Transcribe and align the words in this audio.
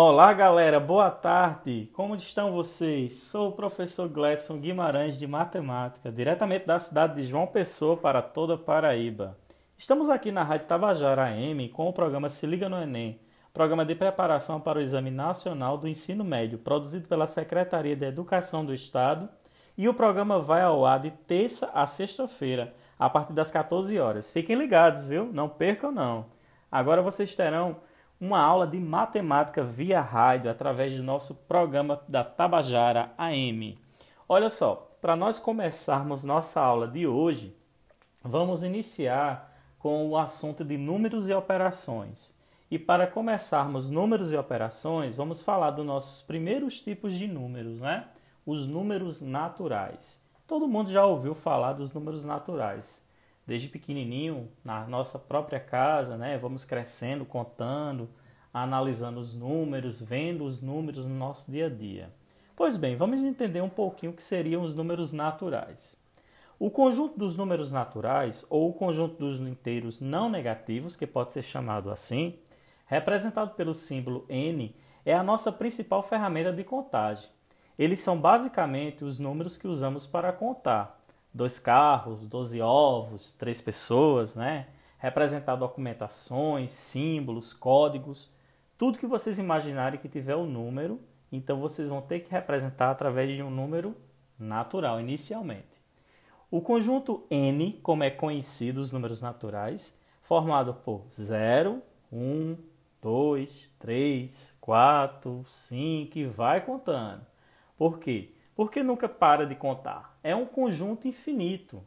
Olá, 0.00 0.32
galera, 0.32 0.78
boa 0.78 1.10
tarde. 1.10 1.90
Como 1.92 2.14
estão 2.14 2.52
vocês? 2.52 3.14
Sou 3.14 3.48
o 3.48 3.52
professor 3.52 4.08
Gladson 4.08 4.56
Guimarães 4.56 5.18
de 5.18 5.26
Matemática, 5.26 6.12
diretamente 6.12 6.64
da 6.64 6.78
cidade 6.78 7.16
de 7.16 7.24
João 7.24 7.48
Pessoa 7.48 7.96
para 7.96 8.22
toda 8.22 8.56
Paraíba. 8.56 9.36
Estamos 9.76 10.08
aqui 10.08 10.30
na 10.30 10.44
Rádio 10.44 10.68
Tabajara 10.68 11.24
AM 11.24 11.68
com 11.70 11.88
o 11.88 11.92
programa 11.92 12.28
Se 12.28 12.46
Liga 12.46 12.68
no 12.68 12.80
Enem, 12.80 13.18
programa 13.52 13.84
de 13.84 13.96
preparação 13.96 14.60
para 14.60 14.78
o 14.78 14.80
Exame 14.80 15.10
Nacional 15.10 15.76
do 15.76 15.88
Ensino 15.88 16.22
Médio, 16.22 16.60
produzido 16.60 17.08
pela 17.08 17.26
Secretaria 17.26 17.96
de 17.96 18.06
Educação 18.06 18.64
do 18.64 18.72
Estado, 18.72 19.28
e 19.76 19.88
o 19.88 19.94
programa 19.94 20.38
vai 20.38 20.62
ao 20.62 20.86
ar 20.86 21.00
de 21.00 21.10
terça 21.10 21.72
a 21.74 21.86
sexta-feira, 21.86 22.72
a 22.96 23.10
partir 23.10 23.32
das 23.32 23.50
14 23.50 23.98
horas. 23.98 24.30
Fiquem 24.30 24.54
ligados, 24.54 25.02
viu? 25.02 25.24
Não 25.32 25.48
percam 25.48 25.90
não. 25.90 26.26
Agora 26.70 27.02
vocês 27.02 27.34
terão 27.34 27.78
uma 28.20 28.40
aula 28.40 28.66
de 28.66 28.80
matemática 28.80 29.62
via 29.62 30.00
rádio 30.00 30.50
através 30.50 30.96
do 30.96 31.02
nosso 31.02 31.34
programa 31.34 32.02
da 32.08 32.24
Tabajara 32.24 33.12
AM. 33.16 33.78
Olha 34.28 34.50
só, 34.50 34.88
para 35.00 35.14
nós 35.14 35.38
começarmos 35.38 36.24
nossa 36.24 36.60
aula 36.60 36.88
de 36.88 37.06
hoje, 37.06 37.56
vamos 38.22 38.64
iniciar 38.64 39.56
com 39.78 40.08
o 40.08 40.16
assunto 40.16 40.64
de 40.64 40.76
números 40.76 41.28
e 41.28 41.32
operações. 41.32 42.36
E 42.70 42.78
para 42.78 43.06
começarmos 43.06 43.88
números 43.88 44.32
e 44.32 44.36
operações, 44.36 45.16
vamos 45.16 45.40
falar 45.40 45.70
dos 45.70 45.86
nossos 45.86 46.22
primeiros 46.22 46.80
tipos 46.80 47.14
de 47.14 47.26
números, 47.26 47.80
né? 47.80 48.08
Os 48.44 48.66
números 48.66 49.22
naturais. 49.22 50.22
Todo 50.46 50.68
mundo 50.68 50.90
já 50.90 51.06
ouviu 51.06 51.34
falar 51.34 51.74
dos 51.74 51.94
números 51.94 52.24
naturais 52.24 53.07
desde 53.48 53.68
pequenininho, 53.68 54.46
na 54.62 54.86
nossa 54.86 55.18
própria 55.18 55.58
casa, 55.58 56.18
né? 56.18 56.36
Vamos 56.36 56.66
crescendo, 56.66 57.24
contando, 57.24 58.10
analisando 58.52 59.18
os 59.18 59.34
números, 59.34 60.02
vendo 60.02 60.44
os 60.44 60.60
números 60.60 61.06
no 61.06 61.14
nosso 61.14 61.50
dia 61.50 61.64
a 61.64 61.70
dia. 61.70 62.12
Pois 62.54 62.76
bem, 62.76 62.94
vamos 62.94 63.22
entender 63.22 63.62
um 63.62 63.68
pouquinho 63.70 64.12
o 64.12 64.14
que 64.14 64.22
seriam 64.22 64.62
os 64.62 64.74
números 64.74 65.14
naturais. 65.14 65.96
O 66.58 66.70
conjunto 66.70 67.18
dos 67.18 67.38
números 67.38 67.72
naturais, 67.72 68.44
ou 68.50 68.68
o 68.68 68.74
conjunto 68.74 69.16
dos 69.16 69.40
inteiros 69.40 70.02
não 70.02 70.28
negativos, 70.28 70.94
que 70.94 71.06
pode 71.06 71.32
ser 71.32 71.42
chamado 71.42 71.90
assim, 71.90 72.38
representado 72.84 73.52
pelo 73.54 73.72
símbolo 73.72 74.26
n, 74.28 74.76
é 75.06 75.14
a 75.14 75.22
nossa 75.22 75.50
principal 75.50 76.02
ferramenta 76.02 76.52
de 76.52 76.64
contagem. 76.64 77.30
Eles 77.78 78.00
são 78.00 78.20
basicamente 78.20 79.04
os 79.04 79.18
números 79.18 79.56
que 79.56 79.66
usamos 79.66 80.06
para 80.06 80.34
contar, 80.34 80.97
dois 81.32 81.58
carros, 81.58 82.26
doze 82.26 82.60
ovos, 82.60 83.32
três 83.32 83.60
pessoas, 83.60 84.34
né? 84.34 84.68
Representar 84.98 85.56
documentações, 85.56 86.70
símbolos, 86.70 87.52
códigos, 87.52 88.32
tudo 88.76 88.98
que 88.98 89.06
vocês 89.06 89.38
imaginarem 89.38 89.98
que 89.98 90.08
tiver 90.08 90.36
o 90.36 90.40
um 90.40 90.46
número, 90.46 91.00
então 91.30 91.60
vocês 91.60 91.88
vão 91.88 92.00
ter 92.00 92.20
que 92.20 92.30
representar 92.30 92.90
através 92.90 93.34
de 93.36 93.42
um 93.42 93.50
número 93.50 93.96
natural 94.38 95.00
inicialmente. 95.00 95.78
O 96.50 96.60
conjunto 96.62 97.26
n, 97.30 97.72
como 97.82 98.04
é 98.04 98.10
conhecido 98.10 98.80
os 98.80 98.92
números 98.92 99.20
naturais, 99.20 99.98
formado 100.22 100.72
por 100.74 101.06
0, 101.12 101.82
1, 102.12 102.56
2, 103.02 103.70
3, 103.78 104.52
4, 104.60 105.44
5 105.46 106.18
e 106.18 106.24
vai 106.24 106.64
contando. 106.64 107.26
Por 107.76 107.98
quê? 107.98 108.32
Porque 108.58 108.82
nunca 108.82 109.08
para 109.08 109.46
de 109.46 109.54
contar. 109.54 110.18
É 110.20 110.34
um 110.34 110.44
conjunto 110.44 111.06
infinito. 111.06 111.80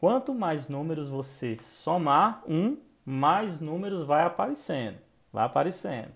Quanto 0.00 0.34
mais 0.34 0.66
números 0.66 1.10
você 1.10 1.58
somar, 1.58 2.42
um, 2.48 2.74
mais 3.04 3.60
números 3.60 4.02
vai 4.02 4.24
aparecendo. 4.24 4.96
Vai 5.30 5.44
aparecendo. 5.44 6.08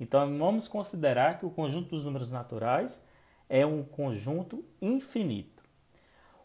Então 0.00 0.36
vamos 0.36 0.66
considerar 0.66 1.38
que 1.38 1.46
o 1.46 1.50
conjunto 1.50 1.90
dos 1.90 2.04
números 2.04 2.32
naturais 2.32 3.00
é 3.48 3.64
um 3.64 3.84
conjunto 3.84 4.64
infinito. 4.82 5.62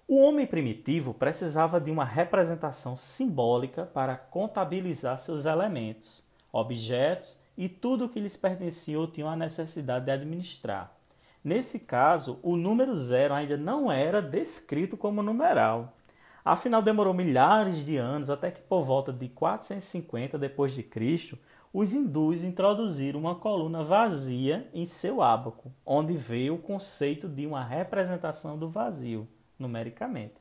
O 0.08 0.22
homem 0.22 0.46
primitivo 0.46 1.12
precisava 1.12 1.82
de 1.82 1.90
uma 1.90 2.06
representação 2.06 2.96
simbólica 2.96 3.88
para 3.88 4.16
contabilizar 4.16 5.18
seus 5.18 5.46
elementos, 5.46 6.24
objetos 6.52 7.40
e 7.58 7.68
tudo 7.68 8.06
o 8.06 8.10
que 8.10 8.20
lhes 8.20 8.38
pertencia 8.38 9.00
ou 9.00 9.08
tinham 9.08 9.28
a 9.28 9.36
necessidade 9.36 10.06
de 10.06 10.12
administrar. 10.12 10.99
Nesse 11.44 11.80
caso, 11.80 12.40
o 12.44 12.58
número 12.58 12.96
zero 12.96 13.34
ainda 13.34 13.56
não 13.56 13.92
era 13.92 14.22
descrito 14.22 14.98
como 14.98 15.24
numeral. 15.24 15.96
Afinal, 16.44 16.82
demorou 16.82 17.14
milhares 17.14 17.86
de 17.86 17.96
anos 17.96 18.30
até 18.30 18.52
que 18.52 18.62
por 18.62 18.82
volta 18.82 19.14
de 19.14 19.30
450 19.30 20.38
depois 20.38 20.74
de 20.74 20.84
Cristo, 20.84 21.38
os 21.72 21.94
hindus 21.94 22.44
introduziram 22.44 23.20
uma 23.20 23.36
coluna 23.36 23.84
vazia 23.84 24.68
em 24.74 24.86
seu 24.86 25.22
ábaco, 25.22 25.72
onde 25.86 26.14
veio 26.14 26.56
o 26.56 26.62
conceito 26.62 27.30
de 27.30 27.46
uma 27.46 27.64
representação 27.64 28.58
do 28.58 28.68
vazio, 28.68 29.28
numericamente. 29.58 30.36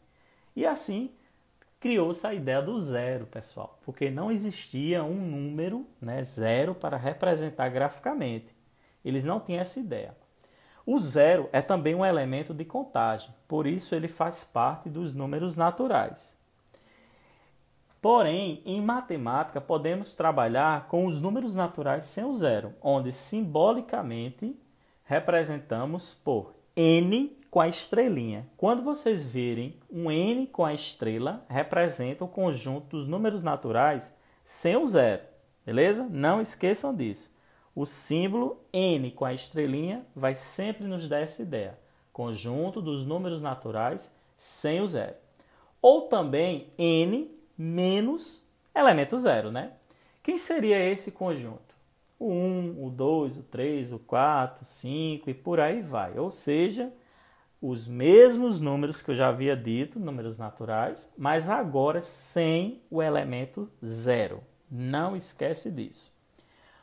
E 0.57 0.67
assim 0.67 1.11
criou-se 1.79 2.27
a 2.27 2.35
ideia 2.35 2.61
do 2.61 2.77
zero, 2.77 3.27
pessoal, 3.27 3.79
porque 3.85 4.11
não 4.11 4.33
existia 4.33 5.05
um 5.05 5.15
número 5.15 5.87
né, 6.01 6.25
zero 6.25 6.75
para 6.75 6.97
representar 6.97 7.69
graficamente. 7.69 8.55
Eles 9.05 9.25
não 9.25 9.39
tinham 9.39 9.61
essa 9.61 9.79
ideia. 9.79 10.17
O 10.91 10.99
zero 10.99 11.51
é 11.53 11.61
também 11.61 11.95
um 11.95 12.03
elemento 12.03 12.55
de 12.55 12.65
contagem, 12.65 13.29
por 13.47 13.67
isso 13.67 13.95
ele 13.95 14.09
faz 14.09 14.43
parte 14.43 14.89
dos 14.89 15.15
números 15.15 15.55
naturais. 15.55 16.35
Porém, 18.01 18.63
em 18.65 18.81
matemática, 18.81 19.61
podemos 19.61 20.17
trabalhar 20.17 20.89
com 20.89 21.05
os 21.05 21.21
números 21.21 21.55
naturais 21.55 22.05
sem 22.05 22.25
o 22.25 22.33
zero, 22.33 22.73
onde 22.81 23.13
simbolicamente 23.13 24.59
representamos 25.05 26.15
por 26.15 26.55
n 26.75 27.37
com 27.51 27.61
a 27.61 27.69
estrelinha. 27.69 28.49
Quando 28.57 28.83
vocês 28.83 29.23
verem 29.23 29.79
um 29.93 30.11
n 30.11 30.47
com 30.47 30.65
a 30.65 30.73
estrela, 30.73 31.45
representa 31.51 32.25
o 32.25 32.29
conjunto 32.29 32.97
dos 32.97 33.07
números 33.07 33.43
naturais 33.43 34.17
sem 34.43 34.75
o 34.75 34.87
zero, 34.87 35.23
beleza? 35.67 36.09
Não 36.11 36.41
esqueçam 36.41 36.97
disso. 36.97 37.31
O 37.79 37.87
símbolo 37.87 38.61
n 38.73 39.09
com 39.13 39.25
a 39.25 39.33
estrelinha 39.33 40.05
vai 40.13 40.35
sempre 40.35 40.85
nos 40.85 41.09
dar 41.09 41.21
essa 41.21 41.43
ideia. 41.43 41.79
Conjunto 42.13 42.83
dos 42.83 43.07
números 43.07 43.41
naturais 43.41 44.13
sem 44.37 44.81
o 44.81 44.87
zero. 44.89 45.15
Ou 45.81 46.09
também 46.09 46.73
n 46.77 47.31
menos 47.57 48.43
elemento 48.75 49.17
zero, 49.17 49.53
né? 49.53 49.75
Quem 50.25 50.39
seria 50.39 50.77
esse 50.91 51.13
conjunto? 51.13 51.77
O 52.19 52.33
1, 52.33 52.85
o 52.85 52.91
2, 52.91 53.37
o 53.37 53.43
3, 53.45 53.93
o 53.93 54.01
4, 54.01 54.65
o 54.65 54.67
5 54.67 55.31
e 55.31 55.35
por 55.35 55.61
aí 55.61 55.81
vai. 55.81 56.19
Ou 56.19 56.33
seja, 56.33 56.93
os 57.63 57.87
mesmos 57.87 58.61
números 58.61 59.01
que 59.01 59.13
eu 59.13 59.15
já 59.15 59.29
havia 59.29 59.57
dito, 59.57 60.01
números 60.01 60.37
naturais, 60.37 61.09
mas 61.17 61.49
agora 61.49 62.03
sem 62.03 62.83
o 62.91 63.01
elemento 63.01 63.71
zero. 63.85 64.43
Não 64.69 65.15
esquece 65.15 65.71
disso. 65.71 66.18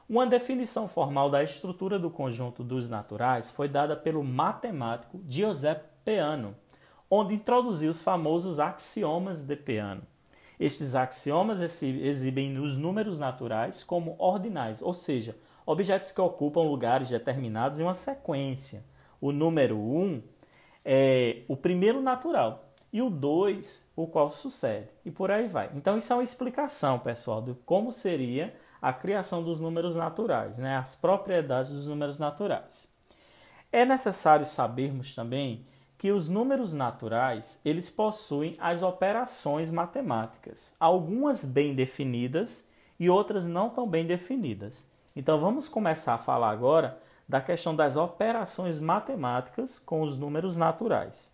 Uma 0.08 0.28
definição 0.28 0.88
formal 0.88 1.32
da 1.32 1.42
estrutura 1.42 1.98
do 1.98 2.12
conjunto 2.12 2.64
dos 2.64 2.92
naturais 2.92 3.50
foi 3.50 3.68
dada 3.68 3.96
pelo 3.96 4.24
matemático 4.24 5.20
Giuseppe 5.28 5.90
Peano, 6.04 6.56
onde 7.10 7.34
introduziu 7.34 7.90
os 7.90 8.04
famosos 8.04 8.60
axiomas 8.60 9.46
de 9.46 9.56
Peano. 9.56 10.04
Estes 10.60 10.94
axiomas 10.94 11.60
exibem 11.60 12.60
os 12.60 12.78
números 12.78 13.20
naturais 13.20 13.84
como 13.84 14.16
ordinais, 14.20 14.80
ou 14.80 14.94
seja, 14.94 15.36
objetos 15.66 16.12
que 16.12 16.22
ocupam 16.22 16.62
lugares 16.62 17.10
determinados 17.10 17.80
em 17.80 17.84
uma 17.84 17.96
sequência. 17.96 18.86
O 19.20 19.32
número 19.32 19.76
1 19.76 19.98
um 19.98 20.24
é 20.86 21.42
o 21.48 21.58
primeiro 21.58 22.00
natural 22.00 22.72
e 22.94 23.02
o 23.02 23.10
2 23.10 23.90
o 23.96 24.06
qual 24.06 24.30
sucede, 24.30 24.88
e 25.04 25.10
por 25.10 25.32
aí 25.32 25.48
vai. 25.48 25.72
Então, 25.74 25.98
isso 25.98 26.14
é 26.14 26.16
uma 26.16 26.24
explicação, 26.24 27.00
pessoal, 27.00 27.42
de 27.42 27.56
como 27.66 27.92
seria 27.92 28.54
a 28.82 28.94
criação 28.94 29.44
dos 29.44 29.60
números 29.62 29.96
naturais, 29.96 30.58
né? 30.58 30.78
as 30.78 30.96
propriedades 30.96 31.72
dos 31.72 31.88
números 31.88 32.20
naturais. 32.20 32.88
É 33.72 33.84
necessário 33.86 34.46
sabermos 34.46 35.14
também 35.14 35.66
que 35.98 36.12
os 36.12 36.30
números 36.30 36.74
naturais 36.74 37.60
eles 37.64 37.90
possuem 37.90 38.56
as 38.60 38.84
operações 38.84 39.72
matemáticas, 39.72 40.76
algumas 40.80 41.46
bem 41.46 41.74
definidas 41.74 42.66
e 43.00 43.10
outras 43.10 43.46
não 43.46 43.70
tão 43.70 43.88
bem 43.88 44.06
definidas. 44.06 44.88
Então 45.16 45.40
vamos 45.40 45.70
começar 45.70 46.14
a 46.14 46.20
falar 46.20 46.52
agora 46.52 47.00
da 47.28 47.42
questão 47.42 47.76
das 47.76 47.98
operações 47.98 48.80
matemáticas 48.80 49.80
com 49.80 50.02
os 50.02 50.18
números 50.18 50.56
naturais. 50.56 51.32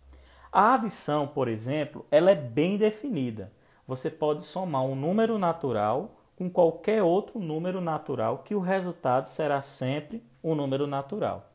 A 0.50 0.74
adição, 0.74 1.26
por 1.26 1.48
exemplo, 1.48 2.06
ela 2.10 2.30
é 2.30 2.34
bem 2.34 2.76
definida. 2.76 3.52
Você 3.86 4.10
pode 4.10 4.42
somar 4.42 4.82
um 4.84 4.94
número 4.94 5.38
natural 5.38 6.21
com 6.36 6.50
qualquer 6.50 7.02
outro 7.02 7.38
número 7.38 7.80
natural, 7.80 8.38
que 8.38 8.54
o 8.54 8.60
resultado 8.60 9.28
será 9.28 9.62
sempre 9.62 10.22
um 10.42 10.54
número 10.54 10.86
natural. 10.86 11.50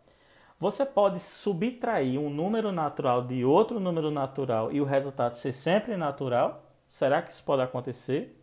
Você 0.59 0.85
pode 0.85 1.19
subtrair 1.19 2.19
um 2.19 2.29
número 2.29 2.71
natural 2.71 3.23
de 3.25 3.45
outro 3.45 3.79
número 3.79 4.09
natural 4.09 4.71
e 4.71 4.81
o 4.81 4.85
resultado 4.85 5.35
ser 5.35 5.53
sempre 5.53 5.95
natural? 5.95 6.63
Será 6.89 7.21
que 7.21 7.31
isso 7.31 7.43
pode 7.43 7.61
acontecer? 7.61 8.41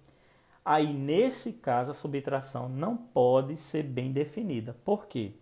Aí, 0.65 0.93
nesse 0.93 1.55
caso, 1.55 1.91
a 1.91 1.95
subtração 1.95 2.69
não 2.69 2.97
pode 2.97 3.57
ser 3.57 3.83
bem 3.83 4.13
definida. 4.13 4.77
Por 4.85 5.07
quê? 5.07 5.35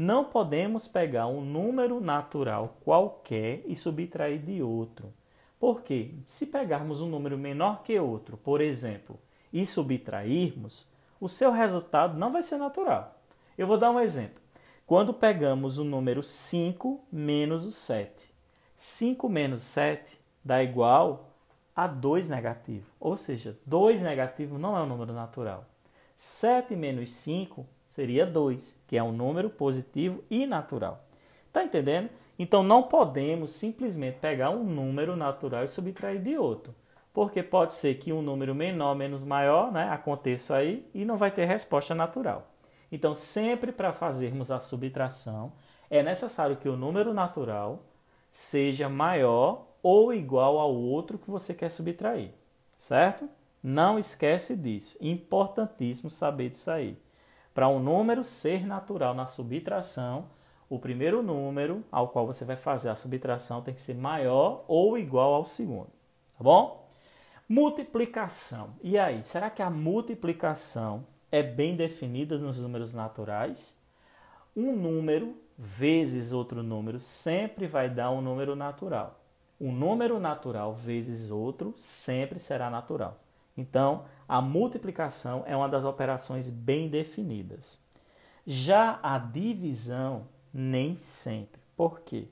não 0.00 0.22
podemos 0.22 0.86
pegar 0.86 1.26
um 1.26 1.40
número 1.40 2.00
natural 2.00 2.76
qualquer 2.84 3.64
e 3.66 3.74
subtrair 3.74 4.40
de 4.40 4.62
outro. 4.62 5.12
Por 5.58 5.82
quê? 5.82 6.14
Se 6.24 6.46
pegarmos 6.46 7.00
um 7.00 7.08
número 7.08 7.36
menor 7.36 7.82
que 7.82 7.98
outro, 7.98 8.36
por 8.36 8.60
exemplo, 8.60 9.18
e 9.52 9.64
subtrairmos, 9.66 10.88
o 11.20 11.28
seu 11.28 11.50
resultado 11.50 12.18
não 12.18 12.32
vai 12.32 12.42
ser 12.42 12.58
natural. 12.58 13.20
Eu 13.56 13.66
vou 13.66 13.78
dar 13.78 13.90
um 13.90 14.00
exemplo. 14.00 14.40
Quando 14.86 15.12
pegamos 15.12 15.78
o 15.78 15.84
número 15.84 16.22
5 16.22 17.00
menos 17.12 17.66
o 17.66 17.72
7. 17.72 18.30
5 18.76 19.28
menos 19.28 19.62
7 19.62 20.18
dá 20.44 20.62
igual 20.62 21.34
a 21.74 21.86
2 21.86 22.28
negativo. 22.28 22.86
Ou 22.98 23.16
seja, 23.16 23.58
2 23.66 24.00
negativo 24.00 24.58
não 24.58 24.76
é 24.76 24.82
um 24.82 24.86
número 24.86 25.12
natural. 25.12 25.66
7 26.16 26.74
menos 26.74 27.10
5 27.10 27.66
seria 27.86 28.26
2, 28.26 28.76
que 28.86 28.96
é 28.96 29.02
um 29.02 29.12
número 29.12 29.50
positivo 29.50 30.22
e 30.30 30.46
natural. 30.46 31.04
Está 31.46 31.64
entendendo? 31.64 32.10
Então 32.38 32.62
não 32.62 32.84
podemos 32.84 33.50
simplesmente 33.50 34.18
pegar 34.18 34.50
um 34.50 34.62
número 34.62 35.16
natural 35.16 35.64
e 35.64 35.68
subtrair 35.68 36.22
de 36.22 36.38
outro. 36.38 36.74
Porque 37.18 37.42
pode 37.42 37.74
ser 37.74 37.96
que 37.96 38.12
um 38.12 38.22
número 38.22 38.54
menor 38.54 38.94
menos 38.94 39.24
maior 39.24 39.72
né, 39.72 39.88
aconteça 39.90 40.54
aí 40.54 40.88
e 40.94 41.04
não 41.04 41.16
vai 41.16 41.32
ter 41.32 41.46
resposta 41.46 41.92
natural. 41.92 42.48
Então, 42.92 43.12
sempre 43.12 43.72
para 43.72 43.92
fazermos 43.92 44.52
a 44.52 44.60
subtração, 44.60 45.52
é 45.90 46.00
necessário 46.00 46.58
que 46.58 46.68
o 46.68 46.76
número 46.76 47.12
natural 47.12 47.82
seja 48.30 48.88
maior 48.88 49.66
ou 49.82 50.14
igual 50.14 50.60
ao 50.60 50.72
outro 50.72 51.18
que 51.18 51.28
você 51.28 51.52
quer 51.52 51.72
subtrair, 51.72 52.30
certo? 52.76 53.28
Não 53.60 53.98
esquece 53.98 54.54
disso. 54.54 54.96
Importantíssimo 55.00 56.08
saber 56.08 56.50
disso 56.50 56.70
aí. 56.70 56.96
Para 57.52 57.66
um 57.66 57.80
número 57.80 58.22
ser 58.22 58.64
natural 58.64 59.12
na 59.12 59.26
subtração, 59.26 60.26
o 60.70 60.78
primeiro 60.78 61.20
número 61.20 61.82
ao 61.90 62.10
qual 62.10 62.28
você 62.28 62.44
vai 62.44 62.54
fazer 62.54 62.90
a 62.90 62.94
subtração 62.94 63.60
tem 63.60 63.74
que 63.74 63.80
ser 63.80 63.96
maior 63.96 64.64
ou 64.68 64.96
igual 64.96 65.34
ao 65.34 65.44
segundo, 65.44 65.90
tá 66.36 66.44
bom? 66.44 66.77
Multiplicação. 67.48 68.74
E 68.82 68.98
aí, 68.98 69.24
será 69.24 69.48
que 69.48 69.62
a 69.62 69.70
multiplicação 69.70 71.06
é 71.30 71.42
bem 71.42 71.76
definida 71.76 72.38
nos 72.38 72.58
números 72.58 72.94
naturais. 72.94 73.76
Um 74.56 74.74
número 74.74 75.36
vezes 75.56 76.32
outro 76.32 76.62
número 76.62 76.98
sempre 76.98 77.66
vai 77.66 77.88
dar 77.90 78.10
um 78.10 78.22
número 78.22 78.56
natural. 78.56 79.20
Um 79.60 79.72
número 79.72 80.18
natural 80.18 80.74
vezes 80.74 81.30
outro 81.30 81.74
sempre 81.76 82.38
será 82.38 82.70
natural. 82.70 83.20
Então, 83.56 84.04
a 84.26 84.40
multiplicação 84.40 85.42
é 85.46 85.56
uma 85.56 85.68
das 85.68 85.84
operações 85.84 86.48
bem 86.48 86.88
definidas. 86.88 87.80
Já 88.46 88.98
a 89.02 89.18
divisão, 89.18 90.28
nem 90.54 90.96
sempre. 90.96 91.60
Por 91.76 92.00
quê? 92.00 92.28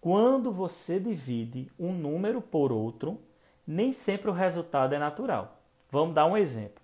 Quando 0.00 0.50
você 0.50 0.98
divide 0.98 1.70
um 1.78 1.92
número 1.92 2.40
por 2.40 2.72
outro, 2.72 3.20
nem 3.66 3.92
sempre 3.92 4.30
o 4.30 4.34
resultado 4.34 4.94
é 4.94 4.98
natural. 4.98 5.58
Vamos 5.90 6.14
dar 6.14 6.26
um 6.26 6.36
exemplo. 6.36 6.80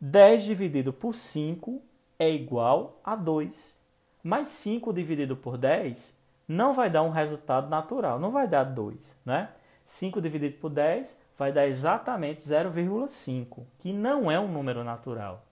10 0.00 0.44
dividido 0.44 0.92
por 0.92 1.14
5 1.14 1.82
é 2.18 2.30
igual 2.30 3.00
a 3.04 3.16
2. 3.16 3.76
Mas 4.22 4.48
5 4.48 4.92
dividido 4.92 5.36
por 5.36 5.56
10 5.56 6.16
não 6.46 6.72
vai 6.72 6.88
dar 6.88 7.02
um 7.02 7.10
resultado 7.10 7.68
natural, 7.68 8.18
não 8.18 8.30
vai 8.30 8.48
dar 8.48 8.64
2, 8.64 9.16
né? 9.24 9.50
5 9.84 10.20
dividido 10.20 10.58
por 10.58 10.70
10 10.70 11.20
vai 11.36 11.52
dar 11.52 11.66
exatamente 11.66 12.40
0,5, 12.40 13.64
que 13.78 13.92
não 13.92 14.30
é 14.30 14.40
um 14.40 14.48
número 14.48 14.82
natural. 14.82 15.44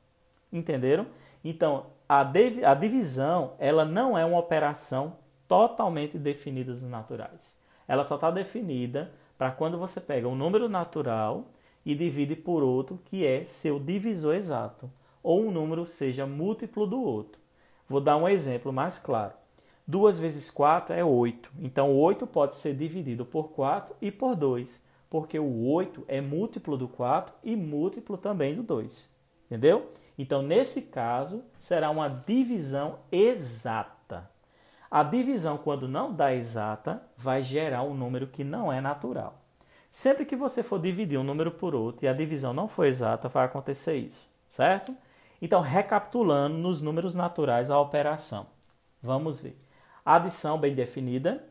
Entenderam? 0.52 1.06
Então, 1.44 1.86
a, 2.08 2.20
a 2.20 2.74
divisão 2.74 3.52
ela 3.58 3.84
não 3.84 4.16
é 4.16 4.24
uma 4.24 4.38
operação 4.38 5.16
totalmente 5.46 6.18
definida 6.18 6.72
dos 6.72 6.82
naturais. 6.82 7.58
Ela 7.86 8.04
só 8.04 8.16
está 8.16 8.30
definida 8.30 9.12
para 9.36 9.50
quando 9.50 9.78
você 9.78 10.00
pega 10.00 10.28
um 10.28 10.34
número 10.34 10.68
natural 10.68 11.46
e 11.84 11.94
divide 11.94 12.34
por 12.34 12.62
outro 12.62 13.00
que 13.04 13.24
é 13.24 13.44
seu 13.44 13.78
divisor 13.78 14.34
exato, 14.34 14.90
ou 15.22 15.44
um 15.44 15.50
número 15.50 15.86
seja 15.86 16.26
múltiplo 16.26 16.86
do 16.86 17.00
outro. 17.00 17.40
Vou 17.88 18.00
dar 18.00 18.16
um 18.16 18.28
exemplo 18.28 18.72
mais 18.72 18.98
claro. 18.98 19.34
2 19.86 20.18
vezes 20.18 20.50
4 20.50 20.96
é 20.96 21.04
8. 21.04 21.50
Então, 21.60 21.96
8 21.96 22.26
pode 22.26 22.56
ser 22.56 22.74
dividido 22.74 23.24
por 23.24 23.50
4 23.50 23.94
e 24.00 24.10
por 24.10 24.34
2, 24.34 24.82
porque 25.08 25.38
o 25.38 25.68
8 25.68 26.04
é 26.08 26.20
múltiplo 26.20 26.76
do 26.76 26.88
4 26.88 27.32
e 27.44 27.54
múltiplo 27.54 28.18
também 28.18 28.54
do 28.54 28.64
2. 28.64 29.08
Entendeu? 29.46 29.92
Então, 30.18 30.42
nesse 30.42 30.82
caso, 30.82 31.44
será 31.58 31.90
uma 31.90 32.08
divisão 32.08 32.98
exata. 33.12 33.95
A 34.96 35.02
divisão, 35.02 35.58
quando 35.58 35.86
não 35.86 36.10
dá 36.10 36.34
exata, 36.34 37.02
vai 37.18 37.42
gerar 37.42 37.82
um 37.82 37.92
número 37.92 38.26
que 38.26 38.42
não 38.42 38.72
é 38.72 38.80
natural. 38.80 39.42
Sempre 39.90 40.24
que 40.24 40.34
você 40.34 40.62
for 40.62 40.80
dividir 40.80 41.18
um 41.18 41.22
número 41.22 41.50
por 41.50 41.74
outro 41.74 42.06
e 42.06 42.08
a 42.08 42.14
divisão 42.14 42.54
não 42.54 42.66
for 42.66 42.86
exata, 42.86 43.28
vai 43.28 43.44
acontecer 43.44 43.96
isso, 43.96 44.26
certo? 44.48 44.96
Então, 45.42 45.60
recapitulando 45.60 46.56
nos 46.56 46.80
números 46.80 47.14
naturais 47.14 47.70
a 47.70 47.78
operação. 47.78 48.46
Vamos 49.02 49.38
ver. 49.38 49.60
A 50.02 50.14
adição 50.14 50.56
bem 50.56 50.74
definida, 50.74 51.44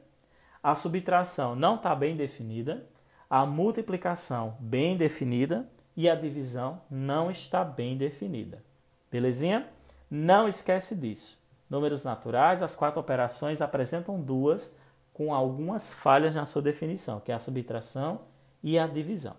a 0.63 0.73
subtração 0.73 1.55
não 1.55 1.75
está 1.75 1.93
bem 1.93 2.17
definida, 2.17 2.83
a 3.29 3.45
multiplicação 3.45 4.57
bem 4.59 4.97
definida 4.97 5.69
e 5.95 6.09
a 6.09 6.15
divisão 6.15 6.81
não 6.89 7.29
está 7.29 7.63
bem 7.63 7.95
definida. 7.95 8.63
Belezinha? 9.11 9.69
Não 10.09 10.47
esquece 10.47 10.95
disso. 10.95 11.44
Números 11.69 12.03
naturais, 12.03 12.61
as 12.61 12.75
quatro 12.75 12.99
operações 12.99 13.61
apresentam 13.61 14.19
duas 14.19 14.75
com 15.13 15.33
algumas 15.33 15.93
falhas 15.93 16.35
na 16.35 16.45
sua 16.45 16.61
definição, 16.61 17.19
que 17.19 17.31
é 17.31 17.35
a 17.35 17.39
subtração 17.39 18.21
e 18.61 18.77
a 18.77 18.85
divisão. 18.85 19.35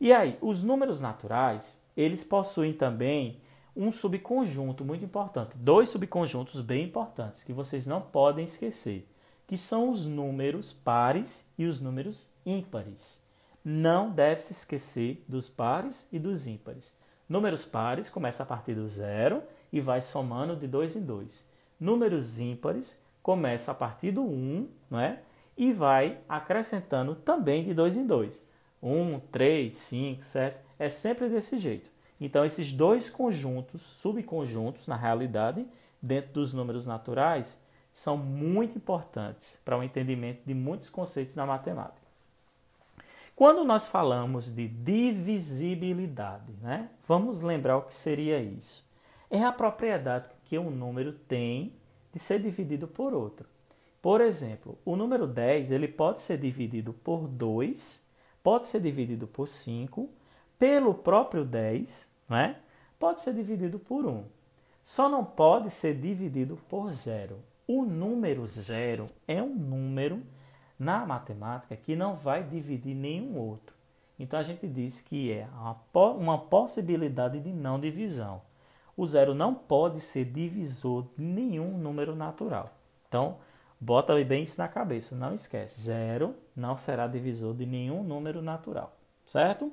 E 0.00 0.12
aí, 0.12 0.38
os 0.40 0.62
números 0.62 1.00
naturais, 1.00 1.82
eles 1.96 2.22
possuem 2.22 2.72
também 2.72 3.40
um 3.74 3.90
subconjunto 3.90 4.84
muito 4.84 5.04
importante, 5.04 5.56
dois 5.56 5.88
subconjuntos 5.90 6.60
bem 6.60 6.84
importantes 6.84 7.44
que 7.44 7.52
vocês 7.52 7.86
não 7.86 8.00
podem 8.00 8.44
esquecer, 8.44 9.08
que 9.46 9.56
são 9.56 9.88
os 9.88 10.04
números 10.04 10.72
pares 10.72 11.46
e 11.56 11.64
os 11.64 11.80
números 11.80 12.28
ímpares. 12.44 13.20
Não 13.64 14.10
deve 14.10 14.40
se 14.40 14.52
esquecer 14.52 15.24
dos 15.28 15.48
pares 15.48 16.08
e 16.10 16.18
dos 16.18 16.46
ímpares. 16.46 16.96
Números 17.28 17.64
pares 17.64 18.10
começa 18.10 18.42
a 18.42 18.46
partir 18.46 18.74
do 18.74 18.88
zero 18.88 19.42
e 19.72 19.80
vai 19.80 20.00
somando 20.00 20.56
de 20.56 20.66
dois 20.66 20.96
em 20.96 21.02
dois. 21.02 21.44
Números 21.78 22.40
ímpares 22.40 23.00
começa 23.22 23.72
a 23.72 23.74
partir 23.74 24.10
do 24.10 24.22
1, 24.22 24.26
um, 24.26 24.68
não 24.90 25.00
é? 25.00 25.20
e 25.58 25.72
vai 25.72 26.20
acrescentando 26.28 27.16
também 27.16 27.64
de 27.64 27.74
dois 27.74 27.96
em 27.96 28.06
dois. 28.06 28.46
Um, 28.80 29.18
três, 29.18 29.74
cinco, 29.74 30.22
sete, 30.22 30.58
é 30.78 30.88
sempre 30.88 31.28
desse 31.28 31.58
jeito. 31.58 31.90
Então, 32.20 32.44
esses 32.44 32.72
dois 32.72 33.10
conjuntos, 33.10 33.82
subconjuntos, 33.82 34.86
na 34.86 34.96
realidade, 34.96 35.66
dentro 36.00 36.32
dos 36.32 36.52
números 36.54 36.86
naturais, 36.86 37.60
são 37.92 38.16
muito 38.16 38.76
importantes 38.76 39.58
para 39.64 39.76
o 39.76 39.82
entendimento 39.82 40.42
de 40.46 40.54
muitos 40.54 40.88
conceitos 40.88 41.34
na 41.34 41.44
matemática. 41.44 42.06
Quando 43.34 43.64
nós 43.64 43.88
falamos 43.88 44.52
de 44.52 44.68
divisibilidade, 44.68 46.52
né, 46.60 46.88
vamos 47.06 47.42
lembrar 47.42 47.76
o 47.76 47.82
que 47.82 47.94
seria 47.94 48.40
isso. 48.40 48.87
É 49.30 49.42
a 49.42 49.52
propriedade 49.52 50.28
que 50.44 50.58
um 50.58 50.70
número 50.70 51.12
tem 51.12 51.74
de 52.12 52.18
ser 52.18 52.40
dividido 52.40 52.88
por 52.88 53.12
outro. 53.12 53.46
Por 54.00 54.20
exemplo, 54.20 54.78
o 54.84 54.96
número 54.96 55.26
10 55.26 55.70
ele 55.70 55.88
pode 55.88 56.20
ser 56.20 56.38
dividido 56.38 56.92
por 56.92 57.28
2, 57.28 58.06
pode 58.42 58.66
ser 58.68 58.80
dividido 58.80 59.26
por 59.26 59.46
5, 59.46 60.08
pelo 60.58 60.94
próprio 60.94 61.44
10, 61.44 62.08
né? 62.28 62.56
pode 62.98 63.20
ser 63.20 63.34
dividido 63.34 63.78
por 63.78 64.06
1. 64.06 64.24
Só 64.82 65.08
não 65.08 65.24
pode 65.24 65.70
ser 65.70 65.94
dividido 65.94 66.56
por 66.68 66.90
0. 66.90 67.38
O 67.66 67.84
número 67.84 68.46
0 68.46 69.04
é 69.26 69.42
um 69.42 69.54
número 69.54 70.22
na 70.78 71.04
matemática 71.04 71.76
que 71.76 71.94
não 71.94 72.14
vai 72.14 72.42
dividir 72.42 72.94
nenhum 72.94 73.36
outro. 73.36 73.76
Então 74.18 74.38
a 74.40 74.42
gente 74.42 74.66
diz 74.66 75.00
que 75.00 75.30
é 75.32 75.46
uma 75.94 76.38
possibilidade 76.38 77.40
de 77.40 77.52
não 77.52 77.78
divisão. 77.78 78.40
O 78.98 79.06
zero 79.06 79.34
não 79.34 79.54
pode 79.54 80.00
ser 80.00 80.26
divisor 80.26 81.06
de 81.16 81.24
nenhum 81.24 81.78
número 81.78 82.14
natural. 82.14 82.68
Então, 83.08 83.38
Bota 83.80 84.12
bem 84.24 84.42
isso 84.42 84.60
na 84.60 84.66
cabeça, 84.66 85.14
não 85.14 85.32
esquece. 85.32 85.80
Zero 85.80 86.34
não 86.54 86.76
será 86.76 87.06
divisor 87.06 87.54
de 87.54 87.64
nenhum 87.64 88.02
número 88.02 88.42
natural, 88.42 88.96
certo? 89.24 89.72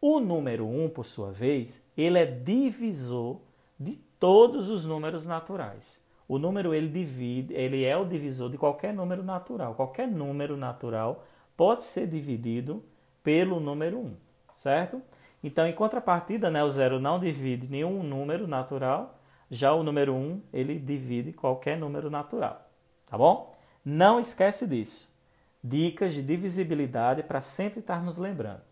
O 0.00 0.20
número 0.20 0.64
1, 0.64 0.84
um, 0.84 0.88
por 0.88 1.04
sua 1.04 1.32
vez, 1.32 1.84
ele 1.96 2.18
é 2.18 2.26
divisor 2.26 3.40
de 3.78 3.96
todos 4.18 4.68
os 4.68 4.84
números 4.84 5.26
naturais. 5.26 6.00
O 6.28 6.38
número 6.38 6.72
ele 6.72 6.88
divide, 6.88 7.52
ele 7.54 7.84
é 7.84 7.96
o 7.96 8.04
divisor 8.04 8.48
de 8.48 8.56
qualquer 8.56 8.94
número 8.94 9.24
natural. 9.24 9.74
Qualquer 9.74 10.06
número 10.06 10.56
natural 10.56 11.24
pode 11.56 11.82
ser 11.82 12.06
dividido 12.06 12.82
pelo 13.24 13.58
número 13.58 13.98
1, 13.98 14.16
certo? 14.54 15.02
Então, 15.42 15.66
em 15.66 15.72
contrapartida, 15.72 16.50
né, 16.50 16.62
o 16.62 16.70
zero 16.70 17.00
não 17.00 17.18
divide 17.18 17.68
nenhum 17.68 18.02
número 18.02 18.46
natural, 18.46 19.18
Já 19.54 19.74
o 19.74 19.82
número 19.82 20.14
1, 20.14 20.44
ele 20.50 20.78
divide 20.78 21.30
qualquer 21.30 21.76
número 21.76 22.08
natural, 22.08 22.70
tá 23.04 23.18
bom? 23.18 23.52
Não 23.84 24.18
esquece 24.18 24.66
disso. 24.66 25.14
Dicas 25.62 26.14
de 26.14 26.22
divisibilidade 26.22 27.22
para 27.22 27.42
sempre 27.42 27.80
estarmos 27.80 28.16
lembrando. 28.16 28.62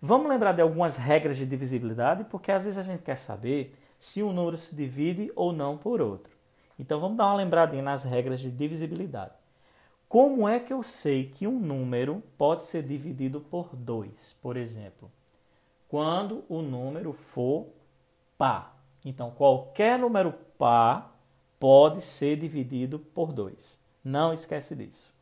Vamos 0.00 0.26
lembrar 0.30 0.52
de 0.52 0.62
algumas 0.62 0.96
regras 0.96 1.36
de 1.36 1.44
divisibilidade, 1.44 2.24
porque 2.24 2.50
às 2.50 2.64
vezes 2.64 2.78
a 2.78 2.82
gente 2.82 3.02
quer 3.02 3.16
saber 3.16 3.74
se 3.98 4.22
um 4.22 4.32
número 4.32 4.56
se 4.56 4.74
divide 4.74 5.30
ou 5.36 5.52
não 5.52 5.76
por 5.76 6.00
outro. 6.00 6.34
Então 6.78 6.98
vamos 6.98 7.18
dar 7.18 7.26
uma 7.26 7.34
lembradinha 7.36 7.82
nas 7.82 8.04
regras 8.04 8.40
de 8.40 8.50
divisibilidade. 8.50 9.34
Como 10.08 10.48
é 10.48 10.58
que 10.58 10.72
eu 10.72 10.82
sei 10.82 11.26
que 11.28 11.46
um 11.46 11.58
número 11.58 12.22
pode 12.38 12.62
ser 12.64 12.82
dividido 12.82 13.38
por 13.38 13.76
2, 13.76 14.38
por 14.40 14.56
exemplo? 14.56 15.10
Quando 15.88 16.44
o 16.48 16.62
número 16.62 17.12
for 17.12 17.68
par. 18.36 18.76
Então, 19.04 19.30
qualquer 19.30 19.98
número 19.98 20.32
par 20.58 21.16
pode 21.58 22.00
ser 22.00 22.36
dividido 22.36 22.98
por 22.98 23.32
2. 23.32 23.80
Não 24.04 24.32
esquece 24.32 24.74
disso. 24.74 25.14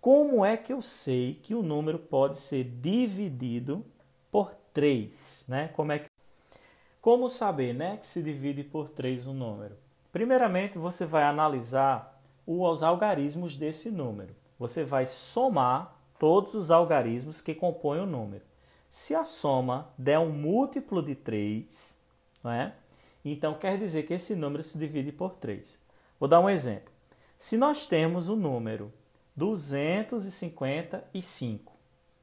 Como 0.00 0.44
é 0.44 0.56
que 0.56 0.72
eu 0.72 0.80
sei 0.80 1.34
que 1.34 1.54
o 1.54 1.62
número 1.62 1.98
pode 1.98 2.38
ser 2.38 2.64
dividido 2.64 3.84
por 4.30 4.54
3? 4.72 5.44
Né? 5.48 5.68
Como, 5.68 5.92
é 5.92 6.00
que... 6.00 6.10
Como 7.00 7.28
saber 7.28 7.74
né, 7.74 7.96
que 7.96 8.06
se 8.06 8.22
divide 8.22 8.62
por 8.62 8.88
3 8.88 9.26
um 9.26 9.34
número? 9.34 9.76
Primeiramente, 10.12 10.78
você 10.78 11.04
vai 11.04 11.24
analisar 11.24 12.22
os 12.46 12.82
algarismos 12.82 13.56
desse 13.56 13.90
número. 13.90 14.34
Você 14.58 14.84
vai 14.84 15.06
somar 15.06 16.00
todos 16.18 16.54
os 16.54 16.70
algarismos 16.70 17.40
que 17.40 17.54
compõem 17.54 18.00
o 18.00 18.06
número. 18.06 18.44
Se 18.96 19.14
a 19.14 19.24
soma 19.26 19.92
der 19.98 20.18
um 20.18 20.32
múltiplo 20.32 21.02
de 21.02 21.14
3, 21.14 21.98
não 22.42 22.50
é? 22.50 22.72
então 23.22 23.52
quer 23.52 23.76
dizer 23.76 24.04
que 24.04 24.14
esse 24.14 24.34
número 24.34 24.62
se 24.62 24.78
divide 24.78 25.12
por 25.12 25.34
3. 25.34 25.78
Vou 26.18 26.26
dar 26.26 26.40
um 26.40 26.48
exemplo. 26.48 26.90
Se 27.36 27.58
nós 27.58 27.86
temos 27.86 28.30
o 28.30 28.36
número 28.36 28.90
255, 29.36 31.74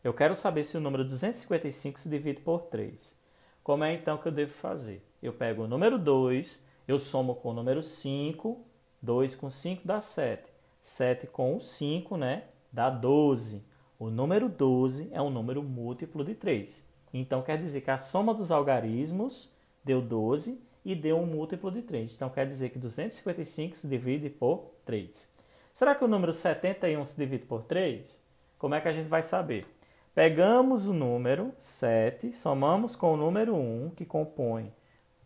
eu 0.04 0.16
quero 0.16 0.36
saber 0.36 0.64
se 0.64 0.76
o 0.76 0.82
número 0.82 1.06
255 1.06 2.00
se 2.00 2.10
divide 2.10 2.42
por 2.42 2.64
3. 2.64 3.20
Como 3.64 3.84
é 3.84 3.94
então 3.94 4.18
que 4.18 4.28
eu 4.28 4.32
devo 4.32 4.54
fazer? 4.54 5.06
Eu 5.22 5.32
pego 5.32 5.66
o 5.66 5.68
número 5.68 6.00
2, 6.00 6.60
eu 6.88 6.98
somo 6.98 7.36
com 7.36 7.50
o 7.50 7.54
número 7.54 7.84
5 7.84 8.66
2 9.00 9.36
com 9.36 9.48
5 9.48 9.88
dá 9.88 10.02
7. 10.02 10.52
7 10.82 11.28
com 11.28 11.60
5, 11.60 12.18
né? 12.18 12.46
Dá 12.72 12.90
12. 12.90 13.64
O 14.04 14.10
número 14.10 14.50
12 14.50 15.08
é 15.14 15.22
um 15.22 15.30
número 15.30 15.64
múltiplo 15.64 16.26
de 16.26 16.36
3. 16.36 16.86
Então 17.14 17.42
quer 17.42 17.58
dizer 17.58 17.80
que 17.80 17.90
a 17.90 17.98
soma 17.98 18.34
dos 18.34 18.52
algarismos 18.52 19.56
deu 19.82 20.02
12 20.02 20.62
e 20.84 20.94
deu 20.94 21.18
um 21.18 21.26
múltiplo 21.26 21.72
de 21.72 21.82
3. 21.82 22.14
Então 22.14 22.30
quer 22.30 22.46
dizer 22.46 22.72
que 22.72 22.78
255 22.78 23.78
se 23.78 23.88
divide 23.88 24.30
por 24.30 24.74
3. 24.84 25.32
Será 25.74 25.96
que 25.96 26.04
o 26.04 26.08
número 26.10 26.34
71 26.34 27.06
se 27.06 27.18
divide 27.18 27.46
por 27.46 27.64
3? 27.64 28.22
Como 28.58 28.76
é 28.76 28.82
que 28.82 28.90
a 28.90 28.92
gente 28.92 29.08
vai 29.08 29.24
saber? 29.24 29.66
Pegamos 30.14 30.86
o 30.86 30.92
número 30.92 31.54
7, 31.58 32.34
somamos 32.34 32.98
com 32.98 33.14
o 33.14 33.18
número 33.18 33.56
1, 33.56 33.92
que 33.92 34.04
compõe 34.04 34.74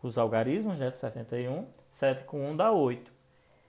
os 0.03 0.19
algarismos 0.19 0.77
né, 0.77 0.91
de 0.91 0.97
71. 0.97 1.65
7 1.89 2.25
com 2.25 2.47
1 2.51 2.55
dá 2.55 2.71
8. 2.71 3.16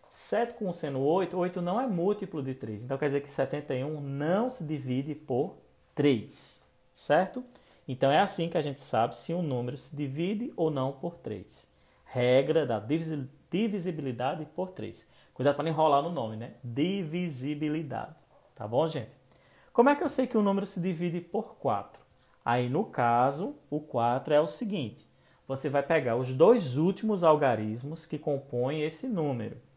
7 0.08 0.54
com 0.54 0.72
seno 0.72 1.00
8, 1.00 1.36
8 1.36 1.60
não 1.60 1.80
é 1.80 1.86
múltiplo 1.86 2.42
de 2.42 2.54
3. 2.54 2.84
Então 2.84 2.96
quer 2.96 3.06
dizer 3.06 3.20
que 3.20 3.30
71 3.30 4.00
não 4.00 4.48
se 4.48 4.64
divide 4.64 5.14
por 5.14 5.56
3, 5.94 6.62
certo? 6.94 7.44
Então 7.86 8.10
é 8.10 8.18
assim 8.18 8.48
que 8.48 8.58
a 8.58 8.62
gente 8.62 8.80
sabe 8.80 9.16
se 9.16 9.34
um 9.34 9.42
número 9.42 9.76
se 9.76 9.94
divide 9.94 10.52
ou 10.56 10.70
não 10.70 10.92
por 10.92 11.16
3. 11.16 11.68
Regra 12.04 12.66
da 12.66 12.80
divisibilidade 12.80 14.46
por 14.54 14.70
3. 14.70 15.08
Cuidado 15.34 15.54
para 15.54 15.64
não 15.64 15.70
enrolar 15.70 16.02
no 16.02 16.10
nome, 16.10 16.36
né? 16.36 16.54
Divisibilidade. 16.64 18.16
Tá 18.54 18.66
bom, 18.66 18.86
gente? 18.86 19.16
Como 19.72 19.88
é 19.88 19.94
que 19.94 20.02
eu 20.02 20.08
sei 20.08 20.26
que 20.26 20.36
um 20.36 20.42
número 20.42 20.66
se 20.66 20.80
divide 20.80 21.20
por 21.20 21.56
4? 21.56 22.02
Aí, 22.44 22.68
no 22.68 22.84
caso, 22.84 23.56
o 23.70 23.78
4 23.78 24.34
é 24.34 24.40
o 24.40 24.46
seguinte: 24.46 25.06
você 25.46 25.68
vai 25.68 25.82
pegar 25.82 26.16
os 26.16 26.34
dois 26.34 26.76
últimos 26.76 27.22
algarismos 27.22 28.04
que 28.04 28.18
compõem 28.18 28.82
esse 28.82 29.06
número. 29.06 29.67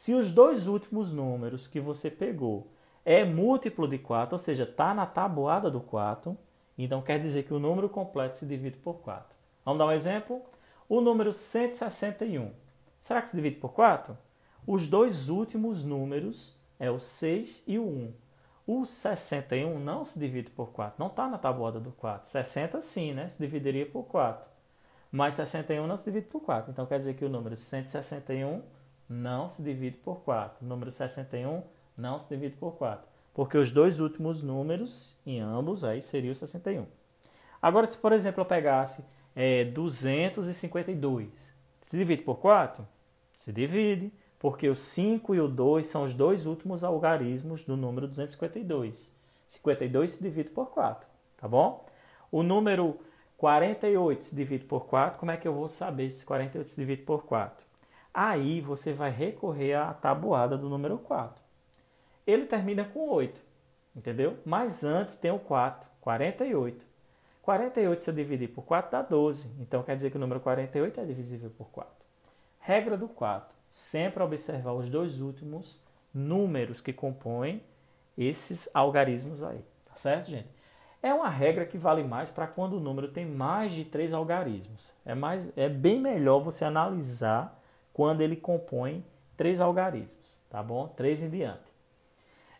Se 0.00 0.14
os 0.14 0.32
dois 0.32 0.66
últimos 0.66 1.12
números 1.12 1.68
que 1.68 1.78
você 1.78 2.10
pegou 2.10 2.72
é 3.04 3.22
múltiplo 3.22 3.86
de 3.86 3.98
4, 3.98 4.34
ou 4.34 4.38
seja, 4.38 4.62
está 4.62 4.94
na 4.94 5.04
tabuada 5.04 5.70
do 5.70 5.78
4, 5.78 6.34
então 6.78 7.02
quer 7.02 7.20
dizer 7.20 7.42
que 7.42 7.52
o 7.52 7.58
número 7.58 7.86
completo 7.86 8.38
se 8.38 8.46
divide 8.46 8.78
por 8.78 8.94
4. 8.94 9.36
Vamos 9.62 9.78
dar 9.78 9.84
um 9.84 9.92
exemplo? 9.92 10.40
O 10.88 11.02
número 11.02 11.34
161. 11.34 12.50
Será 12.98 13.20
que 13.20 13.28
se 13.28 13.36
divide 13.36 13.56
por 13.56 13.74
4? 13.74 14.16
Os 14.66 14.86
dois 14.86 15.28
últimos 15.28 15.84
números 15.84 16.58
é 16.78 16.90
o 16.90 16.98
6 16.98 17.64
e 17.66 17.78
o 17.78 17.86
1. 17.86 18.14
O 18.66 18.86
61 18.86 19.78
não 19.78 20.02
se 20.06 20.18
divide 20.18 20.50
por 20.50 20.68
4, 20.68 20.94
não 20.98 21.08
está 21.08 21.28
na 21.28 21.36
tabuada 21.36 21.78
do 21.78 21.92
4. 21.92 22.26
60 22.26 22.80
sim, 22.80 23.12
né? 23.12 23.28
Se 23.28 23.38
dividiria 23.38 23.84
por 23.84 24.04
4. 24.04 24.48
Mas 25.12 25.34
61 25.34 25.86
não 25.86 25.98
se 25.98 26.06
divide 26.06 26.26
por 26.28 26.40
4. 26.40 26.70
Então 26.70 26.86
quer 26.86 26.96
dizer 26.96 27.12
que 27.12 27.24
o 27.26 27.28
número 27.28 27.54
161 27.54 28.62
não 29.10 29.48
se 29.48 29.60
divide 29.60 29.96
por 29.96 30.20
4. 30.20 30.64
O 30.64 30.68
número 30.68 30.92
61 30.92 31.62
não 31.96 32.18
se 32.18 32.28
divide 32.28 32.56
por 32.56 32.76
4. 32.76 33.04
Porque 33.34 33.58
os 33.58 33.72
dois 33.72 33.98
últimos 33.98 34.42
números, 34.42 35.16
em 35.26 35.40
ambos, 35.40 35.82
aí 35.82 36.00
seria 36.00 36.30
o 36.30 36.34
61. 36.34 36.86
Agora, 37.60 37.86
se 37.86 37.98
por 37.98 38.12
exemplo 38.12 38.40
eu 38.40 38.46
pegasse 38.46 39.04
é, 39.34 39.64
252, 39.64 41.54
se 41.82 41.96
divide 41.96 42.22
por 42.22 42.36
4? 42.36 42.86
Se 43.36 43.52
divide, 43.52 44.12
porque 44.38 44.68
o 44.68 44.76
5 44.76 45.34
e 45.34 45.40
o 45.40 45.48
2 45.48 45.86
são 45.86 46.04
os 46.04 46.14
dois 46.14 46.46
últimos 46.46 46.84
algarismos 46.84 47.64
do 47.64 47.76
número 47.76 48.06
252. 48.06 49.14
52 49.46 50.10
se 50.12 50.22
divide 50.22 50.50
por 50.50 50.70
4, 50.70 51.08
tá 51.36 51.48
bom? 51.48 51.84
O 52.30 52.42
número 52.42 52.98
48 53.36 54.22
se 54.22 54.36
divide 54.36 54.64
por 54.64 54.86
4, 54.86 55.18
como 55.18 55.32
é 55.32 55.36
que 55.36 55.48
eu 55.48 55.54
vou 55.54 55.68
saber 55.68 56.10
se 56.10 56.24
48 56.24 56.68
se 56.68 56.76
divide 56.76 57.02
por 57.02 57.24
4? 57.24 57.69
Aí 58.12 58.60
você 58.60 58.92
vai 58.92 59.10
recorrer 59.10 59.74
à 59.74 59.94
tabuada 59.94 60.58
do 60.58 60.68
número 60.68 60.98
4. 60.98 61.42
Ele 62.26 62.46
termina 62.46 62.84
com 62.84 63.08
8, 63.08 63.40
entendeu? 63.94 64.38
Mas 64.44 64.84
antes 64.84 65.16
tem 65.16 65.30
o 65.30 65.38
4, 65.38 65.88
48. 66.00 66.84
48 67.42 68.04
se 68.04 68.10
eu 68.10 68.14
dividir 68.14 68.48
por 68.48 68.62
4 68.64 68.90
dá 68.90 69.02
12. 69.02 69.50
Então 69.60 69.82
quer 69.82 69.96
dizer 69.96 70.10
que 70.10 70.16
o 70.16 70.20
número 70.20 70.40
48 70.40 71.00
é 71.00 71.04
divisível 71.04 71.50
por 71.50 71.68
4. 71.70 71.92
Regra 72.58 72.96
do 72.96 73.08
4. 73.08 73.56
Sempre 73.70 74.22
observar 74.22 74.72
os 74.72 74.88
dois 74.88 75.20
últimos 75.20 75.82
números 76.12 76.80
que 76.80 76.92
compõem 76.92 77.62
esses 78.18 78.68
algarismos 78.74 79.42
aí. 79.42 79.64
Tá 79.86 79.94
certo, 79.94 80.30
gente? 80.30 80.48
É 81.02 81.14
uma 81.14 81.30
regra 81.30 81.64
que 81.64 81.78
vale 81.78 82.04
mais 82.04 82.30
para 82.30 82.46
quando 82.46 82.76
o 82.76 82.80
número 82.80 83.08
tem 83.08 83.24
mais 83.24 83.72
de 83.72 83.84
três 83.84 84.12
algarismos. 84.12 84.92
É, 85.04 85.14
mais, 85.14 85.50
é 85.56 85.68
bem 85.68 85.98
melhor 85.98 86.40
você 86.40 86.64
analisar 86.64 87.59
quando 88.00 88.22
ele 88.22 88.34
compõe 88.34 89.04
três 89.36 89.60
algarismos, 89.60 90.38
tá 90.48 90.62
bom? 90.62 90.88
Três 90.88 91.22
em 91.22 91.28
diante. 91.28 91.70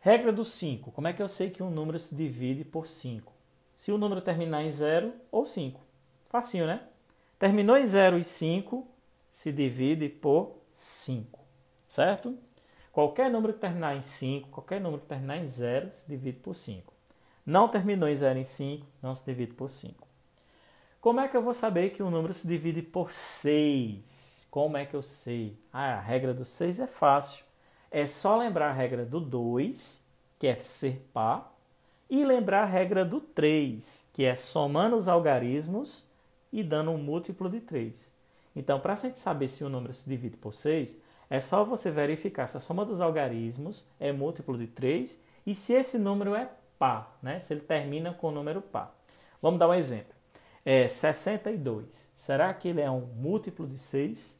Regra 0.02 0.30
do 0.30 0.44
5. 0.44 0.92
Como 0.92 1.08
é 1.08 1.14
que 1.14 1.22
eu 1.22 1.28
sei 1.28 1.48
que 1.48 1.62
um 1.62 1.70
número 1.70 1.98
se 1.98 2.14
divide 2.14 2.62
por 2.62 2.86
5? 2.86 3.32
Se 3.74 3.90
o 3.90 3.96
número 3.96 4.20
terminar 4.20 4.62
em 4.62 4.70
0 4.70 5.14
ou 5.32 5.46
5. 5.46 5.80
Facinho, 6.28 6.66
né? 6.66 6.82
Terminou 7.38 7.78
em 7.78 7.86
0 7.86 8.18
e 8.18 8.22
5, 8.22 8.86
se 9.32 9.50
divide 9.50 10.10
por 10.10 10.58
5, 10.74 11.40
certo? 11.88 12.36
Qualquer 12.92 13.30
número 13.30 13.54
que 13.54 13.60
terminar 13.60 13.96
em 13.96 14.02
5, 14.02 14.50
qualquer 14.50 14.78
número 14.78 15.00
que 15.00 15.08
terminar 15.08 15.38
em 15.38 15.46
0, 15.46 15.88
se 15.90 16.06
divide 16.06 16.36
por 16.36 16.54
5. 16.54 16.92
Não 17.46 17.66
terminou 17.66 18.10
em 18.10 18.14
0 18.14 18.38
em 18.38 18.44
5, 18.44 18.86
não 19.02 19.14
se 19.14 19.24
divide 19.24 19.54
por 19.54 19.70
5. 19.70 20.06
Como 21.00 21.18
é 21.18 21.28
que 21.28 21.34
eu 21.34 21.42
vou 21.42 21.54
saber 21.54 21.94
que 21.94 22.02
um 22.02 22.10
número 22.10 22.34
se 22.34 22.46
divide 22.46 22.82
por 22.82 23.10
6? 23.10 24.39
Como 24.50 24.76
é 24.76 24.84
que 24.84 24.94
eu 24.94 25.02
sei? 25.02 25.56
Ah, 25.72 25.94
a 25.94 26.00
regra 26.00 26.34
do 26.34 26.44
6 26.44 26.80
é 26.80 26.86
fácil. 26.86 27.44
É 27.90 28.06
só 28.06 28.36
lembrar 28.36 28.70
a 28.70 28.72
regra 28.72 29.04
do 29.04 29.20
2, 29.20 30.04
que 30.38 30.46
é 30.48 30.56
ser 30.56 31.08
par, 31.12 31.56
e 32.08 32.24
lembrar 32.24 32.62
a 32.62 32.66
regra 32.66 33.04
do 33.04 33.20
3, 33.20 34.04
que 34.12 34.24
é 34.24 34.34
somando 34.34 34.96
os 34.96 35.06
algarismos 35.06 36.04
e 36.52 36.64
dando 36.64 36.90
um 36.90 36.98
múltiplo 36.98 37.48
de 37.48 37.60
3. 37.60 38.12
Então, 38.56 38.80
para 38.80 38.94
a 38.94 38.96
gente 38.96 39.20
saber 39.20 39.46
se 39.46 39.62
o 39.62 39.68
número 39.68 39.94
se 39.94 40.08
divide 40.08 40.36
por 40.36 40.52
6, 40.52 40.98
é 41.28 41.38
só 41.38 41.62
você 41.62 41.88
verificar 41.88 42.48
se 42.48 42.56
a 42.56 42.60
soma 42.60 42.84
dos 42.84 43.00
algarismos 43.00 43.86
é 44.00 44.10
múltiplo 44.10 44.58
de 44.58 44.66
3 44.66 45.20
e 45.46 45.54
se 45.54 45.72
esse 45.74 45.96
número 45.96 46.34
é 46.34 46.50
par, 46.76 47.16
né? 47.22 47.38
se 47.38 47.54
ele 47.54 47.60
termina 47.60 48.12
com 48.12 48.28
o 48.28 48.32
número 48.32 48.60
par. 48.60 48.96
Vamos 49.40 49.60
dar 49.60 49.68
um 49.68 49.74
exemplo. 49.74 50.12
É 50.64 50.88
62. 50.88 52.10
Será 52.16 52.52
que 52.52 52.66
ele 52.66 52.80
é 52.80 52.90
um 52.90 53.00
múltiplo 53.00 53.66
de 53.66 53.78
6? 53.78 54.39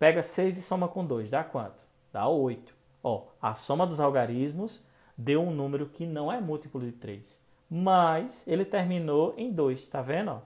Pega 0.00 0.22
6 0.22 0.56
e 0.56 0.62
soma 0.62 0.88
com 0.88 1.04
2, 1.04 1.28
dá 1.28 1.44
quanto? 1.44 1.84
Dá 2.10 2.26
8. 2.26 2.74
Ó, 3.02 3.26
a 3.40 3.52
soma 3.52 3.86
dos 3.86 4.00
algarismos 4.00 4.82
deu 5.14 5.42
um 5.42 5.50
número 5.50 5.90
que 5.90 6.06
não 6.06 6.32
é 6.32 6.40
múltiplo 6.40 6.80
de 6.80 6.90
3, 6.90 7.38
mas 7.68 8.48
ele 8.48 8.64
terminou 8.64 9.34
em 9.36 9.52
2, 9.52 9.90
tá 9.90 10.00
vendo? 10.00 10.40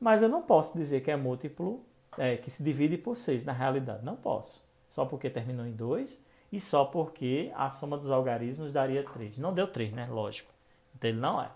Mas 0.00 0.22
eu 0.22 0.30
não 0.30 0.40
posso 0.40 0.78
dizer 0.78 1.02
que 1.02 1.10
é 1.10 1.16
múltiplo 1.16 1.84
é, 2.16 2.38
que 2.38 2.50
se 2.50 2.62
divide 2.64 2.96
por 2.96 3.16
6 3.16 3.44
na 3.44 3.52
realidade. 3.52 4.02
Não 4.02 4.16
posso. 4.16 4.64
Só 4.88 5.04
porque 5.04 5.28
terminou 5.28 5.66
em 5.66 5.72
2 5.72 6.24
e 6.50 6.58
só 6.58 6.86
porque 6.86 7.52
a 7.54 7.68
soma 7.68 7.98
dos 7.98 8.10
algarismos 8.10 8.72
daria 8.72 9.04
3. 9.04 9.36
Não 9.36 9.52
deu 9.52 9.68
3, 9.68 9.92
né? 9.92 10.06
Lógico. 10.08 10.50
Então 10.94 11.10
ele 11.10 11.20
não 11.20 11.42
é. 11.42 11.50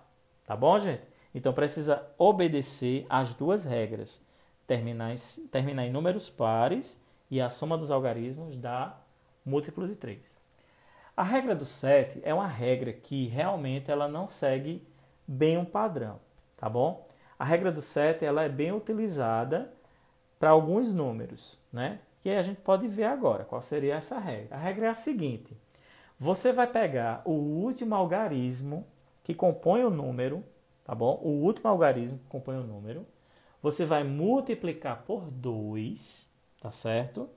Tá 0.45 0.55
bom, 0.55 0.79
gente? 0.79 1.09
Então 1.35 1.55
precisa 1.55 2.07
obedecer 2.19 3.07
às 3.09 3.33
duas 3.33 3.65
regras. 3.65 4.23
Terminar 4.67 5.15
em, 5.15 5.47
terminar 5.49 5.87
em 5.87 5.91
números 5.91 6.29
pares 6.29 7.01
e 7.31 7.41
a 7.41 7.49
soma 7.49 7.79
dos 7.79 7.91
algarismos 7.91 8.59
dá 8.59 8.99
múltiplo 9.45 9.87
de 9.87 9.95
3. 9.95 10.39
A 11.17 11.23
regra 11.23 11.55
do 11.55 11.65
7 11.65 12.21
é 12.25 12.33
uma 12.33 12.47
regra 12.47 12.93
que 12.93 13.27
realmente 13.27 13.91
ela 13.91 14.09
não 14.09 14.27
segue 14.27 14.87
bem 15.27 15.59
um 15.59 15.65
padrão, 15.65 16.19
tá 16.57 16.69
bom? 16.69 17.07
A 17.39 17.45
regra 17.45 17.71
do 17.71 17.81
7 17.81 18.25
ela 18.25 18.43
é 18.43 18.49
bem 18.49 18.73
utilizada 18.73 19.73
para 20.39 20.51
alguns 20.51 20.95
números, 20.95 21.59
né? 21.73 22.01
Que 22.23 22.31
a 22.31 22.43
gente 22.43 22.61
pode 22.61 22.89
ver 22.89 23.05
agora 23.05 23.45
qual 23.45 23.63
seria 23.63 23.97
essa 23.97 24.19
regra. 24.19 24.57
A 24.57 24.59
regra 24.59 24.87
é 24.87 24.89
a 24.89 24.95
seguinte: 24.95 25.57
você 26.19 26.53
vai 26.53 26.67
pegar 26.67 27.23
o 27.25 27.33
último 27.33 27.95
algarismo 27.95 28.85
que 29.23 29.35
compõe 29.35 29.85
o 29.85 29.91
número, 29.91 30.45
tá 30.85 30.95
bom? 30.95 31.21
O 31.23 31.43
último 31.45 31.69
algarismo 31.69 32.19
que 32.19 32.27
compõe 32.29 32.57
o 32.57 32.67
número, 32.67 33.07
você 33.63 33.85
vai 33.85 34.05
multiplicar 34.05 35.03
por 35.03 35.31
2, 35.31 36.30
tá 36.61 36.71
certo? 36.71 37.29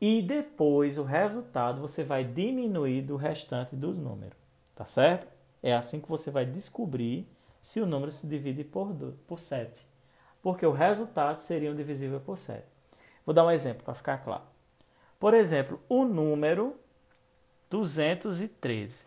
E 0.00 0.20
depois 0.20 0.98
o 0.98 1.02
resultado 1.02 1.80
você 1.80 2.04
vai 2.04 2.24
diminuir 2.24 3.02
do 3.02 3.16
restante 3.16 3.74
dos 3.74 3.98
números, 3.98 4.36
tá 4.74 4.84
certo? 4.84 5.26
É 5.62 5.74
assim 5.74 5.98
que 5.98 6.08
você 6.08 6.30
vai 6.30 6.44
descobrir 6.44 7.26
se 7.62 7.80
o 7.80 7.86
número 7.86 8.12
se 8.12 8.26
divide 8.26 8.62
por, 8.62 8.94
por 9.26 9.40
7. 9.40 9.86
Porque 10.42 10.66
o 10.66 10.72
resultado 10.72 11.40
seria 11.40 11.72
um 11.72 11.74
divisível 11.74 12.20
por 12.20 12.36
7. 12.36 12.62
Vou 13.24 13.34
dar 13.34 13.46
um 13.46 13.50
exemplo 13.50 13.82
para 13.82 13.94
ficar 13.94 14.18
claro. 14.18 14.42
Por 15.18 15.32
exemplo, 15.32 15.80
o 15.88 16.04
número 16.04 16.76
213. 17.70 19.06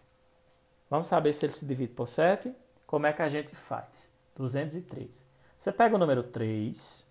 Vamos 0.90 1.06
saber 1.06 1.34
se 1.34 1.46
ele 1.46 1.54
se 1.54 1.66
divide 1.66 1.94
por 1.94 2.08
7? 2.08 2.52
Como 2.88 3.06
é 3.06 3.14
que 3.14 3.22
a 3.22 3.30
gente 3.30 3.54
faz? 3.54 4.10
203. 4.36 5.24
Você 5.56 5.72
pega 5.72 5.96
o 5.96 6.00
número 6.00 6.24
3, 6.24 7.08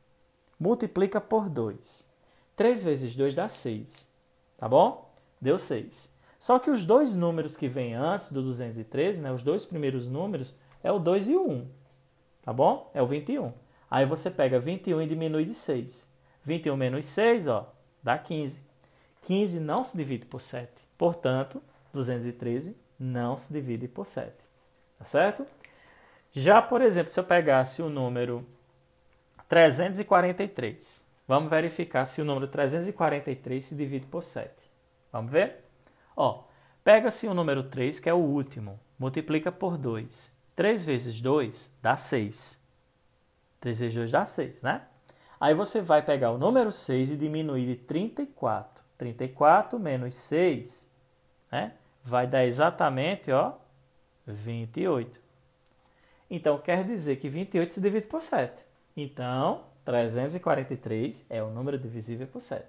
multiplica 0.59 1.21
por 1.21 1.49
2. 1.49 2.09
3 2.57 2.83
vezes 2.83 3.15
2 3.15 3.35
dá 3.35 3.49
6. 3.49 4.09
Tá 4.57 4.69
bom? 4.69 5.15
Deu 5.41 5.59
6. 5.59 6.15
Só 6.39 6.59
que 6.59 6.71
os 6.71 6.85
dois 6.85 7.15
números 7.15 7.57
que 7.57 7.69
vêm 7.69 7.95
antes 7.95 8.33
do 8.33 8.43
213, 8.43 9.21
né, 9.21 9.31
os 9.31 9.43
dois 9.43 9.65
primeiros 9.65 10.09
números, 10.09 10.55
é 10.83 10.91
o 10.91 10.99
2 10.99 11.29
e 11.29 11.37
o 11.37 11.49
1. 11.49 11.69
Tá 12.43 12.53
bom? 12.53 12.91
É 12.95 13.03
o 13.03 13.07
21. 13.07 13.53
Aí 13.91 14.07
você 14.07 14.31
pega 14.31 14.59
21 14.59 15.03
e 15.03 15.07
diminui 15.07 15.45
de 15.45 15.55
6. 15.55 16.09
21 16.43 16.77
menos 16.77 17.05
6, 17.07 17.47
ó, 17.49 17.73
dá 18.03 18.17
15. 18.17 18.65
15 19.23 19.61
não 19.61 19.83
se 19.83 19.97
divide 19.97 20.25
por 20.25 20.41
7. 20.41 20.73
Portanto, 20.97 21.63
213 21.93 22.77
não 22.99 23.37
se 23.37 23.53
divide 23.53 23.89
por 23.89 24.07
7. 24.07 24.33
Tá 24.99 25.05
certo? 25.05 25.47
Já, 26.33 26.63
por 26.63 26.81
exemplo, 26.81 27.13
se 27.13 27.19
eu 27.19 27.25
pegasse 27.25 27.83
o 27.83 27.89
número 27.89 28.47
343, 29.49 31.06
vamos 31.27 31.51
verificar 31.51 32.05
se 32.05 32.21
o 32.21 32.25
número 32.25 32.49
343 32.49 33.65
se 33.65 33.75
divide 33.75 34.07
por 34.07 34.23
7. 34.23 34.71
Vamos 35.13 35.31
ver? 35.31 35.65
Pega-se 36.87 37.27
o 37.27 37.35
número 37.35 37.65
3, 37.65 37.99
que 37.99 38.09
é 38.09 38.15
o 38.15 38.19
último, 38.19 38.77
multiplica 38.97 39.51
por 39.51 39.77
2. 39.77 40.31
3 40.55 40.85
vezes 40.85 41.21
2 41.21 41.71
dá 41.83 41.97
6. 41.97 42.63
3 43.61 43.81
vezes 43.81 43.95
2 43.97 44.11
dá 44.13 44.25
6, 44.25 44.63
né? 44.63 44.83
Aí 45.41 45.53
você 45.53 45.81
vai 45.81 46.03
pegar 46.03 46.31
o 46.31 46.39
número 46.39 46.71
6 46.71 47.11
e 47.11 47.17
diminuir 47.17 47.67
de 47.67 47.75
34. 47.75 48.85
34 48.97 49.79
menos 49.79 50.15
6, 50.15 50.89
né? 51.51 51.73
vai 52.05 52.29
dar 52.29 52.47
exatamente 52.47 53.33
ó, 53.33 53.55
28. 54.25 55.21
Então, 56.31 56.57
quer 56.59 56.85
dizer 56.85 57.17
que 57.17 57.29
28 57.29 57.73
se 57.73 57.81
divide 57.81 58.07
por 58.07 58.23
7. 58.23 58.65
Então, 58.97 59.63
343 59.87 61.25
é 61.31 61.41
o 61.43 61.51
número 61.51 61.79
divisível 61.79 62.27
por 62.27 62.41
7. 62.41 62.67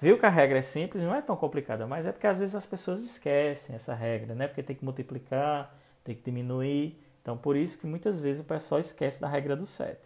Viu 0.00 0.16
que 0.16 0.24
a 0.24 0.30
regra 0.30 0.58
é 0.58 0.62
simples, 0.62 1.02
não 1.02 1.12
é 1.12 1.20
tão 1.20 1.34
complicada, 1.36 1.84
mas 1.84 2.06
é 2.06 2.12
porque 2.12 2.28
às 2.28 2.38
vezes 2.38 2.54
as 2.54 2.64
pessoas 2.64 3.02
esquecem 3.02 3.74
essa 3.74 3.92
regra, 3.92 4.36
né? 4.36 4.46
Porque 4.46 4.62
tem 4.62 4.76
que 4.76 4.84
multiplicar, 4.84 5.76
tem 6.04 6.14
que 6.14 6.22
diminuir. 6.22 6.96
Então, 7.20 7.36
por 7.36 7.56
isso 7.56 7.80
que 7.80 7.88
muitas 7.88 8.20
vezes 8.20 8.40
o 8.40 8.44
pessoal 8.44 8.80
esquece 8.80 9.20
da 9.20 9.28
regra 9.28 9.56
do 9.56 9.66
7. 9.66 9.98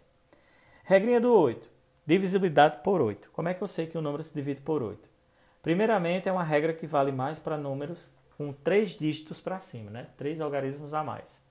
Regrinha 0.83 1.21
do 1.21 1.31
8. 1.31 1.69
Divisibilidade 2.03 2.79
por 2.83 2.99
8. 2.99 3.29
Como 3.31 3.47
é 3.47 3.53
que 3.53 3.61
eu 3.61 3.67
sei 3.67 3.85
que 3.85 3.97
o 3.97 4.01
número 4.01 4.23
se 4.23 4.33
divide 4.33 4.59
por 4.59 4.81
8? 4.81 5.07
Primeiramente, 5.61 6.27
é 6.27 6.31
uma 6.31 6.43
regra 6.43 6.73
que 6.73 6.87
vale 6.87 7.11
mais 7.11 7.39
para 7.39 7.57
números 7.57 8.11
com 8.35 8.51
três 8.51 8.97
dígitos 8.97 9.39
para 9.39 9.59
cima, 9.59 9.91
né? 9.91 10.07
três 10.17 10.41
algarismos 10.41 10.95
a 10.95 11.03
mais. 11.03 11.43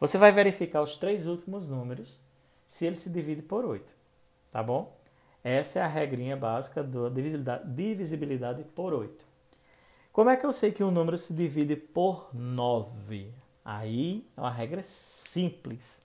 Você 0.00 0.16
vai 0.16 0.32
verificar 0.32 0.80
os 0.80 0.96
três 0.96 1.26
últimos 1.26 1.68
números 1.68 2.18
se 2.66 2.86
ele 2.86 2.96
se 2.96 3.10
divide 3.10 3.42
por 3.42 3.66
8, 3.66 3.99
tá 4.50 4.62
bom? 4.62 4.96
Essa 5.42 5.78
é 5.78 5.82
a 5.82 5.86
regrinha 5.86 6.36
básica 6.36 6.82
da 6.82 7.08
divisibilidade, 7.64 8.64
por 8.74 8.92
8. 8.92 9.26
Como 10.12 10.28
é 10.28 10.36
que 10.36 10.44
eu 10.44 10.52
sei 10.52 10.72
que 10.72 10.84
um 10.84 10.90
número 10.90 11.16
se 11.16 11.32
divide 11.32 11.76
por 11.76 12.28
9? 12.34 13.32
Aí 13.64 14.26
é 14.36 14.40
uma 14.40 14.50
regra 14.50 14.82
simples. 14.82 16.02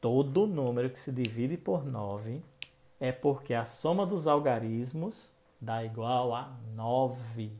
Todo 0.00 0.46
número 0.46 0.90
que 0.90 0.98
se 0.98 1.10
divide 1.10 1.56
por 1.56 1.84
9 1.84 2.42
é 3.00 3.10
porque 3.10 3.54
a 3.54 3.64
soma 3.64 4.06
dos 4.06 4.28
algarismos 4.28 5.32
dá 5.60 5.84
igual 5.84 6.34
a 6.34 6.56
9. 6.74 7.52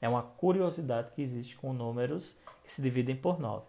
É 0.00 0.08
uma 0.08 0.22
curiosidade 0.22 1.12
que 1.12 1.22
existe 1.22 1.56
com 1.56 1.72
números 1.72 2.36
que 2.64 2.72
se 2.72 2.82
dividem 2.82 3.16
por 3.16 3.38
9. 3.38 3.64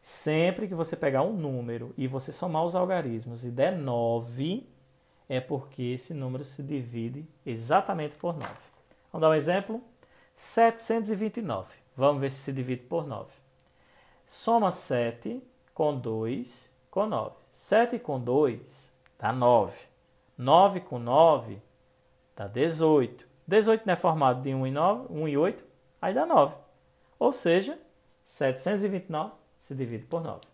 Sempre 0.00 0.66
que 0.66 0.74
você 0.74 0.96
pegar 0.96 1.22
um 1.22 1.32
número 1.32 1.94
e 1.96 2.06
você 2.06 2.32
somar 2.32 2.64
os 2.64 2.74
algarismos 2.74 3.44
e 3.44 3.50
der 3.50 3.76
9, 3.76 4.66
é 5.32 5.40
porque 5.40 5.82
esse 5.82 6.12
número 6.12 6.44
se 6.44 6.62
divide 6.62 7.26
exatamente 7.46 8.16
por 8.16 8.34
9. 8.34 8.46
Vamos 9.10 9.22
dar 9.22 9.30
um 9.30 9.34
exemplo? 9.34 9.82
729. 10.34 11.72
Vamos 11.96 12.20
ver 12.20 12.30
se 12.30 12.42
se 12.42 12.52
divide 12.52 12.82
por 12.82 13.06
9. 13.06 13.30
Soma 14.26 14.70
7 14.70 15.42
com 15.72 15.98
2 15.98 16.70
com 16.90 17.06
9. 17.06 17.34
7 17.50 17.98
com 17.98 18.20
2 18.20 18.92
dá 19.18 19.32
9. 19.32 19.74
9 20.36 20.80
com 20.80 20.98
9 20.98 21.62
dá 22.36 22.46
18. 22.46 23.26
18 23.46 23.86
não 23.86 23.92
é 23.94 23.96
formado 23.96 24.42
de 24.42 24.54
1 24.54 24.66
e, 24.66 24.70
9, 24.70 25.06
1 25.08 25.28
e 25.28 25.38
8, 25.38 25.64
aí 26.02 26.12
dá 26.12 26.26
9. 26.26 26.56
Ou 27.18 27.32
seja, 27.32 27.78
729 28.22 29.32
se 29.58 29.74
divide 29.74 30.04
por 30.04 30.22
9. 30.22 30.51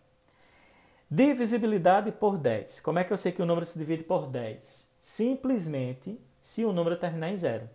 Divisibilidade 1.11 2.11
por 2.11 2.37
10. 2.37 2.81
Como 2.81 2.99
é 2.99 3.03
que 3.03 3.11
eu 3.11 3.17
sei 3.17 3.31
que 3.31 3.41
o 3.41 3.45
número 3.45 3.65
se 3.65 3.79
divide 3.79 4.03
por 4.03 4.27
10? 4.27 4.87
Simplesmente 5.01 6.21
se 6.39 6.63
o 6.63 6.71
número 6.71 6.97
terminar 6.97 7.29
em 7.29 7.35
zero. 7.35 7.67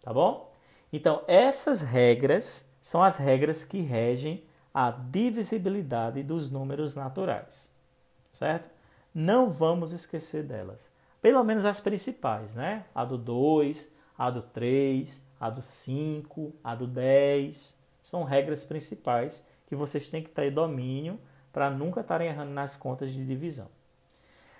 Tá 0.00 0.12
bom? 0.12 0.52
Então, 0.92 1.24
essas 1.26 1.82
regras 1.82 2.68
são 2.80 3.02
as 3.02 3.16
regras 3.16 3.64
que 3.64 3.80
regem 3.80 4.44
a 4.72 4.92
divisibilidade 4.92 6.22
dos 6.22 6.52
números 6.52 6.94
naturais. 6.94 7.72
Certo? 8.30 8.70
Não 9.12 9.50
vamos 9.50 9.90
esquecer 9.90 10.44
delas. 10.44 10.88
Pelo 11.20 11.42
menos 11.42 11.64
as 11.64 11.80
principais, 11.80 12.54
né? 12.54 12.84
A 12.94 13.04
do 13.04 13.18
2, 13.18 13.90
a 14.16 14.30
do 14.30 14.42
3, 14.42 15.20
a 15.40 15.50
do 15.50 15.60
5, 15.60 16.54
a 16.62 16.76
do 16.76 16.86
10. 16.86 17.76
São 18.04 18.22
regras 18.22 18.64
principais 18.64 19.44
que 19.66 19.74
vocês 19.74 20.06
têm 20.06 20.22
que 20.22 20.30
ter 20.30 20.52
domínio 20.52 21.18
para 21.58 21.70
nunca 21.70 22.02
estarem 22.02 22.28
errando 22.28 22.52
nas 22.52 22.76
contas 22.76 23.12
de 23.12 23.26
divisão. 23.26 23.66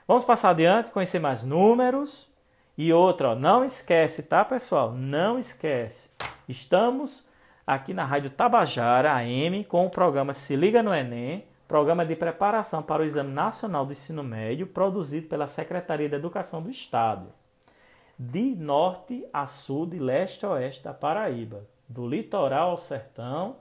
Vamos 0.04 0.24
passar 0.24 0.50
adiante, 0.50 0.90
conhecer 0.90 1.20
mais 1.20 1.44
números. 1.44 2.28
E 2.76 2.92
outra, 2.92 3.30
ó, 3.30 3.34
não 3.36 3.64
esquece, 3.64 4.20
tá, 4.20 4.44
pessoal? 4.44 4.90
Não 4.90 5.38
esquece. 5.38 6.10
Estamos 6.48 7.24
aqui 7.64 7.94
na 7.94 8.04
Rádio 8.04 8.30
Tabajara 8.30 9.12
AM 9.12 9.62
com 9.62 9.86
o 9.86 9.90
programa 9.90 10.34
Se 10.34 10.56
Liga 10.56 10.82
no 10.82 10.92
Enem, 10.92 11.46
programa 11.68 12.04
de 12.04 12.16
preparação 12.16 12.82
para 12.82 13.02
o 13.02 13.04
Exame 13.04 13.30
Nacional 13.30 13.86
do 13.86 13.92
Ensino 13.92 14.24
Médio, 14.24 14.66
produzido 14.66 15.28
pela 15.28 15.46
Secretaria 15.46 16.08
da 16.08 16.16
Educação 16.16 16.60
do 16.60 16.68
Estado 16.68 17.28
de 18.18 18.56
norte 18.56 19.24
a 19.32 19.46
sul, 19.46 19.86
de 19.86 20.00
leste 20.00 20.44
a 20.44 20.50
oeste 20.50 20.82
da 20.82 20.92
Paraíba, 20.92 21.64
do 21.88 22.08
litoral 22.08 22.70
ao 22.70 22.76
sertão, 22.76 23.54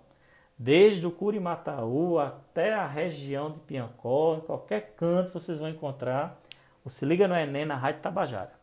desde 0.58 1.06
o 1.06 1.12
Curimataú 1.12 2.18
até 2.18 2.74
a 2.74 2.88
região 2.88 3.52
de 3.52 3.60
Piancó, 3.60 4.38
em 4.38 4.42
qualquer 4.42 4.96
canto 4.96 5.32
vocês 5.32 5.60
vão 5.60 5.70
encontrar 5.70 6.42
o 6.84 6.90
Se 6.90 7.06
Liga 7.06 7.28
no 7.28 7.36
Enem 7.36 7.66
na 7.66 7.76
Rádio 7.76 8.02
Tabajara. 8.02 8.54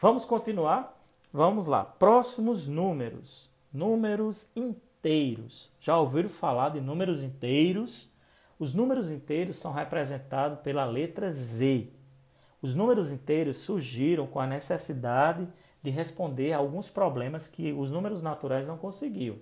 Vamos 0.00 0.24
continuar? 0.24 0.98
Vamos 1.32 1.66
lá. 1.66 1.84
Próximos 1.84 2.68
números. 2.68 3.50
Números 3.72 4.50
inteiros. 4.54 5.72
Já 5.80 5.98
ouviram 5.98 6.28
falar 6.28 6.70
de 6.70 6.80
números 6.80 7.22
inteiros? 7.22 8.10
Os 8.58 8.74
números 8.74 9.10
inteiros 9.10 9.56
são 9.56 9.72
representados 9.72 10.60
pela 10.60 10.84
letra 10.84 11.30
Z. 11.30 11.88
Os 12.60 12.74
números 12.74 13.10
inteiros 13.10 13.58
surgiram 13.58 14.26
com 14.26 14.40
a 14.40 14.46
necessidade 14.46 15.48
de 15.82 15.90
responder 15.90 16.52
a 16.52 16.58
alguns 16.58 16.90
problemas 16.90 17.46
que 17.46 17.72
os 17.72 17.90
números 17.92 18.20
naturais 18.20 18.66
não 18.66 18.76
conseguiam. 18.76 19.36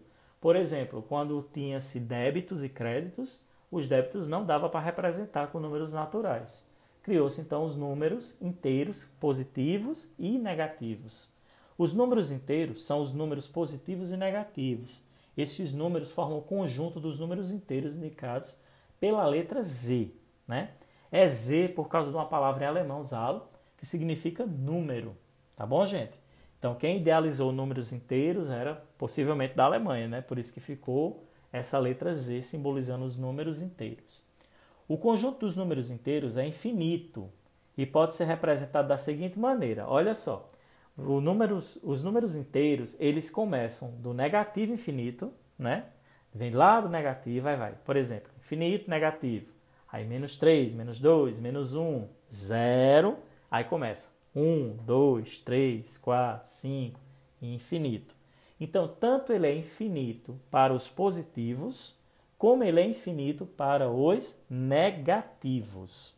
Por 0.46 0.54
exemplo, 0.54 1.02
quando 1.02 1.44
tinha-se 1.52 1.98
débitos 1.98 2.62
e 2.62 2.68
créditos, 2.68 3.40
os 3.68 3.88
débitos 3.88 4.28
não 4.28 4.46
dava 4.46 4.68
para 4.68 4.78
representar 4.78 5.48
com 5.48 5.58
números 5.58 5.92
naturais. 5.92 6.64
Criou-se 7.02 7.40
então 7.40 7.64
os 7.64 7.74
números 7.74 8.40
inteiros 8.40 9.06
positivos 9.18 10.08
e 10.16 10.38
negativos. 10.38 11.32
Os 11.76 11.92
números 11.94 12.30
inteiros 12.30 12.84
são 12.84 13.00
os 13.00 13.12
números 13.12 13.48
positivos 13.48 14.12
e 14.12 14.16
negativos. 14.16 15.02
Esses 15.36 15.74
números 15.74 16.12
formam 16.12 16.38
o 16.38 16.42
conjunto 16.42 17.00
dos 17.00 17.18
números 17.18 17.50
inteiros 17.50 17.96
indicados 17.96 18.56
pela 19.00 19.26
letra 19.26 19.64
Z. 19.64 20.12
Né? 20.46 20.70
É 21.10 21.26
Z 21.26 21.70
por 21.74 21.88
causa 21.88 22.12
de 22.12 22.16
uma 22.16 22.26
palavra 22.28 22.66
em 22.66 22.68
alemão, 22.68 23.02
Zahl, 23.02 23.50
que 23.76 23.84
significa 23.84 24.46
número. 24.46 25.16
Tá 25.56 25.66
bom, 25.66 25.84
gente? 25.84 26.16
Então, 26.58 26.74
quem 26.74 26.98
idealizou 26.98 27.52
números 27.52 27.92
inteiros 27.92 28.50
era 28.50 28.74
possivelmente 28.96 29.54
da 29.54 29.64
Alemanha, 29.64 30.08
né? 30.08 30.20
Por 30.20 30.38
isso 30.38 30.52
que 30.52 30.60
ficou 30.60 31.24
essa 31.52 31.78
letra 31.78 32.14
Z 32.14 32.42
simbolizando 32.42 33.04
os 33.04 33.18
números 33.18 33.62
inteiros. 33.62 34.24
O 34.88 34.96
conjunto 34.96 35.40
dos 35.40 35.56
números 35.56 35.90
inteiros 35.90 36.36
é 36.36 36.46
infinito 36.46 37.30
e 37.76 37.84
pode 37.84 38.14
ser 38.14 38.24
representado 38.24 38.88
da 38.88 38.96
seguinte 38.96 39.38
maneira: 39.38 39.86
olha 39.88 40.14
só, 40.14 40.50
números, 40.96 41.78
os 41.82 42.02
números 42.02 42.36
inteiros 42.36 42.96
eles 42.98 43.28
começam 43.28 43.90
do 43.98 44.14
negativo 44.14 44.72
infinito, 44.72 45.32
né? 45.58 45.86
Vem 46.34 46.50
lá 46.50 46.80
do 46.80 46.88
negativo, 46.88 47.44
vai, 47.44 47.56
vai. 47.56 47.72
Por 47.84 47.96
exemplo, 47.96 48.30
infinito, 48.38 48.90
negativo. 48.90 49.52
Aí 49.90 50.04
menos 50.04 50.36
3, 50.36 50.74
menos 50.74 50.98
2, 51.00 51.38
menos 51.38 51.74
1, 51.74 52.08
0. 52.32 53.16
Aí 53.50 53.64
começa 53.64 54.15
1, 54.36 54.76
2, 54.84 55.38
3, 55.38 55.96
4, 55.96 56.46
5, 56.46 57.00
infinito. 57.40 58.14
Então, 58.60 58.86
tanto 58.86 59.32
ele 59.32 59.46
é 59.46 59.56
infinito 59.56 60.38
para 60.50 60.74
os 60.74 60.90
positivos, 60.90 61.94
como 62.36 62.62
ele 62.62 62.80
é 62.80 62.86
infinito 62.86 63.46
para 63.46 63.90
os 63.90 64.38
negativos. 64.48 66.14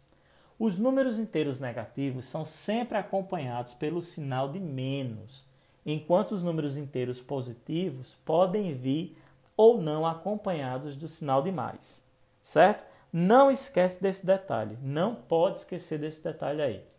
Os 0.59 0.77
números 0.77 1.21
inteiros 1.21 1.61
negativos 1.61 2.25
são 2.25 2.45
sempre 2.45 2.99
acompanhados 2.99 3.75
pelo 3.75 4.03
sinal 4.03 4.51
de 4.51 4.59
menos, 4.59 5.47
enquanto 5.87 6.33
os 6.33 6.43
números 6.43 6.77
inteiros 6.77 7.21
positivos 7.21 8.17
podem 8.25 8.75
vir 8.75 9.17
ou 9.57 9.81
não 9.81 10.05
acompanhados 10.05 10.97
do 10.97 11.09
sinal 11.09 11.41
de 11.41 11.53
mais. 11.53 12.03
Certo? 12.43 12.85
Não 13.13 13.49
esquece 13.49 14.03
desse 14.03 14.27
detalhe, 14.27 14.77
não 14.83 15.15
pode 15.15 15.59
esquecer 15.59 16.01
desse 16.01 16.23
detalhe 16.25 16.61
aí. 16.61 16.98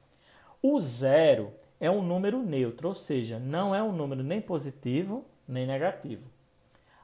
O 0.62 0.82
zero 0.82 1.54
é 1.80 1.90
um 1.90 2.02
número 2.02 2.44
neutro, 2.44 2.90
ou 2.90 2.94
seja, 2.94 3.40
não 3.40 3.74
é 3.74 3.82
um 3.82 3.94
número 3.94 4.22
nem 4.22 4.42
positivo 4.42 5.24
nem 5.48 5.66
negativo. 5.66 6.24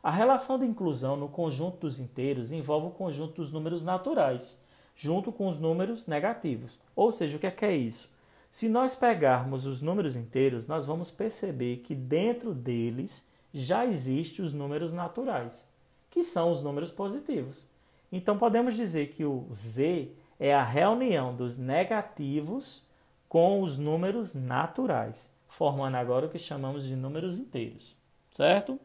A 0.04 0.12
relação 0.12 0.60
de 0.60 0.66
inclusão 0.66 1.16
no 1.16 1.30
conjunto 1.30 1.78
dos 1.78 2.00
inteiros 2.02 2.52
envolve 2.52 2.88
o 2.88 2.92
conjunto 2.92 3.36
dos 3.36 3.54
números 3.54 3.84
naturais, 3.84 4.60
junto 4.94 5.32
com 5.32 5.48
os 5.48 5.58
números 5.58 6.06
negativos. 6.06 6.78
Ou 6.96 7.14
seja, 7.14 7.38
o 7.38 7.40
que 7.40 7.48
é, 7.48 7.52
que 7.52 7.66
é 7.66 7.76
isso? 7.76 8.10
Se 8.52 8.68
nós 8.68 8.94
pegarmos 8.96 9.66
os 9.66 9.82
números 9.82 10.16
inteiros, 10.16 10.68
nós 10.68 10.86
vamos 10.86 11.10
perceber 11.10 11.78
que 11.78 11.96
dentro 11.96 12.54
deles 12.54 13.28
já 13.54 13.86
existem 13.86 14.44
os 14.44 14.54
números 14.54 14.94
naturais, 14.94 15.66
que 16.10 16.24
são 16.24 16.52
os 16.52 16.62
números 16.62 16.92
positivos. 16.92 17.66
Então 18.12 18.38
podemos 18.38 18.76
dizer 18.76 19.14
que 19.14 19.24
o 19.24 19.48
Z 19.54 20.12
é 20.40 20.54
a 20.54 20.64
reunião 20.64 21.34
dos 21.34 21.58
negativos 21.58 22.85
com 23.28 23.62
os 23.62 23.78
números 23.78 24.34
naturais, 24.34 25.30
formando 25.48 25.96
agora 25.96 26.26
o 26.26 26.30
que 26.30 26.40
chamamos 26.40 26.86
de 26.86 26.96
números 26.96 27.38
inteiros, 27.38 27.96
certo? 28.32 28.80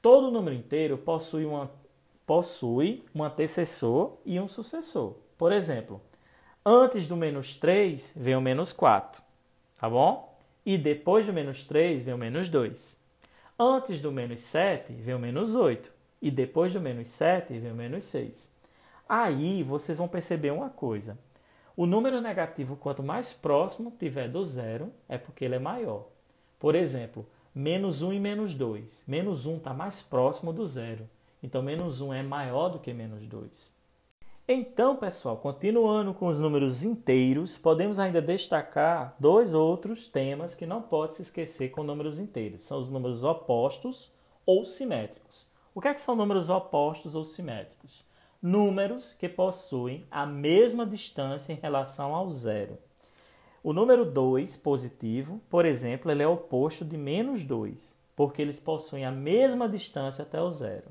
Todo 0.00 0.30
número 0.30 0.56
inteiro 0.56 0.98
possui, 0.98 1.44
uma, 1.44 1.70
possui 2.26 3.04
um 3.14 3.22
antecessor 3.22 4.16
e 4.24 4.40
um 4.40 4.48
sucessor. 4.48 5.14
Por 5.38 5.52
exemplo, 5.52 6.00
antes 6.64 7.06
do 7.06 7.16
menos 7.16 7.54
3 7.56 8.12
vem 8.16 8.36
o 8.36 8.40
menos 8.40 8.72
4, 8.72 9.22
tá 9.78 9.88
bom? 9.88 10.36
E 10.64 10.78
depois 10.78 11.26
do 11.26 11.32
menos 11.32 11.64
3 11.64 12.04
vem 12.04 12.14
o 12.14 12.18
menos 12.18 12.48
2. 12.48 12.96
Antes 13.58 14.00
do 14.00 14.10
menos 14.10 14.40
7 14.40 14.92
vem 14.92 15.14
o 15.14 15.18
menos 15.18 15.54
8. 15.54 15.90
E 16.20 16.30
depois 16.30 16.72
do 16.72 16.80
menos 16.80 17.08
7 17.08 17.58
vem 17.58 17.72
o 17.72 17.74
menos 17.74 18.04
6. 18.04 18.52
Aí 19.08 19.62
vocês 19.62 19.98
vão 19.98 20.08
perceber 20.08 20.52
uma 20.52 20.70
coisa. 20.70 21.18
O 21.76 21.86
número 21.86 22.20
negativo, 22.20 22.76
quanto 22.76 23.02
mais 23.02 23.32
próximo 23.32 23.94
tiver 23.98 24.28
do 24.28 24.44
zero, 24.44 24.92
é 25.08 25.16
porque 25.16 25.44
ele 25.44 25.54
é 25.54 25.58
maior. 25.58 26.06
Por 26.58 26.74
exemplo, 26.74 27.26
menos 27.54 28.02
1 28.02 28.12
e 28.12 28.20
menos 28.20 28.54
2. 28.54 29.04
Menos 29.06 29.46
1 29.46 29.56
está 29.56 29.72
mais 29.72 30.02
próximo 30.02 30.52
do 30.52 30.66
zero. 30.66 31.08
Então, 31.42 31.62
menos 31.62 32.00
1 32.00 32.12
é 32.12 32.22
maior 32.22 32.68
do 32.68 32.78
que 32.78 32.92
menos 32.92 33.26
2. 33.26 33.72
Então, 34.46 34.96
pessoal, 34.96 35.36
continuando 35.36 36.12
com 36.12 36.26
os 36.26 36.38
números 36.38 36.84
inteiros, 36.84 37.56
podemos 37.56 37.98
ainda 37.98 38.20
destacar 38.20 39.16
dois 39.18 39.54
outros 39.54 40.06
temas 40.06 40.54
que 40.54 40.66
não 40.66 40.82
pode 40.82 41.14
se 41.14 41.22
esquecer 41.22 41.70
com 41.70 41.82
números 41.82 42.18
inteiros. 42.18 42.64
São 42.64 42.78
os 42.78 42.90
números 42.90 43.24
opostos 43.24 44.12
ou 44.44 44.64
simétricos. 44.64 45.46
O 45.74 45.80
que, 45.80 45.88
é 45.88 45.94
que 45.94 46.00
são 46.00 46.14
números 46.14 46.50
opostos 46.50 47.14
ou 47.14 47.24
simétricos? 47.24 48.04
Números 48.42 49.14
que 49.14 49.28
possuem 49.28 50.04
a 50.10 50.26
mesma 50.26 50.84
distância 50.84 51.52
em 51.52 51.56
relação 51.56 52.12
ao 52.12 52.28
zero. 52.28 52.76
O 53.62 53.72
número 53.72 54.04
2 54.04 54.56
positivo, 54.56 55.40
por 55.48 55.64
exemplo, 55.64 56.10
ele 56.10 56.24
é 56.24 56.26
oposto 56.26 56.84
de 56.84 56.98
menos 56.98 57.44
2, 57.44 57.96
porque 58.16 58.42
eles 58.42 58.58
possuem 58.58 59.06
a 59.06 59.12
mesma 59.12 59.68
distância 59.68 60.22
até 60.22 60.42
o 60.42 60.50
zero. 60.50 60.88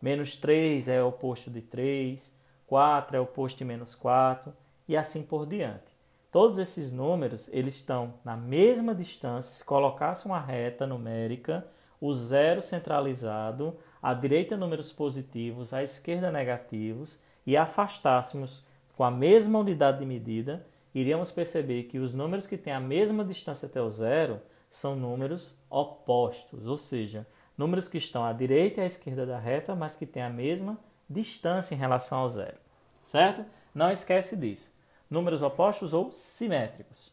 Menos 0.00 0.36
3 0.36 0.86
é 0.86 1.02
oposto 1.02 1.50
de 1.50 1.60
3, 1.60 2.32
4 2.68 3.16
é 3.16 3.20
oposto 3.20 3.58
de 3.58 3.64
menos 3.64 3.96
4 3.96 4.52
e 4.86 4.96
assim 4.96 5.24
por 5.24 5.44
diante. 5.44 5.92
Todos 6.30 6.58
esses 6.58 6.92
números 6.92 7.50
eles 7.52 7.74
estão 7.74 8.14
na 8.24 8.36
mesma 8.36 8.94
distância. 8.94 9.52
Se 9.52 9.64
colocasse 9.64 10.24
uma 10.24 10.40
reta 10.40 10.86
numérica, 10.86 11.66
o 12.00 12.12
zero 12.12 12.62
centralizado 12.62 13.76
à 14.02 14.12
direita 14.12 14.56
números 14.56 14.92
positivos, 14.92 15.72
à 15.72 15.82
esquerda 15.82 16.32
negativos 16.32 17.22
e 17.46 17.56
afastássemos 17.56 18.64
com 18.96 19.04
a 19.04 19.10
mesma 19.10 19.58
unidade 19.60 20.00
de 20.00 20.06
medida, 20.06 20.66
iríamos 20.94 21.30
perceber 21.30 21.84
que 21.84 21.98
os 21.98 22.14
números 22.14 22.46
que 22.46 22.58
têm 22.58 22.72
a 22.72 22.80
mesma 22.80 23.24
distância 23.24 23.66
até 23.66 23.80
o 23.80 23.88
zero 23.88 24.40
são 24.68 24.96
números 24.96 25.54
opostos, 25.70 26.66
ou 26.66 26.76
seja, 26.76 27.26
números 27.56 27.88
que 27.88 27.98
estão 27.98 28.24
à 28.24 28.32
direita 28.32 28.80
e 28.80 28.84
à 28.84 28.86
esquerda 28.86 29.24
da 29.24 29.38
reta, 29.38 29.74
mas 29.74 29.96
que 29.96 30.06
têm 30.06 30.22
a 30.22 30.30
mesma 30.30 30.78
distância 31.08 31.74
em 31.74 31.78
relação 31.78 32.18
ao 32.18 32.28
zero. 32.28 32.56
Certo? 33.04 33.44
Não 33.74 33.90
esquece 33.90 34.36
disso. 34.36 34.74
Números 35.08 35.42
opostos 35.42 35.92
ou 35.92 36.10
simétricos. 36.10 37.12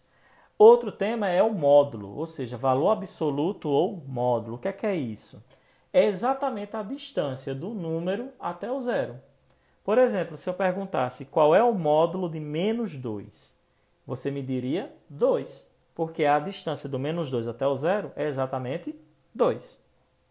Outro 0.58 0.92
tema 0.92 1.28
é 1.28 1.42
o 1.42 1.54
módulo, 1.54 2.18
ou 2.18 2.26
seja, 2.26 2.58
valor 2.58 2.92
absoluto 2.92 3.70
ou 3.70 4.04
módulo. 4.08 4.56
O 4.58 4.60
que 4.60 4.68
é, 4.68 4.74
que 4.74 4.86
é 4.86 4.96
isso? 4.96 5.42
É 5.92 6.06
exatamente 6.06 6.76
a 6.76 6.84
distância 6.84 7.54
do 7.56 7.70
número 7.70 8.30
até 8.40 8.72
o 8.72 8.80
zero. 8.80 9.20
Por 9.84 9.98
exemplo, 9.98 10.38
se 10.38 10.50
eu 10.50 10.54
perguntasse 10.54 11.26
qual 11.26 11.56
é 11.56 11.64
o 11.64 11.74
módulo 11.74 12.30
de 12.30 12.40
menos 12.40 12.96
2, 12.96 13.58
você 14.06 14.30
me 14.30 14.44
diria 14.44 14.94
2, 15.10 15.68
porque 15.96 16.26
a 16.26 16.40
distância 16.40 16.88
do 16.88 17.00
menos 17.00 17.32
2 17.32 17.48
até 17.48 17.66
o 17.66 17.76
zero 17.76 18.12
é 18.16 18.26
exatamente 18.26 19.00
2. 19.34 19.84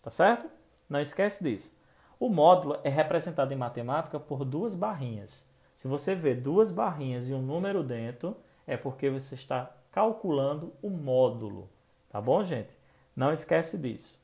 Tá 0.02 0.10
certo? 0.10 0.48
Não 0.88 1.00
esquece 1.00 1.42
disso. 1.42 1.76
O 2.20 2.28
módulo 2.28 2.78
é 2.82 2.88
representado 2.88 3.52
em 3.52 3.56
matemática 3.56 4.18
por 4.18 4.44
duas 4.44 4.74
barrinhas. 4.74 5.48
Se 5.74 5.86
você 5.86 6.14
vê 6.14 6.34
duas 6.34 6.72
barrinhas 6.72 7.28
e 7.28 7.34
um 7.34 7.42
número 7.42 7.82
dentro, 7.82 8.36
é 8.66 8.76
porque 8.76 9.10
você 9.10 9.34
está 9.34 9.70
calculando 9.90 10.72
o 10.82 10.90
módulo. 10.90 11.68
Tá 12.10 12.20
bom, 12.20 12.42
gente? 12.42 12.76
Não 13.14 13.32
esquece 13.32 13.76
disso. 13.76 14.20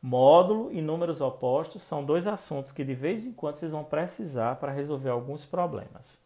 Módulo 0.00 0.72
e 0.72 0.80
números 0.80 1.20
opostos 1.20 1.82
são 1.82 2.04
dois 2.04 2.26
assuntos 2.26 2.70
que 2.70 2.84
de 2.84 2.94
vez 2.94 3.26
em 3.26 3.32
quando 3.32 3.56
vocês 3.56 3.72
vão 3.72 3.82
precisar 3.82 4.56
para 4.56 4.72
resolver 4.72 5.10
alguns 5.10 5.44
problemas. 5.44 6.20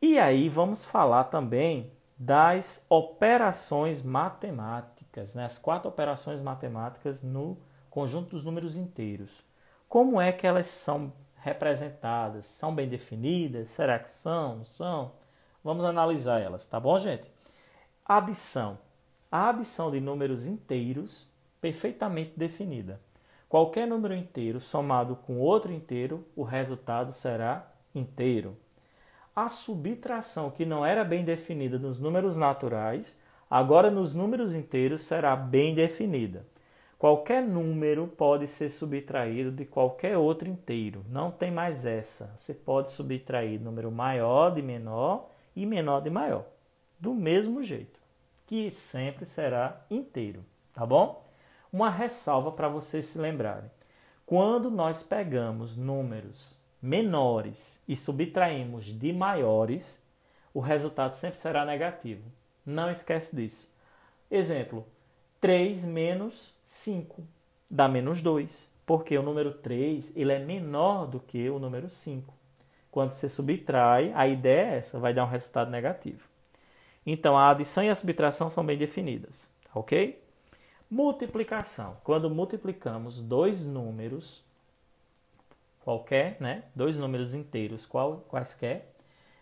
E 0.00 0.18
aí 0.18 0.48
vamos 0.48 0.84
falar 0.84 1.24
também 1.24 1.92
das 2.18 2.86
operações 2.88 4.02
matemáticas, 4.02 5.34
né? 5.34 5.44
as 5.44 5.58
quatro 5.58 5.88
operações 5.88 6.40
matemáticas 6.40 7.22
no 7.22 7.58
conjunto 7.90 8.30
dos 8.30 8.44
números 8.44 8.76
inteiros. 8.76 9.42
Como 9.88 10.20
é 10.20 10.32
que 10.32 10.46
elas 10.46 10.66
são 10.66 11.12
representadas? 11.36 12.46
São 12.46 12.74
bem 12.74 12.88
definidas? 12.88 13.68
Será 13.68 13.98
que 13.98 14.08
são? 14.08 14.64
São? 14.64 15.12
Vamos 15.62 15.84
analisar 15.84 16.40
elas, 16.40 16.66
tá 16.66 16.80
bom, 16.80 16.98
gente? 16.98 17.30
Adição. 18.04 18.78
A 19.30 19.50
adição 19.50 19.90
de 19.90 20.00
números 20.00 20.46
inteiros 20.46 21.28
perfeitamente 21.66 22.32
definida. 22.36 23.00
Qualquer 23.48 23.88
número 23.88 24.14
inteiro 24.14 24.60
somado 24.60 25.16
com 25.16 25.40
outro 25.40 25.72
inteiro, 25.72 26.24
o 26.36 26.44
resultado 26.44 27.10
será 27.10 27.68
inteiro. 27.92 28.56
a 29.34 29.48
subtração, 29.48 30.50
que 30.50 30.64
não 30.64 30.86
era 30.86 31.04
bem 31.04 31.22
definida 31.24 31.78
nos 31.78 32.00
números 32.00 32.36
naturais, 32.38 33.20
agora 33.50 33.90
nos 33.90 34.14
números 34.14 34.54
inteiros 34.54 35.02
será 35.02 35.36
bem 35.36 35.74
definida. 35.74 36.46
Qualquer 36.98 37.42
número 37.42 38.06
pode 38.06 38.46
ser 38.48 38.70
subtraído 38.70 39.50
de 39.50 39.66
qualquer 39.66 40.16
outro 40.16 40.48
inteiro. 40.48 41.04
Não 41.10 41.30
tem 41.30 41.50
mais 41.50 41.84
essa. 41.84 42.32
Você 42.34 42.54
pode 42.54 42.90
subtrair 42.90 43.60
número 43.60 43.90
maior 43.90 44.54
de 44.54 44.62
menor 44.62 45.28
e 45.54 45.66
menor 45.66 46.00
de 46.00 46.08
maior. 46.08 46.46
Do 46.98 47.12
mesmo 47.12 47.62
jeito, 47.62 48.00
que 48.46 48.70
sempre 48.70 49.26
será 49.26 49.84
inteiro, 49.90 50.42
tá 50.72 50.86
bom? 50.86 51.25
Uma 51.76 51.90
ressalva 51.90 52.50
para 52.52 52.70
vocês 52.70 53.04
se 53.04 53.18
lembrarem. 53.18 53.70
Quando 54.24 54.70
nós 54.70 55.02
pegamos 55.02 55.76
números 55.76 56.58
menores 56.80 57.78
e 57.86 57.94
subtraímos 57.94 58.86
de 58.86 59.12
maiores, 59.12 60.02
o 60.54 60.60
resultado 60.60 61.12
sempre 61.12 61.38
será 61.38 61.66
negativo. 61.66 62.22
Não 62.64 62.90
esquece 62.90 63.36
disso. 63.36 63.70
Exemplo: 64.30 64.86
3 65.38 65.84
menos 65.84 66.54
5 66.64 67.22
dá 67.68 67.86
menos 67.86 68.22
2, 68.22 68.66
porque 68.86 69.18
o 69.18 69.22
número 69.22 69.52
3 69.52 70.16
ele 70.16 70.32
é 70.32 70.38
menor 70.38 71.06
do 71.06 71.20
que 71.20 71.50
o 71.50 71.58
número 71.58 71.90
5. 71.90 72.32
Quando 72.90 73.10
você 73.10 73.28
subtrai, 73.28 74.12
a 74.14 74.26
ideia 74.26 74.70
é 74.70 74.78
essa, 74.78 74.98
vai 74.98 75.12
dar 75.12 75.26
um 75.26 75.28
resultado 75.28 75.70
negativo. 75.70 76.26
Então, 77.04 77.36
a 77.36 77.50
adição 77.50 77.84
e 77.84 77.90
a 77.90 77.94
subtração 77.94 78.48
são 78.48 78.64
bem 78.64 78.78
definidas, 78.78 79.46
ok? 79.74 80.24
Multiplicação. 80.90 81.96
Quando 82.04 82.30
multiplicamos 82.30 83.20
dois 83.20 83.66
números, 83.66 84.44
qualquer, 85.80 86.36
né? 86.40 86.64
dois 86.74 86.96
números 86.96 87.34
inteiros 87.34 87.84
qual, 87.84 88.24
quaisquer, 88.28 88.92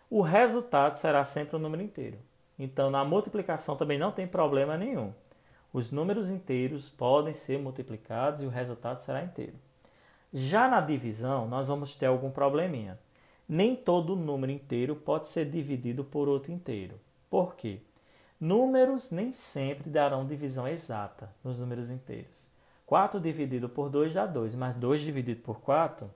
o 0.09 0.21
resultado 0.21 0.95
será 0.95 1.23
sempre 1.23 1.55
um 1.55 1.59
número 1.59 1.83
inteiro. 1.83 2.17
Então, 2.57 2.89
na 2.89 3.03
multiplicação 3.03 3.75
também 3.75 3.99
não 3.99 4.11
tem 4.11 4.25
problema 4.25 4.77
nenhum. 4.77 5.13
Os 5.71 5.91
números 5.91 6.31
inteiros 6.31 6.89
podem 6.89 7.33
ser 7.33 7.59
multiplicados 7.59 8.41
e 8.41 8.45
o 8.45 8.49
resultado 8.49 9.01
será 9.01 9.23
inteiro. 9.23 9.53
Já 10.33 10.67
na 10.67 10.81
divisão, 10.81 11.47
nós 11.47 11.67
vamos 11.67 11.95
ter 11.95 12.07
algum 12.07 12.31
probleminha. 12.31 12.97
Nem 13.47 13.75
todo 13.75 14.15
número 14.15 14.51
inteiro 14.51 14.95
pode 14.95 15.27
ser 15.27 15.45
dividido 15.45 16.03
por 16.03 16.27
outro 16.27 16.51
inteiro. 16.51 16.99
Por 17.29 17.55
quê? 17.55 17.81
Números 18.39 19.11
nem 19.11 19.31
sempre 19.31 19.89
darão 19.89 20.25
divisão 20.25 20.67
exata 20.67 21.29
nos 21.43 21.59
números 21.59 21.89
inteiros. 21.89 22.49
4 22.85 23.19
dividido 23.19 23.67
por 23.67 23.89
2 23.89 24.13
dá 24.13 24.25
2, 24.25 24.55
mas 24.55 24.75
2 24.75 25.01
dividido 25.01 25.41
por 25.41 25.59
4 25.61 26.11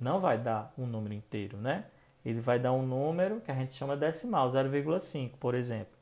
não 0.00 0.20
vai 0.20 0.38
dar 0.38 0.72
um 0.78 0.86
número 0.86 1.14
inteiro, 1.14 1.56
né? 1.56 1.86
Ele 2.24 2.40
vai 2.40 2.58
dar 2.58 2.72
um 2.72 2.84
número 2.84 3.40
que 3.40 3.50
a 3.50 3.54
gente 3.54 3.74
chama 3.74 3.96
decimal, 3.96 4.48
0,5, 4.48 5.32
por 5.38 5.54
exemplo. 5.54 5.94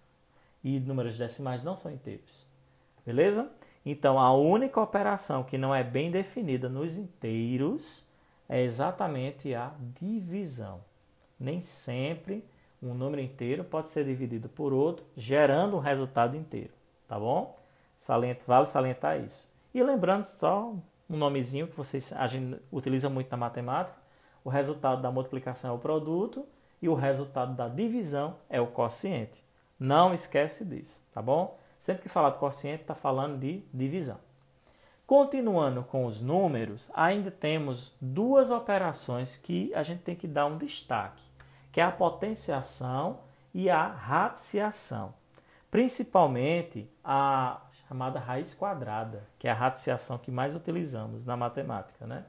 E 0.63 0.81
números 0.81 1.19
decimais 1.19 1.63
não 1.63 1.77
são 1.77 1.91
inteiros. 1.91 2.47
Beleza? 3.05 3.51
Então, 3.85 4.19
a 4.19 4.33
única 4.33 4.81
operação 4.81 5.45
que 5.45 5.59
não 5.59 5.75
é 5.75 5.85
bem 5.85 6.11
definida 6.11 6.69
nos 6.69 6.97
inteiros 6.97 8.03
é 8.49 8.63
exatamente 8.63 9.55
a 9.55 9.75
divisão. 9.79 10.81
Nem 11.39 11.61
sempre 11.61 12.45
um 12.85 12.95
número 12.95 13.23
inteiro 13.23 13.65
pode 13.65 13.89
ser 13.89 14.05
dividido 14.05 14.49
por 14.49 14.73
outro, 14.73 15.05
gerando 15.17 15.77
um 15.77 15.81
resultado 15.81 16.37
inteiro. 16.37 16.71
Tá 17.09 17.19
bom? 17.19 17.57
Salento, 17.97 18.45
vale 18.47 18.67
salientar 18.67 19.21
isso. 19.21 19.53
E 19.73 19.83
lembrando 19.83 20.25
só 20.25 20.75
um 21.09 21.17
nomezinho 21.17 21.67
que 21.67 21.77
vocês, 21.77 22.13
a 22.13 22.27
gente 22.27 22.61
utiliza 22.71 23.09
muito 23.09 23.31
na 23.31 23.37
matemática: 23.37 23.99
o 24.45 24.49
resultado 24.49 25.03
da 25.03 25.11
multiplicação 25.11 25.71
é 25.71 25.75
o 25.75 25.79
produto 25.79 26.47
e 26.81 26.89
o 26.89 26.95
resultado 26.95 27.55
da 27.55 27.69
divisão 27.69 28.37
é 28.49 28.61
o 28.61 28.67
quociente. 28.67 29.43
Não 29.79 30.15
esquece 30.15 30.65
disso, 30.65 31.03
tá 31.13 31.21
bom? 31.21 31.59
Sempre 31.79 32.03
que 32.03 32.09
falar 32.09 32.31
de 32.31 32.39
quociente, 32.39 32.83
está 32.83 32.95
falando 32.95 33.39
de 33.39 33.63
divisão. 33.73 34.19
Continuando 35.07 35.83
com 35.83 36.07
os 36.07 36.23
números, 36.23 36.91
ainda 36.95 37.31
temos 37.31 37.93
duas 38.01 38.51
operações 38.51 39.37
que 39.37 39.75
a 39.75 39.83
gente 39.83 40.03
tem 40.03 40.17
que 40.17 40.27
dar 40.27 40.47
um 40.47 40.57
destaque, 40.57 41.23
que 41.75 41.81
é 41.81 41.85
a 41.85 41.91
potenciação 41.91 43.19
e 43.53 43.69
a 43.69 43.85
raticiação. 43.85 45.13
Principalmente 45.73 46.89
a 47.03 47.63
chamada 47.89 48.21
raiz 48.21 48.55
quadrada, 48.55 49.25
que 49.41 49.49
é 49.49 49.51
a 49.51 49.55
raticiação 49.55 50.17
que 50.17 50.31
mais 50.31 50.55
utilizamos 50.55 51.27
na 51.27 51.37
matemática. 51.37 52.07
Né? 52.07 52.25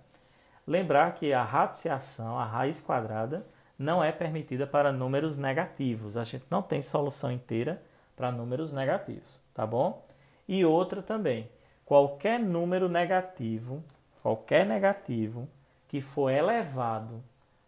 Lembrar 0.65 1.13
que 1.13 1.31
a 1.31 1.43
raticiação, 1.43 2.39
a 2.39 2.43
raiz 2.43 2.81
quadrada, 2.81 3.45
não 3.77 4.03
é 4.03 4.11
permitida 4.11 4.65
para 4.65 4.91
números 4.91 5.37
negativos. 5.37 6.17
A 6.17 6.23
gente 6.23 6.45
não 6.49 6.63
tem 6.63 6.81
solução 6.81 7.31
inteira 7.31 7.79
para 8.15 8.31
números 8.31 8.73
negativos, 8.73 9.39
tá 9.53 9.63
bom? 9.63 10.01
E 10.47 10.65
outra 10.65 11.03
também, 11.03 11.51
qualquer 11.85 12.39
número 12.39 12.89
negativo, 12.89 13.83
qualquer 14.23 14.65
negativo 14.65 15.47
que 15.87 16.01
for 16.01 16.31
elevado 16.31 17.23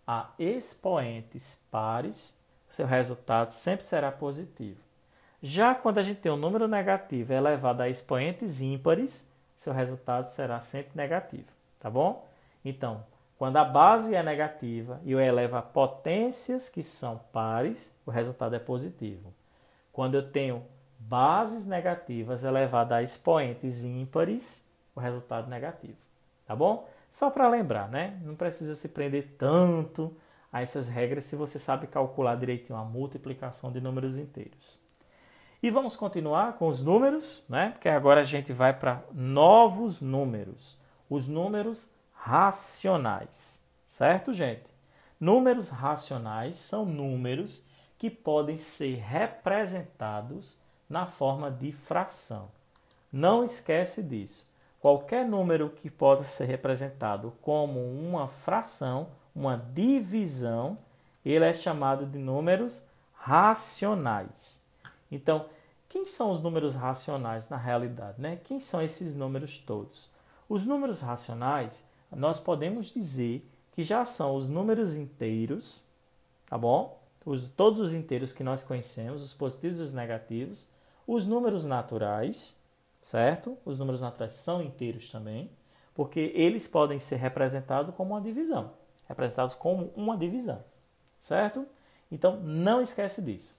a 0.08 0.30
expoentes 0.40 1.60
pares, 1.70 2.34
seu 2.70 2.88
resultado 2.88 3.52
sempre 3.52 3.86
será 3.86 4.10
positivo. 4.10 4.80
Já 5.42 5.76
quando 5.76 5.98
a 5.98 6.04
gente 6.04 6.22
tem 6.22 6.32
um 6.32 6.38
número 6.38 6.68
negativo 6.68 7.34
elevado 7.34 7.82
a 7.82 7.90
expoentes 7.90 8.62
ímpares, 8.62 9.28
seu 9.58 9.74
resultado 9.74 10.28
será 10.28 10.62
sempre 10.62 10.92
negativo, 10.96 11.50
tá 11.80 11.90
bom? 11.90 12.26
Então, 12.64 13.04
quando 13.38 13.58
a 13.58 13.64
base 13.64 14.16
é 14.16 14.24
negativa 14.24 15.00
e 15.04 15.12
eu 15.12 15.20
elevo 15.20 15.58
a 15.58 15.62
potências 15.62 16.70
que 16.70 16.82
são 16.82 17.20
pares, 17.32 17.94
o 18.06 18.10
resultado 18.10 18.56
é 18.56 18.60
positivo. 18.60 19.34
Quando 19.92 20.16
eu 20.16 20.32
tenho 20.32 20.66
bases 20.98 21.68
negativas 21.68 22.44
elevadas 22.44 22.98
a 22.98 23.04
expoentes 23.04 23.84
ímpares, 23.84 24.64
o 24.96 25.00
resultado 25.00 25.48
negativo. 25.50 25.98
Tá 26.48 26.56
bom? 26.56 26.88
Só 27.10 27.30
para 27.30 27.50
lembrar, 27.50 27.90
né? 27.90 28.20
Não 28.24 28.36
precisa 28.36 28.76
se 28.76 28.90
prender 28.90 29.36
tanto 29.38 30.16
a 30.52 30.62
essas 30.62 30.88
regras 30.88 31.26
se 31.26 31.36
você 31.36 31.60
sabe 31.60 31.88
calcular 31.88 32.36
direitinho 32.36 32.78
a 32.78 32.84
multiplicação 32.84 33.72
de 33.72 33.82
números 33.82 34.18
inteiros. 34.18 34.80
E 35.62 35.72
vamos 35.72 35.96
continuar 35.96 36.54
com 36.54 36.68
os 36.68 36.84
números, 36.84 37.44
né? 37.50 37.72
Porque 37.72 37.90
agora 37.90 38.22
a 38.22 38.26
gente 38.26 38.54
vai 38.54 38.78
para 38.78 39.04
novos 39.12 40.02
números, 40.02 40.78
os 41.10 41.28
números 41.28 41.90
racionais, 42.14 43.64
certo, 43.86 44.32
gente? 44.34 44.76
Números 45.20 45.70
racionais 45.70 46.58
são 46.58 46.86
números 46.86 47.66
que 47.98 48.10
podem 48.10 48.58
ser 48.58 48.98
representados 48.98 50.58
na 50.88 51.06
forma 51.06 51.50
de 51.50 51.72
fração. 51.72 52.52
Não 53.12 53.44
esquece 53.44 54.04
disso. 54.04 54.47
Qualquer 54.88 55.28
número 55.28 55.70
que 55.70 55.92
possa 55.92 56.24
ser 56.24 56.46
representado 56.46 57.34
como 57.42 57.78
uma 57.78 58.26
fração, 58.26 59.10
uma 59.36 59.58
divisão, 59.58 60.78
ele 61.26 61.44
é 61.44 61.52
chamado 61.52 62.06
de 62.06 62.18
números 62.18 62.82
racionais. 63.12 64.64
Então, 65.12 65.48
quem 65.90 66.06
são 66.06 66.32
os 66.32 66.42
números 66.42 66.74
racionais 66.74 67.50
na 67.50 67.58
realidade? 67.58 68.22
Né? 68.22 68.40
Quem 68.46 68.62
são 68.62 68.82
esses 68.82 69.14
números 69.14 69.58
todos? 69.58 70.10
Os 70.48 70.66
números 70.66 71.02
racionais, 71.02 71.86
nós 72.10 72.40
podemos 72.40 72.88
dizer 72.88 73.46
que 73.74 73.84
já 73.84 74.06
são 74.06 74.38
os 74.38 74.48
números 74.48 74.96
inteiros, 74.96 75.82
tá 76.46 76.58
bom? 76.58 76.98
os, 77.26 77.50
todos 77.50 77.82
os 77.82 77.94
inteiros 77.94 78.32
que 78.32 78.42
nós 78.42 78.64
conhecemos, 78.64 79.22
os 79.22 79.34
positivos 79.34 79.82
e 79.82 79.84
os 79.84 79.94
negativos, 79.94 80.66
os 81.06 81.28
números 81.28 81.66
naturais, 81.66 82.56
certo? 83.08 83.58
Os 83.64 83.80
números 83.80 84.02
naturais 84.02 84.34
são 84.34 84.62
inteiros 84.62 85.10
também, 85.10 85.50
porque 85.96 86.30
eles 86.36 86.68
podem 86.68 87.00
ser 87.00 87.16
representados 87.16 87.96
como 87.96 88.14
uma 88.14 88.22
divisão, 88.22 88.74
representados 89.08 89.56
como 89.56 89.94
uma 89.96 90.18
divisão, 90.18 90.62
certo? 91.18 91.66
Então 92.12 92.42
não 92.42 92.82
esquece 92.82 93.22
disso. 93.22 93.58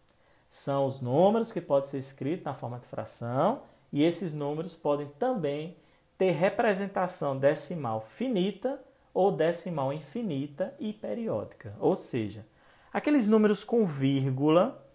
São 0.51 0.85
os 0.85 1.01
números 1.01 1.51
que 1.51 1.63
podem 1.63 1.89
ser 1.89 1.99
escritos 1.99 2.45
na 2.45 2.53
forma 2.53 2.79
de 2.79 2.87
fração 2.89 3.63
e 3.91 4.05
esses 4.05 4.35
números 4.35 4.77
podem 4.77 5.09
também 5.19 5.79
ter 6.19 6.33
representação 6.33 7.39
decimal 7.39 8.03
finita 8.03 8.79
ou 9.15 9.33
decimal 9.33 9.95
infinita 9.95 10.75
e 10.79 10.93
periódica, 10.93 11.75
ou 11.81 11.97
seja, 11.97 12.47
aqueles 12.93 13.27
números 13.27 13.65
com 13.65 13.87
vírgula 13.87 14.87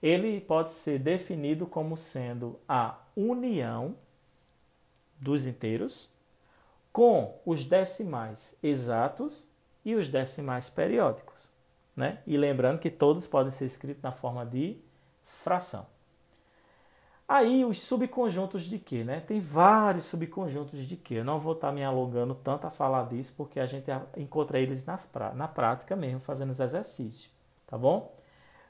Ele 0.04 0.42
pode 0.42 0.74
ser 0.74 1.00
definido 1.00 1.66
como 1.66 1.98
sendo 1.98 2.60
a 2.68 3.00
união 3.16 3.96
dos 5.20 5.46
inteiros 5.46 6.10
com 6.92 7.40
os 7.46 7.66
decimais 7.66 8.56
exatos 8.62 9.48
e 9.86 9.96
os 9.96 10.10
decimais 10.10 10.70
periódicos. 10.70 11.36
Né? 11.96 12.20
E 12.26 12.38
lembrando 12.38 12.80
que 12.80 12.90
todos 12.90 13.28
podem 13.28 13.52
ser 13.52 13.66
escritos 13.66 14.04
na 14.04 14.12
forma 14.12 14.46
de 14.46 14.78
fração. 15.24 15.86
Aí 17.28 17.66
os 17.66 17.82
subconjuntos 17.82 18.64
de 18.64 18.80
Q, 18.80 19.04
né? 19.04 19.20
Tem 19.20 19.40
vários 19.40 20.06
subconjuntos 20.06 20.88
de 20.88 20.96
Q. 20.96 21.16
Eu 21.16 21.26
não 21.26 21.40
vou 21.40 21.54
estar 21.54 21.74
me 21.74 21.84
alongando 21.84 22.34
tanto 22.34 22.66
a 22.66 22.70
falar 22.70 23.10
disso, 23.10 23.34
porque 23.36 23.60
a 23.60 23.66
gente 23.66 23.92
encontra 24.16 24.60
eles 24.60 24.86
nas, 24.86 25.12
na 25.36 25.48
prática 25.48 25.94
mesmo, 25.94 26.22
fazendo 26.22 26.52
os 26.52 26.62
exercícios, 26.62 27.30
tá 27.66 27.78
bom? 27.78 28.16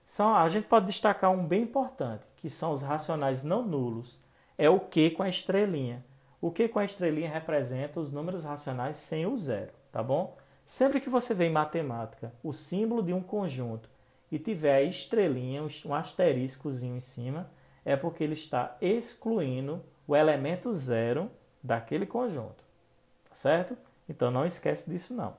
São, 0.04 0.36
a 0.36 0.50
gente 0.50 0.68
pode 0.68 0.88
destacar 0.88 1.30
um 1.30 1.46
bem 1.46 1.64
importante, 1.64 2.26
que 2.38 2.50
são 2.50 2.72
os 2.72 2.82
racionais 2.82 3.44
não 3.44 3.62
nulos. 3.62 4.20
É 4.58 4.68
o 4.68 4.80
Q 4.80 5.12
com 5.12 5.22
a 5.22 5.30
estrelinha. 5.30 6.04
O 6.40 6.52
Q 6.52 6.70
com 6.70 6.80
a 6.80 6.86
estrelinha 6.86 7.30
representa 7.30 8.00
os 8.00 8.14
números 8.14 8.44
racionais 8.44 8.98
sem 8.98 9.26
o 9.26 9.36
zero, 9.36 9.72
tá 9.92 10.04
bom? 10.04 10.38
Sempre 10.64 11.00
que 11.00 11.10
você 11.10 11.34
vê 11.34 11.46
em 11.46 11.52
matemática 11.52 12.32
o 12.44 12.54
símbolo 12.54 13.02
de 13.02 13.14
um 13.14 13.22
conjunto 13.22 13.90
e 14.32 14.38
tiver 14.38 14.76
a 14.76 14.84
estrelinha, 14.84 15.66
um 15.86 15.96
asteriscozinho 15.96 16.96
em 16.96 17.00
cima, 17.00 17.50
é 17.84 17.96
porque 17.96 18.24
ele 18.24 18.34
está 18.34 18.76
excluindo 18.82 19.82
o 20.08 20.16
elemento 20.16 20.74
zero 20.74 21.32
daquele 21.64 22.06
conjunto, 22.06 22.64
tá 23.28 23.34
certo? 23.34 23.78
Então 24.08 24.30
não 24.30 24.46
esquece 24.46 24.90
disso 24.90 25.14
não. 25.16 25.36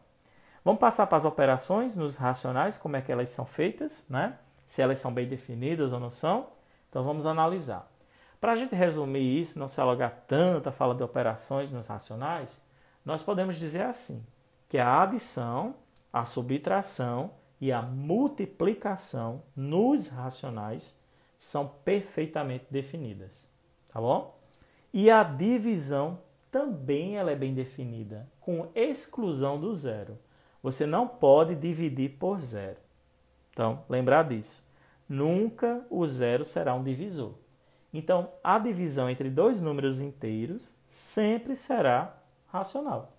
Vamos 0.65 0.81
passar 0.81 1.07
para 1.07 1.17
as 1.17 1.25
operações 1.25 1.97
nos 1.97 2.17
racionais, 2.17 2.77
como 2.77 2.97
é 2.97 3.03
que 3.03 3.13
elas 3.13 3.29
são 3.29 3.47
feitas, 3.47 4.05
né? 4.09 4.37
Se 4.67 4.83
elas 4.83 4.99
são 4.99 5.13
bem 5.13 5.29
definidas 5.29 5.93
ou 5.93 6.01
não 6.01 6.11
são. 6.11 6.49
Então 6.89 7.05
vamos 7.05 7.25
analisar. 7.25 7.91
Para 8.41 8.53
a 8.53 8.57
gente 8.57 8.75
resumir 8.75 9.41
isso, 9.41 9.59
não 9.59 9.69
se 9.69 9.81
alugar 9.81 10.25
tanto 10.27 10.69
a 10.69 10.73
fala 10.73 10.95
de 10.95 11.03
operações 11.03 11.71
nos 11.71 11.89
racionais, 11.89 12.63
nós 13.05 13.23
podemos 13.23 13.57
dizer 13.57 13.83
assim, 13.83 14.25
que 14.69 14.79
a 14.79 15.03
adição, 15.03 15.75
a 16.13 16.25
subtração 16.25 17.33
e 17.61 17.73
a 17.73 17.83
multiplicação 17.83 19.43
nos 19.57 20.09
racionais 20.09 20.97
são 21.39 21.69
perfeitamente 21.85 22.67
definidas, 22.71 23.49
tá 23.89 24.01
bom? 24.01 24.39
E 24.93 25.11
a 25.11 25.23
divisão 25.23 26.21
também 26.51 27.17
ela 27.17 27.31
é 27.31 27.37
bem 27.37 27.55
definida, 27.55 28.29
com 28.41 28.71
exclusão 28.75 29.61
do 29.61 29.75
zero. 29.75 30.19
Você 30.63 30.87
não 30.87 31.07
pode 31.07 31.55
dividir 31.55 32.17
por 32.19 32.39
zero. 32.39 32.79
Então, 33.51 33.85
lembrar 33.89 34.25
disso. 34.25 34.63
Nunca 35.09 35.85
o 35.91 36.07
zero 36.07 36.45
será 36.45 36.75
um 36.75 36.83
divisor. 36.83 37.35
Então, 37.93 38.31
a 38.45 38.59
divisão 38.59 39.09
entre 39.09 39.31
dois 39.31 39.63
números 39.63 40.01
inteiros 40.01 40.75
sempre 40.87 41.57
será 41.57 42.15
racional. 42.49 43.13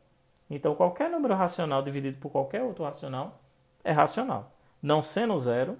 Então, 0.50 0.76
qualquer 0.76 1.10
número 1.10 1.36
racional 1.36 1.82
dividido 1.82 2.18
por 2.20 2.32
qualquer 2.32 2.64
outro 2.64 2.84
racional 2.84 3.42
é 3.84 3.92
racional. 3.92 4.52
Não 4.82 5.04
sendo 5.04 5.38
zero, 5.38 5.78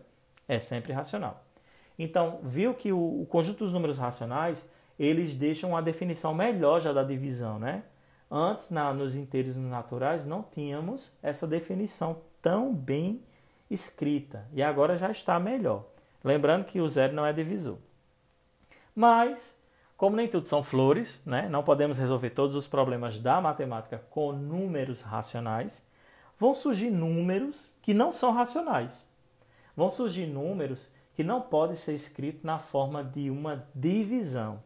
é 0.48 0.60
sempre 0.60 0.94
racional. 0.94 1.44
Então, 1.98 2.40
viu 2.44 2.74
que 2.74 2.92
o, 2.92 3.22
o 3.22 3.26
conjunto 3.26 3.60
dos 3.60 3.74
números 3.74 3.98
racionais, 3.98 4.68
eles 4.98 5.36
deixam 5.36 5.72
uma 5.72 5.82
definição 5.82 6.34
melhor 6.34 6.80
já 6.80 6.94
da 6.94 7.04
divisão, 7.04 7.60
né? 7.60 7.84
Antes, 8.32 8.70
na, 8.70 8.94
nos 8.94 9.16
inteiros 9.16 9.58
naturais, 9.58 10.26
não 10.26 10.44
tínhamos 10.44 11.18
essa 11.22 11.48
definição 11.48 12.22
tão 12.42 12.74
bem 12.74 13.22
escrita. 13.70 14.46
E 14.54 14.62
agora 14.62 14.96
já 14.96 15.12
está 15.12 15.40
melhor. 15.40 15.86
Lembrando 16.24 16.66
que 16.66 16.80
o 16.80 16.88
zero 16.88 17.14
não 17.14 17.26
é 17.26 17.34
divisor. 17.34 17.78
Mas, 18.96 19.58
como 19.96 20.16
nem 20.16 20.28
tudo 20.28 20.48
são 20.48 20.64
flores, 20.64 21.20
né? 21.26 21.48
não 21.50 21.64
podemos 21.64 21.98
resolver 21.98 22.32
todos 22.32 22.56
os 22.56 22.68
problemas 22.68 23.20
da 23.20 23.40
matemática 23.42 24.02
com 24.10 24.32
números 24.32 25.02
racionais, 25.02 25.86
vão 26.38 26.54
surgir 26.54 26.90
números 26.90 27.72
que 27.82 27.94
não 27.94 28.12
são 28.12 28.32
racionais. 28.32 29.06
Vão 29.76 29.90
surgir 29.90 30.26
números 30.26 30.92
que 31.14 31.24
não 31.24 31.42
podem 31.42 31.76
ser 31.76 31.94
escritos 31.94 32.44
na 32.44 32.60
forma 32.60 33.04
de 33.04 33.30
uma 33.30 33.68
divisão. 33.76 34.64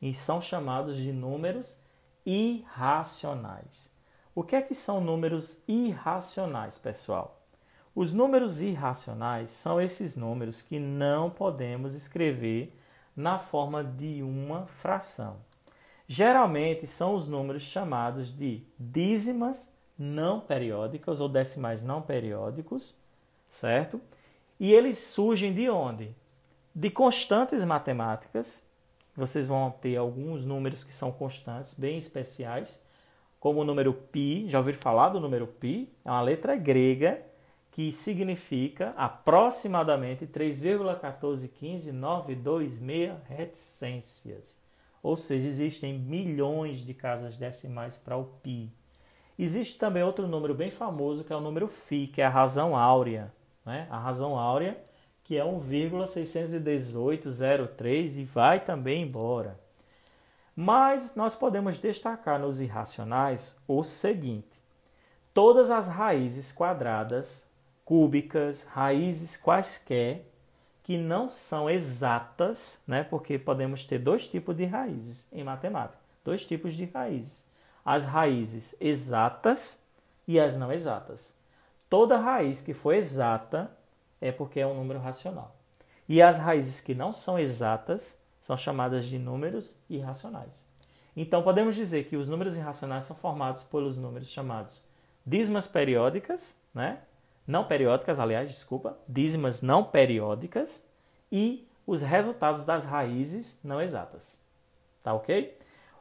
E 0.00 0.12
são 0.12 0.40
chamados 0.40 0.96
de 0.96 1.12
números 1.12 1.80
irracionais. 2.24 3.92
O 4.34 4.44
que 4.44 4.54
é 4.54 4.62
que 4.62 4.74
são 4.74 5.00
números 5.00 5.60
irracionais, 5.66 6.78
pessoal? 6.78 7.42
Os 7.94 8.12
números 8.14 8.60
irracionais 8.60 9.50
são 9.50 9.80
esses 9.80 10.16
números 10.16 10.62
que 10.62 10.78
não 10.78 11.30
podemos 11.30 11.94
escrever 11.94 12.77
na 13.18 13.36
forma 13.36 13.82
de 13.82 14.22
uma 14.22 14.64
fração. 14.64 15.38
Geralmente 16.06 16.86
são 16.86 17.16
os 17.16 17.28
números 17.28 17.62
chamados 17.62 18.30
de 18.30 18.62
dízimas 18.78 19.72
não 19.98 20.38
periódicas 20.38 21.20
ou 21.20 21.28
decimais 21.28 21.82
não 21.82 22.00
periódicos, 22.00 22.94
certo? 23.50 24.00
E 24.60 24.72
eles 24.72 24.98
surgem 24.98 25.52
de 25.52 25.68
onde? 25.68 26.14
De 26.72 26.90
constantes 26.90 27.64
matemáticas. 27.64 28.62
Vocês 29.16 29.48
vão 29.48 29.68
ter 29.68 29.96
alguns 29.96 30.44
números 30.44 30.84
que 30.84 30.94
são 30.94 31.10
constantes, 31.10 31.74
bem 31.74 31.98
especiais, 31.98 32.86
como 33.40 33.62
o 33.62 33.64
número 33.64 33.92
π. 33.92 34.46
Já 34.46 34.58
ouviram 34.58 34.78
falar 34.78 35.08
do 35.08 35.18
número 35.18 35.48
π? 35.48 35.88
É 36.04 36.10
uma 36.10 36.22
letra 36.22 36.54
grega 36.54 37.20
que 37.70 37.92
significa 37.92 38.92
aproximadamente 38.96 40.26
3,1415926 40.26 43.14
reticências. 43.28 44.58
Ou 45.02 45.16
seja, 45.16 45.46
existem 45.46 45.98
milhões 45.98 46.78
de 46.78 46.92
casas 46.92 47.36
decimais 47.36 47.96
para 47.96 48.16
o 48.16 48.24
pi. 48.24 48.72
Existe 49.38 49.78
também 49.78 50.02
outro 50.02 50.26
número 50.26 50.54
bem 50.54 50.70
famoso 50.70 51.22
que 51.22 51.32
é 51.32 51.36
o 51.36 51.40
número 51.40 51.68
φ, 51.68 52.08
que 52.08 52.20
é 52.20 52.24
a 52.24 52.30
razão 52.30 52.76
áurea. 52.76 53.32
Né? 53.64 53.86
A 53.88 53.98
razão 53.98 54.36
áurea, 54.36 54.76
que 55.22 55.36
é 55.36 55.44
1,61803 55.44 58.16
e 58.16 58.24
vai 58.24 58.58
também 58.60 59.02
embora. 59.02 59.56
Mas 60.56 61.14
nós 61.14 61.36
podemos 61.36 61.78
destacar 61.78 62.40
nos 62.40 62.60
irracionais 62.60 63.56
o 63.68 63.84
seguinte: 63.84 64.60
todas 65.32 65.70
as 65.70 65.86
raízes 65.86 66.52
quadradas 66.52 67.47
cúbicas, 67.88 68.64
raízes 68.64 69.38
quaisquer 69.38 70.26
que 70.82 70.98
não 70.98 71.30
são 71.30 71.70
exatas, 71.70 72.78
né? 72.86 73.02
Porque 73.02 73.38
podemos 73.38 73.86
ter 73.86 73.98
dois 73.98 74.28
tipos 74.28 74.54
de 74.54 74.66
raízes 74.66 75.26
em 75.32 75.42
matemática, 75.42 75.98
dois 76.22 76.44
tipos 76.44 76.74
de 76.74 76.84
raízes: 76.84 77.46
as 77.82 78.04
raízes 78.04 78.76
exatas 78.78 79.82
e 80.26 80.38
as 80.38 80.54
não 80.54 80.70
exatas. 80.70 81.34
Toda 81.88 82.18
raiz 82.18 82.60
que 82.60 82.74
for 82.74 82.92
exata 82.92 83.74
é 84.20 84.30
porque 84.30 84.60
é 84.60 84.66
um 84.66 84.74
número 84.74 85.00
racional. 85.00 85.56
E 86.06 86.20
as 86.20 86.36
raízes 86.36 86.82
que 86.82 86.94
não 86.94 87.10
são 87.10 87.38
exatas 87.38 88.18
são 88.42 88.54
chamadas 88.54 89.06
de 89.06 89.18
números 89.18 89.74
irracionais. 89.88 90.62
Então 91.16 91.42
podemos 91.42 91.74
dizer 91.74 92.04
que 92.04 92.18
os 92.18 92.28
números 92.28 92.54
irracionais 92.54 93.04
são 93.04 93.16
formados 93.16 93.62
pelos 93.62 93.96
números 93.96 94.28
chamados 94.28 94.82
dízimas 95.26 95.66
periódicas, 95.66 96.54
né? 96.74 96.98
Não 97.48 97.64
periódicas, 97.64 98.20
aliás, 98.20 98.50
desculpa, 98.50 98.98
dízimas 99.08 99.62
não 99.62 99.82
periódicas 99.82 100.84
e 101.32 101.66
os 101.86 102.02
resultados 102.02 102.66
das 102.66 102.84
raízes 102.84 103.58
não 103.64 103.80
exatas. 103.80 104.38
Tá 105.02 105.14
ok? 105.14 105.56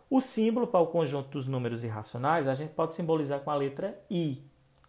O 0.10 0.20
símbolo 0.20 0.68
para 0.68 0.82
o 0.82 0.88
conjunto 0.88 1.30
dos 1.30 1.48
números 1.48 1.86
irracionais 1.86 2.50
a 2.50 2.54
gente 2.54 2.74
pode 2.74 2.94
simbolizar 2.94 3.40
com 3.40 3.50
a 3.50 3.56
letra 3.56 3.98
I 4.12 4.44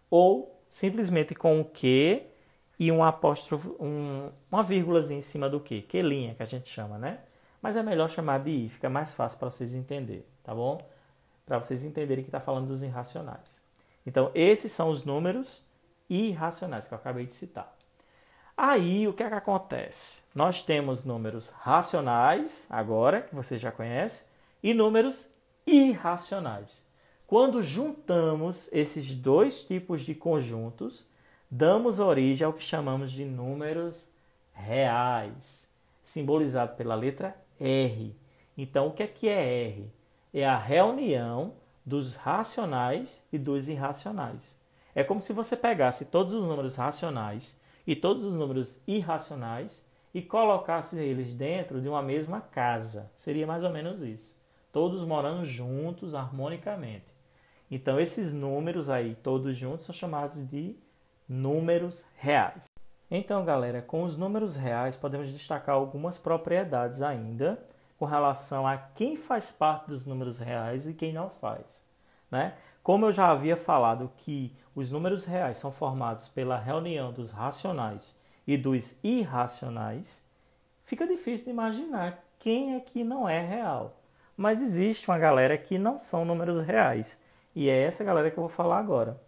ou 0.09 0.61
simplesmente 0.67 1.33
com 1.33 1.61
o 1.61 1.65
Q 1.65 2.23
e 2.77 2.91
um 2.91 3.03
apóstrofo, 3.05 3.77
um, 3.79 4.29
uma 4.51 4.61
vírgula 4.61 5.01
em 5.13 5.21
cima 5.21 5.49
do 5.49 5.61
Q, 5.61 5.85
linha 6.01 6.35
que 6.35 6.43
a 6.43 6.45
gente 6.45 6.67
chama, 6.67 6.97
né? 6.97 7.19
Mas 7.61 7.77
é 7.77 7.83
melhor 7.83 8.09
chamar 8.09 8.39
de 8.39 8.49
I, 8.49 8.69
fica 8.69 8.89
mais 8.89 9.13
fácil 9.13 9.39
para 9.39 9.49
vocês 9.49 9.73
entenderem, 9.73 10.25
tá 10.43 10.53
bom? 10.53 10.77
Para 11.45 11.57
vocês 11.61 11.85
entenderem 11.85 12.23
que 12.23 12.29
está 12.29 12.41
falando 12.41 12.67
dos 12.67 12.83
irracionais. 12.83 13.61
Então, 14.05 14.31
esses 14.33 14.71
são 14.71 14.89
os 14.89 15.05
números 15.05 15.63
irracionais, 16.09 16.87
que 16.87 16.93
eu 16.93 16.97
acabei 16.97 17.25
de 17.25 17.33
citar. 17.35 17.75
Aí, 18.57 19.07
o 19.07 19.13
que 19.13 19.23
é 19.23 19.29
que 19.29 19.35
acontece? 19.35 20.23
Nós 20.35 20.63
temos 20.63 21.05
números 21.05 21.49
racionais, 21.49 22.67
agora, 22.69 23.21
que 23.21 23.33
você 23.33 23.57
já 23.57 23.71
conhece, 23.71 24.25
e 24.61 24.73
números 24.73 25.29
irracionais. 25.65 26.85
Quando 27.25 27.61
juntamos 27.61 28.67
esses 28.73 29.15
dois 29.15 29.63
tipos 29.63 30.01
de 30.01 30.13
conjuntos, 30.13 31.05
damos 31.49 31.99
origem 31.99 32.45
ao 32.45 32.51
que 32.51 32.63
chamamos 32.63 33.11
de 33.11 33.23
números 33.23 34.09
reais, 34.51 35.71
simbolizado 36.03 36.75
pela 36.75 36.95
letra 36.95 37.39
R. 37.59 38.13
Então, 38.57 38.87
o 38.87 38.91
que 38.91 39.03
é 39.03 39.07
que 39.07 39.29
é 39.29 39.67
R? 39.67 39.93
É 40.33 40.45
a 40.45 40.57
reunião 40.57 41.53
dos 41.85 42.17
racionais 42.17 43.23
e 43.31 43.37
dos 43.37 43.69
irracionais. 43.69 44.58
É 44.99 45.03
como 45.05 45.21
se 45.21 45.31
você 45.31 45.55
pegasse 45.55 46.03
todos 46.03 46.33
os 46.33 46.43
números 46.43 46.75
racionais 46.75 47.57
e 47.87 47.95
todos 47.95 48.25
os 48.25 48.35
números 48.35 48.81
irracionais 48.85 49.87
e 50.13 50.21
colocasse 50.21 50.99
eles 50.99 51.33
dentro 51.33 51.79
de 51.79 51.87
uma 51.87 52.01
mesma 52.01 52.41
casa. 52.41 53.09
Seria 53.15 53.47
mais 53.47 53.63
ou 53.63 53.69
menos 53.69 54.01
isso. 54.01 54.37
Todos 54.73 55.05
morando 55.05 55.45
juntos 55.45 56.13
harmonicamente. 56.13 57.15
Então, 57.71 57.97
esses 57.97 58.33
números 58.33 58.89
aí, 58.89 59.15
todos 59.23 59.55
juntos, 59.55 59.85
são 59.85 59.95
chamados 59.95 60.45
de 60.45 60.75
números 61.29 62.03
reais. 62.17 62.65
Então, 63.09 63.45
galera, 63.45 63.81
com 63.81 64.03
os 64.03 64.17
números 64.17 64.57
reais, 64.57 64.97
podemos 64.97 65.31
destacar 65.31 65.75
algumas 65.75 66.19
propriedades 66.19 67.01
ainda 67.01 67.57
com 67.97 68.03
relação 68.03 68.67
a 68.67 68.75
quem 68.77 69.15
faz 69.15 69.49
parte 69.49 69.87
dos 69.87 70.05
números 70.05 70.39
reais 70.39 70.85
e 70.85 70.93
quem 70.93 71.13
não 71.13 71.29
faz. 71.29 71.87
Né? 72.29 72.53
Como 72.89 73.05
eu 73.05 73.11
já 73.11 73.29
havia 73.29 73.55
falado 73.55 74.11
que 74.17 74.51
os 74.73 74.89
números 74.89 75.23
reais 75.23 75.59
são 75.59 75.71
formados 75.71 76.27
pela 76.27 76.57
reunião 76.57 77.13
dos 77.13 77.29
racionais 77.29 78.17
e 78.47 78.57
dos 78.57 78.97
irracionais, 79.03 80.23
fica 80.83 81.05
difícil 81.05 81.45
de 81.45 81.51
imaginar 81.51 82.25
quem 82.39 82.73
é 82.73 82.79
que 82.79 83.03
não 83.03 83.29
é 83.29 83.39
real. 83.45 84.01
Mas 84.35 84.59
existe 84.59 85.07
uma 85.07 85.19
galera 85.19 85.55
que 85.55 85.77
não 85.77 85.99
são 85.99 86.25
números 86.25 86.63
reais. 86.63 87.15
E 87.55 87.69
é 87.69 87.79
essa 87.79 88.03
galera 88.03 88.31
que 88.31 88.39
eu 88.39 88.41
vou 88.41 88.49
falar 88.49 88.79
agora. 88.79 89.21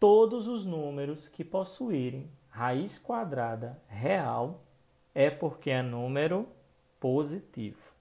Todos 0.00 0.48
os 0.48 0.64
números 0.64 1.28
que 1.28 1.44
possuírem 1.44 2.30
raiz 2.48 2.98
quadrada 2.98 3.78
real 3.86 4.62
é 5.14 5.28
porque 5.28 5.68
é 5.68 5.82
número 5.82 6.48
positivo. 6.98 7.92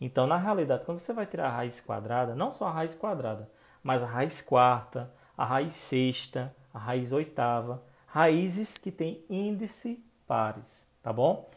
Então, 0.00 0.24
na 0.24 0.36
realidade, 0.36 0.84
quando 0.84 0.98
você 0.98 1.12
vai 1.12 1.26
tirar 1.26 1.48
a 1.48 1.56
raiz 1.56 1.80
quadrada, 1.80 2.36
não 2.36 2.52
só 2.52 2.68
a 2.68 2.72
raiz 2.72 2.94
quadrada, 2.94 3.50
mas 3.82 4.02
a 4.02 4.06
raiz 4.06 4.40
quarta, 4.40 5.12
a 5.36 5.44
raiz 5.44 5.72
sexta, 5.72 6.54
a 6.72 6.78
raiz 6.78 7.12
oitava, 7.12 7.82
raízes 8.06 8.78
que 8.78 8.90
têm 8.90 9.24
índice 9.28 10.04
pares, 10.26 10.86
tá 11.02 11.12
bom? 11.12 11.48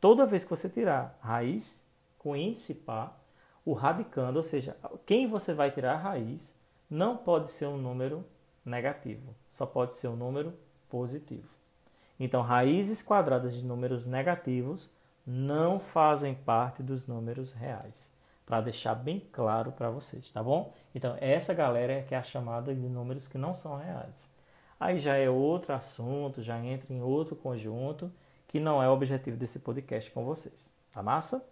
Toda 0.00 0.26
vez 0.26 0.44
que 0.44 0.50
você 0.50 0.68
tirar 0.68 1.18
raiz 1.20 1.86
com 2.18 2.36
índice 2.36 2.74
par, 2.74 3.20
o 3.64 3.72
radicando, 3.72 4.38
ou 4.38 4.42
seja, 4.42 4.76
quem 5.06 5.26
você 5.26 5.54
vai 5.54 5.70
tirar 5.70 5.94
a 5.94 5.98
raiz, 5.98 6.54
não 6.90 7.16
pode 7.16 7.50
ser 7.50 7.66
um 7.66 7.78
número 7.78 8.24
negativo, 8.64 9.34
só 9.48 9.64
pode 9.64 9.94
ser 9.94 10.08
um 10.08 10.16
número 10.16 10.52
positivo. 10.88 11.48
Então, 12.18 12.42
raízes 12.42 13.02
quadradas 13.02 13.54
de 13.54 13.64
números 13.64 14.06
negativos 14.06 14.90
não 15.26 15.78
fazem 15.78 16.34
parte 16.34 16.82
dos 16.82 17.06
números 17.06 17.52
reais, 17.52 18.12
para 18.52 18.60
deixar 18.60 18.94
bem 18.94 19.18
claro 19.32 19.72
para 19.72 19.88
vocês, 19.88 20.30
tá 20.30 20.42
bom? 20.42 20.74
Então, 20.94 21.16
essa 21.22 21.54
galera 21.54 21.94
é 21.94 22.02
que 22.02 22.14
é 22.14 22.18
a 22.18 22.22
chamada 22.22 22.74
de 22.74 22.86
números 22.86 23.26
que 23.26 23.38
não 23.38 23.54
são 23.54 23.78
reais. 23.78 24.30
Aí 24.78 24.98
já 24.98 25.16
é 25.16 25.30
outro 25.30 25.72
assunto, 25.72 26.42
já 26.42 26.58
entra 26.58 26.92
em 26.92 27.00
outro 27.00 27.34
conjunto, 27.34 28.12
que 28.46 28.60
não 28.60 28.82
é 28.82 28.90
o 28.90 28.92
objetivo 28.92 29.38
desse 29.38 29.58
podcast 29.58 30.10
com 30.10 30.22
vocês. 30.22 30.70
Tá 30.92 31.02
massa? 31.02 31.42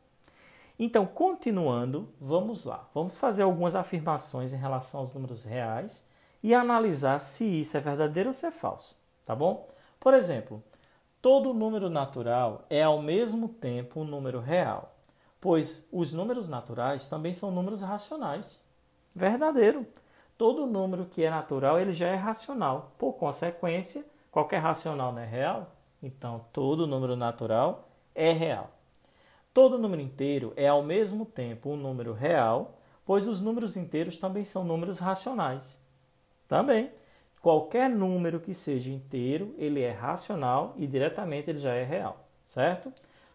Então, 0.79 1.07
continuando, 1.07 2.07
vamos 2.21 2.67
lá. 2.67 2.87
Vamos 2.93 3.17
fazer 3.17 3.45
algumas 3.45 3.75
afirmações 3.75 4.53
em 4.53 4.59
relação 4.59 5.01
aos 5.01 5.15
números 5.15 5.43
reais 5.43 6.07
e 6.43 6.55
analisar 6.55 7.19
se 7.19 7.47
isso 7.63 7.79
é 7.79 7.81
verdadeiro 7.81 8.29
ou 8.29 8.35
se 8.35 8.45
é 8.45 8.51
falso, 8.51 8.95
tá 9.25 9.35
bom? 9.35 9.67
Por 9.99 10.13
exemplo, 10.13 10.63
todo 11.23 11.55
número 11.55 11.89
natural 11.89 12.67
é 12.69 12.83
ao 12.83 13.01
mesmo 13.01 13.49
tempo 13.49 14.01
um 14.01 14.05
número 14.05 14.39
real, 14.39 14.95
pois 15.41 15.89
os 15.91 16.13
números 16.13 16.49
naturais 16.49 17.09
também 17.09 17.33
são 17.33 17.51
números 17.51 17.83
racionais. 17.83 18.63
Verdadeiro 19.15 19.87
todo 20.41 20.67
número 20.67 21.05
que 21.05 21.23
é 21.23 21.29
natural 21.29 21.79
ele 21.79 21.93
já 21.93 22.09
é 22.09 22.15
racional. 22.15 22.95
Por 22.97 23.13
consequência, 23.13 24.07
qualquer 24.31 24.57
racional 24.57 25.13
não 25.13 25.21
é 25.21 25.27
real, 25.27 25.71
então 26.03 26.47
todo 26.51 26.87
número 26.87 27.15
natural 27.15 27.87
é 28.15 28.33
real. 28.33 28.71
Todo 29.53 29.77
número 29.77 30.01
inteiro 30.01 30.55
é 30.57 30.67
ao 30.67 30.83
mesmo 30.83 31.27
tempo 31.27 31.69
um 31.69 31.77
número 31.77 32.15
real, 32.15 32.79
pois 33.05 33.29
os 33.29 33.43
números 33.43 33.77
inteiros 33.77 34.17
também 34.17 34.43
são 34.43 34.65
números 34.65 34.99
racionais. 34.99 35.79
Também, 36.49 36.91
qualquer 37.43 37.91
número 37.91 38.41
que 38.41 38.55
seja 38.55 38.91
inteiro, 38.91 39.55
ele 39.59 39.83
é 39.83 39.93
racional 39.93 40.73
e 40.79 40.87
diretamente 40.87 41.51
ele 41.51 41.59
já 41.59 41.75
é 41.75 41.85
real, 41.85 42.27
certo? 42.47 42.91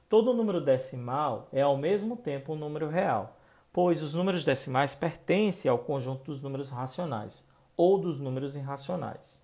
Todo 0.07 0.33
número 0.33 0.61
decimal 0.61 1.49
é 1.51 1.61
ao 1.61 1.77
mesmo 1.77 2.15
tempo 2.15 2.53
um 2.53 2.57
número 2.57 2.87
real, 2.87 3.37
pois 3.73 4.01
os 4.01 4.13
números 4.13 4.45
decimais 4.45 4.93
pertencem 4.93 5.69
ao 5.69 5.79
conjunto 5.79 6.25
dos 6.25 6.41
números 6.41 6.69
racionais 6.69 7.45
ou 7.75 7.97
dos 7.97 8.19
números 8.19 8.55
irracionais. 8.55 9.41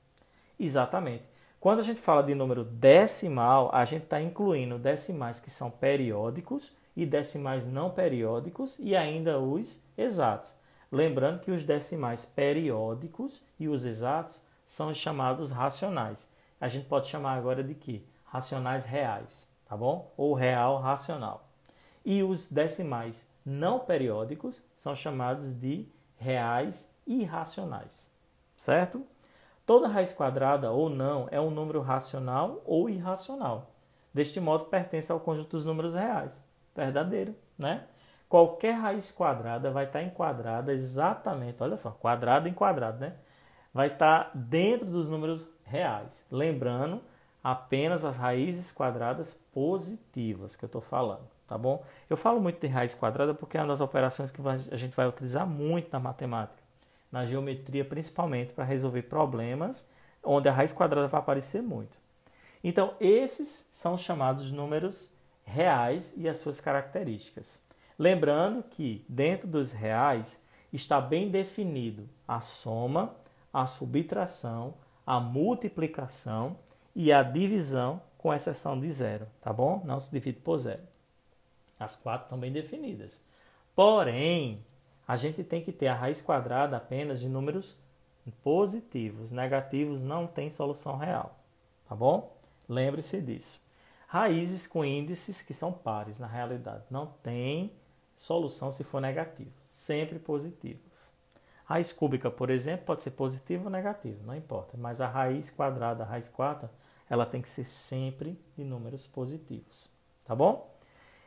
Exatamente. 0.60 1.30
Quando 1.60 1.80
a 1.80 1.84
gente 1.84 2.00
fala 2.00 2.24
de 2.24 2.34
número 2.34 2.64
decimal, 2.64 3.70
a 3.74 3.84
gente 3.86 4.04
está 4.04 4.22
incluindo 4.22 4.80
decimais 4.80 5.40
que 5.40 5.50
são 5.50 5.70
periódicos 5.70 6.72
e 6.96 7.06
decimais 7.06 7.68
não 7.68 7.90
periódicos 7.90 8.78
e 8.80 8.96
ainda 8.96 9.40
os 9.40 9.84
exatos. 9.98 10.56
Lembrando 10.92 11.40
que 11.40 11.52
os 11.52 11.64
decimais 11.64 12.26
periódicos 12.26 13.44
e 13.60 13.68
os 13.68 13.86
exatos 13.86 14.42
são 14.66 14.94
chamados 14.94 15.52
racionais. 15.52 16.30
A 16.60 16.68
gente 16.68 16.86
pode 16.86 17.08
chamar 17.08 17.34
agora 17.34 17.64
de 17.64 17.74
que? 17.74 18.06
Racionais 18.26 18.86
reais, 18.86 19.51
tá 19.72 19.78
bom? 19.78 20.12
Ou 20.18 20.34
real 20.34 20.80
racional. 20.80 21.48
E 22.04 22.22
os 22.22 22.52
decimais 22.52 23.26
não 23.46 23.80
periódicos 23.80 24.62
são 24.76 24.94
chamados 24.94 25.58
de 25.58 25.88
reais 26.18 26.94
irracionais, 27.08 28.12
certo? 28.58 29.02
Toda 29.66 29.88
raiz 29.88 30.14
quadrada 30.14 30.72
ou 30.72 30.90
não 30.90 31.30
é 31.32 31.40
um 31.40 31.50
número 31.50 31.80
racional 31.80 32.62
ou 32.66 32.90
irracional. 32.90 33.72
Deste 34.14 34.42
modo, 34.42 34.66
pertence 34.66 35.10
ao 35.10 35.22
conjunto 35.22 35.52
dos 35.52 35.66
números 35.66 35.96
reais. 35.96 36.44
Verdadeiro, 36.76 37.34
né? 37.58 37.86
Qualquer 38.28 38.74
raiz 38.74 39.10
quadrada 39.10 39.72
vai 39.72 39.86
estar 39.86 40.04
enquadrada 40.04 40.74
exatamente, 40.74 41.64
olha 41.64 41.78
só, 41.78 41.92
quadrado 41.92 42.50
em 42.50 42.54
quadrado, 42.54 43.00
né? 43.00 43.14
Vai 43.74 43.88
estar 43.88 44.32
dentro 44.36 44.88
dos 44.88 45.10
números 45.10 45.50
reais. 45.64 46.26
Lembrando, 46.30 47.02
apenas 47.44 48.06
as 48.06 48.18
raízes 48.18 48.72
quadradas 48.72 49.34
positivas 49.54 50.56
que 50.56 50.64
eu 50.64 50.68
estou 50.68 50.82
falando 50.82 51.28
tá 51.52 51.58
bom? 51.58 51.84
Eu 52.10 52.16
falo 52.16 52.40
muito 52.40 52.62
de 52.62 52.68
raiz 52.68 52.96
quadrada 52.96 53.34
porque 53.34 53.58
é 53.58 53.60
uma 53.60 53.68
das 53.68 53.82
operações 53.82 54.32
que 54.32 54.40
a 54.72 54.78
gente 54.78 54.96
vai 54.96 55.06
utilizar 55.06 55.46
muito 55.46 55.92
na 55.92 56.00
matemática, 56.00 56.64
na 57.12 57.26
geometria 57.26 57.84
principalmente 57.84 58.54
para 58.54 58.64
resolver 58.64 59.02
problemas 59.02 59.86
onde 60.24 60.48
a 60.48 60.52
raiz 60.54 60.72
quadrada 60.72 61.10
vai 61.10 61.20
aparecer 61.20 61.62
muito. 61.62 61.98
Então, 62.64 62.94
esses 63.02 63.68
são 63.70 63.98
chamados 63.98 64.50
números 64.50 65.12
reais 65.44 66.14
e 66.16 66.30
as 66.30 66.38
suas 66.38 66.62
características. 66.62 67.62
Lembrando 68.00 68.64
que 68.64 69.04
dentro 69.10 69.46
dos 69.46 69.74
reais 69.74 70.42
está 70.72 71.02
bem 71.02 71.30
definido 71.30 72.08
a 72.26 72.40
soma, 72.40 73.14
a 73.52 73.66
subtração, 73.66 74.76
a 75.06 75.20
multiplicação 75.20 76.56
e 76.96 77.12
a 77.12 77.24
divisão, 77.24 78.02
com 78.18 78.34
exceção 78.34 78.80
de 78.80 78.92
zero, 78.92 79.28
tá 79.40 79.52
bom? 79.52 79.82
Não 79.86 80.00
se 80.00 80.12
divide 80.12 80.40
por 80.40 80.58
zero. 80.58 80.84
As 81.80 81.96
quatro 81.96 82.26
estão 82.26 82.40
bem 82.40 82.52
definidas. 82.52 83.24
Porém, 83.76 84.58
a 85.08 85.16
gente 85.16 85.44
tem 85.44 85.62
que 85.62 85.72
ter 85.72 85.88
a 85.88 85.96
raiz 85.96 86.22
quadrada 86.22 86.78
apenas 86.78 87.20
de 87.20 87.28
números 87.28 87.76
positivos. 88.44 89.32
Negativos 89.32 90.02
não 90.02 90.28
tem 90.28 90.50
solução 90.50 90.98
real. 90.98 91.40
Tá 91.90 91.96
bom? 91.96 92.36
Lembre-se 92.70 93.22
disso. 93.22 93.60
Raízes 94.08 94.68
com 94.68 94.86
índices 94.86 95.42
que 95.42 95.54
são 95.54 95.72
pares, 95.72 96.20
na 96.20 96.28
realidade. 96.28 96.84
Não 96.90 97.08
tem 97.24 97.72
solução 98.16 98.72
se 98.72 98.84
for 98.84 99.02
negativa. 99.02 99.52
Sempre 99.62 100.20
positivos. 100.20 101.12
Raiz 101.66 101.94
cúbica, 101.94 102.30
por 102.30 102.50
exemplo, 102.50 102.86
pode 102.86 103.02
ser 103.02 103.12
positiva 103.12 103.64
ou 103.64 103.70
negativa, 103.70 104.20
não 104.26 104.36
importa. 104.36 104.78
Mas 104.78 105.00
a 105.00 105.08
raiz 105.08 105.50
quadrada, 105.50 106.04
a 106.04 106.06
raiz 106.06 106.28
quarta, 106.28 106.70
ela 107.12 107.26
tem 107.26 107.42
que 107.42 107.50
ser 107.50 107.66
sempre 107.66 108.40
de 108.56 108.64
números 108.64 109.06
positivos. 109.06 109.92
Tá 110.24 110.34
bom? 110.34 110.74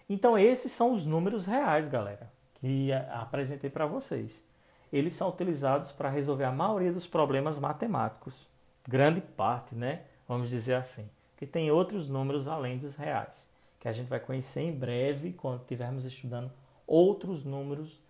Então, 0.08 0.38
esses 0.38 0.72
são 0.72 0.90
os 0.90 1.04
números 1.04 1.44
reais, 1.44 1.88
galera, 1.88 2.32
que 2.54 2.90
apresentei 3.10 3.68
para 3.68 3.84
vocês. 3.84 4.42
Eles 4.90 5.12
são 5.12 5.28
utilizados 5.28 5.92
para 5.92 6.08
resolver 6.08 6.44
a 6.44 6.50
maioria 6.50 6.90
dos 6.90 7.06
problemas 7.06 7.58
matemáticos. 7.58 8.48
Grande 8.88 9.20
parte, 9.20 9.74
né? 9.74 10.04
Vamos 10.26 10.48
dizer 10.48 10.76
assim. 10.76 11.06
Que 11.36 11.46
tem 11.46 11.70
outros 11.70 12.08
números 12.08 12.48
além 12.48 12.78
dos 12.78 12.96
reais, 12.96 13.50
que 13.78 13.86
a 13.86 13.92
gente 13.92 14.08
vai 14.08 14.20
conhecer 14.20 14.62
em 14.62 14.72
breve 14.72 15.34
quando 15.34 15.60
estivermos 15.60 16.06
estudando 16.06 16.50
outros 16.86 17.44
números 17.44 18.00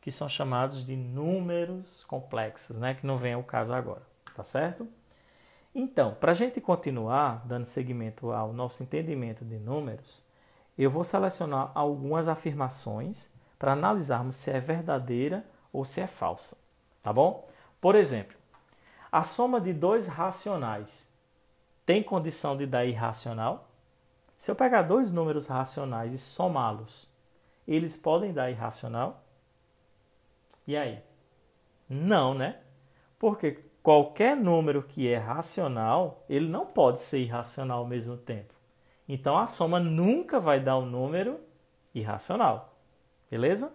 que 0.00 0.10
são 0.10 0.28
chamados 0.28 0.84
de 0.84 0.96
números 0.96 2.02
complexos, 2.04 2.76
né? 2.76 2.94
que 2.94 3.06
não 3.06 3.16
vem 3.16 3.34
ao 3.34 3.44
caso 3.44 3.72
agora, 3.72 4.02
tá 4.34 4.42
certo? 4.42 4.88
Então, 5.74 6.14
para 6.14 6.32
a 6.32 6.34
gente 6.34 6.60
continuar 6.60 7.46
dando 7.46 7.64
seguimento 7.64 8.32
ao 8.32 8.52
nosso 8.52 8.82
entendimento 8.82 9.44
de 9.44 9.56
números, 9.56 10.24
eu 10.76 10.90
vou 10.90 11.04
selecionar 11.04 11.70
algumas 11.74 12.26
afirmações 12.26 13.30
para 13.58 13.72
analisarmos 13.72 14.36
se 14.36 14.50
é 14.50 14.58
verdadeira 14.58 15.44
ou 15.72 15.84
se 15.84 16.00
é 16.00 16.06
falsa, 16.06 16.56
tá 17.02 17.12
bom? 17.12 17.48
Por 17.80 17.94
exemplo, 17.94 18.36
a 19.12 19.22
soma 19.22 19.60
de 19.60 19.72
dois 19.72 20.06
racionais 20.08 21.08
tem 21.86 22.02
condição 22.02 22.56
de 22.56 22.66
dar 22.66 22.84
irracional? 22.84 23.68
Se 24.36 24.50
eu 24.50 24.56
pegar 24.56 24.82
dois 24.82 25.12
números 25.12 25.46
racionais 25.46 26.12
e 26.14 26.18
somá-los, 26.18 27.08
eles 27.66 27.96
podem 27.96 28.32
dar 28.32 28.50
irracional? 28.50 29.22
E 30.66 30.76
aí? 30.76 31.02
Não, 31.88 32.34
né? 32.34 32.60
Porque 33.18 33.58
qualquer 33.82 34.36
número 34.36 34.82
que 34.82 35.08
é 35.08 35.16
racional, 35.16 36.24
ele 36.28 36.48
não 36.48 36.66
pode 36.66 37.00
ser 37.00 37.20
irracional 37.20 37.80
ao 37.80 37.86
mesmo 37.86 38.16
tempo. 38.16 38.54
Então 39.08 39.36
a 39.38 39.46
soma 39.46 39.80
nunca 39.80 40.38
vai 40.38 40.60
dar 40.60 40.78
um 40.78 40.86
número 40.86 41.40
irracional. 41.94 42.76
Beleza? 43.30 43.72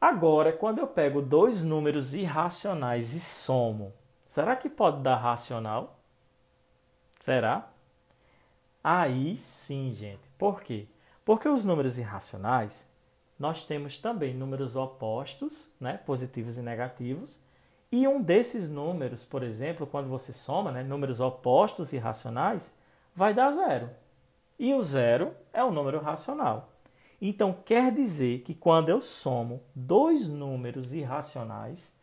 Agora, 0.00 0.52
quando 0.52 0.78
eu 0.78 0.86
pego 0.86 1.22
dois 1.22 1.64
números 1.64 2.14
irracionais 2.14 3.14
e 3.14 3.20
somo, 3.20 3.92
será 4.24 4.54
que 4.54 4.68
pode 4.68 5.02
dar 5.02 5.16
racional? 5.16 5.88
Será? 7.20 7.70
Aí 8.82 9.36
sim, 9.36 9.90
gente. 9.92 10.28
Por 10.36 10.62
quê? 10.62 10.86
Porque 11.24 11.48
os 11.48 11.64
números 11.64 11.96
irracionais, 11.96 12.86
nós 13.38 13.64
temos 13.64 13.98
também 13.98 14.34
números 14.34 14.76
opostos, 14.76 15.70
né, 15.80 15.96
positivos 15.96 16.58
e 16.58 16.62
negativos, 16.62 17.40
e 17.94 18.08
um 18.08 18.20
desses 18.20 18.70
números, 18.70 19.24
por 19.24 19.44
exemplo, 19.44 19.86
quando 19.86 20.08
você 20.08 20.32
soma 20.32 20.72
né, 20.72 20.82
números 20.82 21.20
opostos 21.20 21.92
e 21.92 21.96
racionais, 21.96 22.74
vai 23.14 23.32
dar 23.32 23.52
zero. 23.52 23.88
E 24.58 24.74
o 24.74 24.82
zero 24.82 25.32
é 25.52 25.62
um 25.62 25.70
número 25.70 26.00
racional. 26.00 26.70
Então 27.22 27.56
quer 27.64 27.92
dizer 27.92 28.40
que 28.40 28.52
quando 28.52 28.88
eu 28.88 29.00
somo 29.00 29.62
dois 29.72 30.28
números 30.28 30.92
irracionais, 30.92 31.96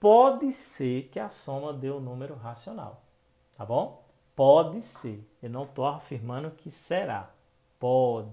pode 0.00 0.50
ser 0.52 1.10
que 1.12 1.20
a 1.20 1.28
soma 1.28 1.70
dê 1.70 1.90
o 1.90 1.98
um 1.98 2.00
número 2.00 2.34
racional. 2.34 3.02
Tá 3.58 3.66
bom? 3.66 4.02
Pode 4.34 4.80
ser. 4.80 5.22
Eu 5.42 5.50
não 5.50 5.64
estou 5.64 5.84
afirmando 5.84 6.50
que 6.50 6.70
será. 6.70 7.28
Pode. 7.78 8.30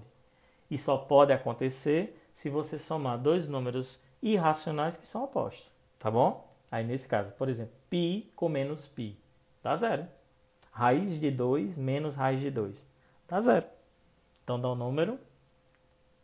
E 0.70 0.78
só 0.78 0.96
pode 0.96 1.34
acontecer 1.34 2.18
se 2.32 2.48
você 2.48 2.78
somar 2.78 3.18
dois 3.18 3.46
números 3.46 4.00
irracionais 4.22 4.96
que 4.96 5.06
são 5.06 5.24
opostos. 5.24 5.70
Tá 6.00 6.10
bom? 6.10 6.48
Aí 6.74 6.82
nesse 6.82 7.06
caso, 7.06 7.32
por 7.34 7.48
exemplo, 7.48 7.72
π 7.88 8.32
com 8.34 8.48
menos 8.48 8.84
π, 8.84 9.16
dá 9.62 9.76
zero. 9.76 10.08
Raiz 10.72 11.20
de 11.20 11.30
2 11.30 11.78
menos 11.78 12.16
raiz 12.16 12.40
de 12.40 12.50
2, 12.50 12.84
dá 13.28 13.40
zero. 13.40 13.64
Então 14.42 14.60
dá 14.60 14.72
um 14.72 14.74
número 14.74 15.16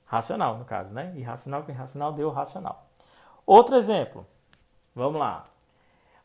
racional, 0.08 0.58
no 0.58 0.64
caso, 0.64 0.92
né? 0.92 1.12
Irracional 1.14 1.62
com 1.62 1.70
irracional 1.70 2.12
deu 2.12 2.30
racional. 2.30 2.90
Outro 3.46 3.76
exemplo, 3.76 4.26
vamos 4.92 5.20
lá. 5.20 5.44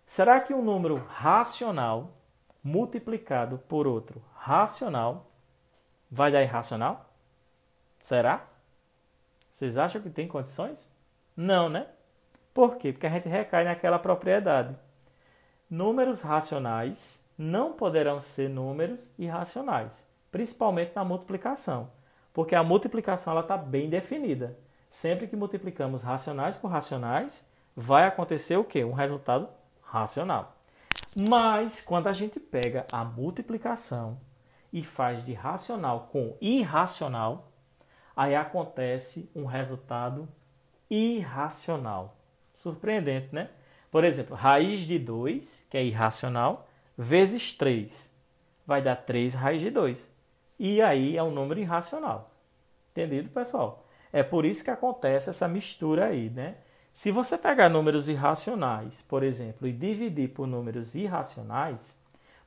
Será 0.07 0.39
que 0.39 0.55
um 0.55 0.63
número 0.63 1.05
racional 1.07 2.11
multiplicado 2.63 3.59
por 3.67 3.85
outro 3.85 4.23
racional 4.33 5.29
vai 6.09 6.31
dar 6.31 6.41
irracional? 6.41 7.13
Será? 8.01 8.47
Vocês 9.51 9.77
acham 9.77 10.01
que 10.01 10.09
tem 10.09 10.27
condições? 10.27 10.89
Não, 11.37 11.69
né? 11.69 11.87
Por 12.55 12.77
quê? 12.77 12.93
Porque 12.93 13.05
a 13.05 13.09
gente 13.09 13.27
recai 13.27 13.65
naquela 13.65 13.99
propriedade. 13.99 14.73
Números 15.69 16.21
racionais 16.21 17.21
não 17.37 17.73
poderão 17.73 18.21
ser 18.21 18.49
números 18.49 19.11
irracionais, 19.19 20.07
principalmente 20.31 20.93
na 20.95 21.03
multiplicação, 21.03 21.91
porque 22.31 22.55
a 22.55 22.63
multiplicação 22.63 23.37
está 23.37 23.57
bem 23.57 23.89
definida. 23.89 24.57
Sempre 24.89 25.27
que 25.27 25.35
multiplicamos 25.35 26.01
racionais 26.01 26.55
por 26.55 26.69
racionais, 26.69 27.45
vai 27.75 28.07
acontecer 28.07 28.55
o 28.55 28.63
quê? 28.63 28.85
Um 28.85 28.93
resultado 28.93 29.49
racional. 29.83 30.55
Mas 31.13 31.81
quando 31.81 32.07
a 32.07 32.13
gente 32.13 32.39
pega 32.39 32.85
a 32.89 33.03
multiplicação 33.03 34.17
e 34.71 34.81
faz 34.81 35.25
de 35.25 35.33
racional 35.33 36.07
com 36.09 36.37
irracional, 36.39 37.51
aí 38.15 38.33
acontece 38.33 39.29
um 39.35 39.43
resultado 39.43 40.25
irracional. 40.89 42.14
Surpreendente, 42.55 43.33
né? 43.33 43.49
Por 43.91 44.03
exemplo, 44.03 44.35
raiz 44.35 44.81
de 44.81 44.97
2, 44.97 45.67
que 45.69 45.77
é 45.77 45.85
irracional, 45.85 46.67
vezes 46.97 47.53
3. 47.53 48.11
Vai 48.65 48.81
dar 48.81 48.95
3 48.95 49.33
raiz 49.35 49.61
de 49.61 49.69
2. 49.69 50.09
E 50.57 50.81
aí 50.81 51.15
é 51.15 51.23
um 51.23 51.31
número 51.31 51.59
irracional. 51.59 52.29
Entendido, 52.91 53.29
pessoal? 53.29 53.85
É 54.11 54.23
por 54.23 54.45
isso 54.45 54.63
que 54.63 54.71
acontece 54.71 55.29
essa 55.29 55.47
mistura 55.47 56.05
aí, 56.05 56.29
né? 56.29 56.55
Se 56.93 57.11
você 57.11 57.37
pegar 57.37 57.67
números 57.67 58.07
irracionais, 58.07 59.01
por 59.01 59.21
exemplo, 59.21 59.67
e 59.67 59.73
dividir 59.73 60.29
por 60.29 60.47
números 60.47 60.95
irracionais, 60.95 61.97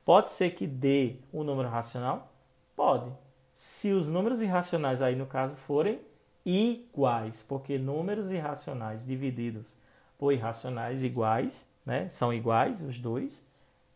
pode 0.03 0.31
ser 0.31 0.51
que 0.51 0.65
dê 0.65 1.17
um 1.31 1.43
número 1.43 1.69
racional? 1.69 2.33
Pode. 2.75 3.11
Se 3.53 3.91
os 3.91 4.09
números 4.09 4.41
irracionais 4.41 5.03
aí 5.03 5.15
no 5.15 5.27
caso 5.27 5.55
forem 5.55 6.01
iguais, 6.43 7.43
porque 7.43 7.77
números 7.77 8.31
irracionais 8.31 9.05
divididos 9.05 9.77
por 10.19 10.33
irracionais 10.33 11.03
iguais, 11.03 11.67
né? 11.83 12.07
São 12.09 12.31
iguais 12.31 12.83
os 12.83 12.99
dois. 12.99 13.49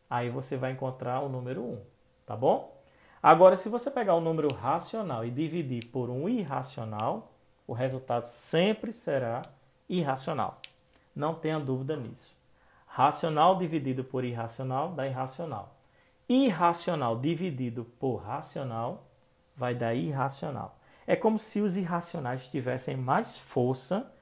Aí 0.10 0.30
você 0.30 0.58
vai 0.58 0.72
encontrar 0.72 1.20
o 1.20 1.30
número 1.30 1.62
1, 1.62 1.82
tá 2.26 2.36
bom? 2.36 2.82
Agora, 3.22 3.58
se 3.58 3.70
você 3.70 3.92
pegar 3.92 4.16
um 4.16 4.22
número 4.22 4.52
racional 4.54 5.26
e 5.26 5.32
dividir 5.32 5.86
por 5.88 6.10
um 6.10 6.28
irracional, 6.28 7.32
o 7.68 7.74
resultado 7.74 8.26
sempre 8.26 8.92
será 8.92 9.44
irracional. 9.88 10.58
Não 11.16 11.36
tenha 11.36 11.60
dúvida 11.60 11.96
nisso. 11.96 12.36
Racional 12.86 13.58
dividido 13.58 14.04
por 14.04 14.24
irracional 14.24 14.92
dá 14.92 15.08
irracional. 15.08 15.76
Irracional 16.28 17.20
dividido 17.20 17.86
por 18.00 18.18
racional 18.18 19.08
vai 19.56 19.74
dar 19.74 19.94
irracional. 19.94 20.78
É 21.06 21.16
como 21.16 21.38
se 21.38 21.60
os 21.60 21.76
irracionais 21.76 22.48
tivessem 22.48 22.96
mais 22.96 23.38
força 23.38 24.13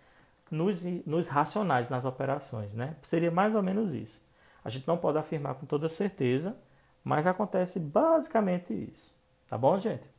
nos, 0.52 0.84
nos 1.06 1.28
racionais 1.28 1.90
nas 1.90 2.04
operações, 2.04 2.74
né? 2.74 2.98
Seria 3.02 3.32
mais 3.32 3.56
ou 3.56 3.64
menos 3.64 3.94
isso. 3.94 4.22
A 4.64 4.70
gente 4.70 4.88
não 4.88 4.98
pode 4.98 5.18
afirmar 5.18 5.56
com 5.56 5.66
toda 5.66 5.88
certeza, 5.88 6.56
mas 7.04 7.26
acontece 7.26 7.80
basicamente 7.80 8.74
isso. 8.74 9.16
Tá 9.48 9.58
bom, 9.58 9.78
gente? 9.78 10.10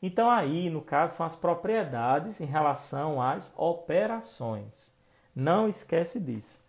Então, 0.00 0.28
aí, 0.28 0.68
no 0.68 0.82
caso, 0.82 1.16
são 1.16 1.26
as 1.26 1.34
propriedades 1.34 2.40
em 2.40 2.44
relação 2.44 3.20
às 3.20 3.54
operações. 3.56 4.92
Não 5.34 5.68
esquece 5.68 6.20
disso. 6.20 6.60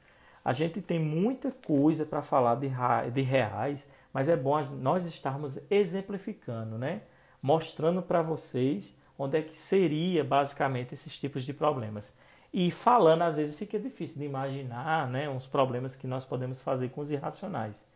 A 0.45 0.53
gente 0.53 0.81
tem 0.81 0.99
muita 0.99 1.51
coisa 1.51 2.05
para 2.05 2.21
falar 2.21 2.55
de, 2.55 2.69
de 3.13 3.21
reais, 3.21 3.87
mas 4.13 4.29
é 4.29 4.35
bom 4.35 4.61
nós 4.79 5.05
estarmos 5.05 5.59
exemplificando, 5.69 6.77
né? 6.77 7.01
Mostrando 7.41 8.01
para 8.01 8.21
vocês 8.21 8.97
onde 9.17 9.37
é 9.37 9.41
que 9.41 9.57
seria 9.57 10.23
basicamente 10.23 10.93
esses 10.93 11.17
tipos 11.19 11.43
de 11.43 11.53
problemas. 11.53 12.13
E 12.53 12.69
falando, 12.69 13.23
às 13.23 13.37
vezes, 13.37 13.57
fica 13.57 13.79
difícil 13.79 14.19
de 14.19 14.25
imaginar 14.25 15.09
né, 15.09 15.27
uns 15.27 15.47
problemas 15.47 15.95
que 15.95 16.05
nós 16.05 16.23
podemos 16.23 16.61
fazer 16.61 16.89
com 16.89 17.01
os 17.01 17.11
irracionais. 17.11 17.87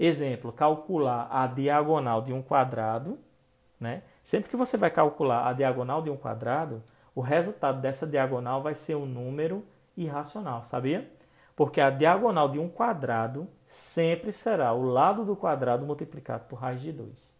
Exemplo, 0.00 0.50
calcular 0.50 1.28
a 1.30 1.46
diagonal 1.46 2.22
de 2.22 2.32
um 2.32 2.40
quadrado. 2.40 3.18
Né? 3.78 4.02
Sempre 4.24 4.48
que 4.48 4.56
você 4.56 4.78
vai 4.78 4.90
calcular 4.90 5.46
a 5.46 5.52
diagonal 5.52 6.00
de 6.00 6.08
um 6.08 6.16
quadrado, 6.16 6.82
o 7.14 7.20
resultado 7.20 7.80
dessa 7.80 8.06
diagonal 8.06 8.62
vai 8.62 8.74
ser 8.74 8.94
um 8.94 9.04
número 9.04 9.64
irracional, 9.96 10.64
sabia? 10.64 11.10
Porque 11.54 11.80
a 11.80 11.90
diagonal 11.90 12.48
de 12.48 12.58
um 12.58 12.68
quadrado 12.68 13.48
sempre 13.66 14.32
será 14.32 14.72
o 14.72 14.84
lado 14.84 15.24
do 15.24 15.34
quadrado 15.34 15.84
multiplicado 15.84 16.44
por 16.44 16.60
raiz 16.60 16.80
de 16.80 16.92
2. 16.92 17.36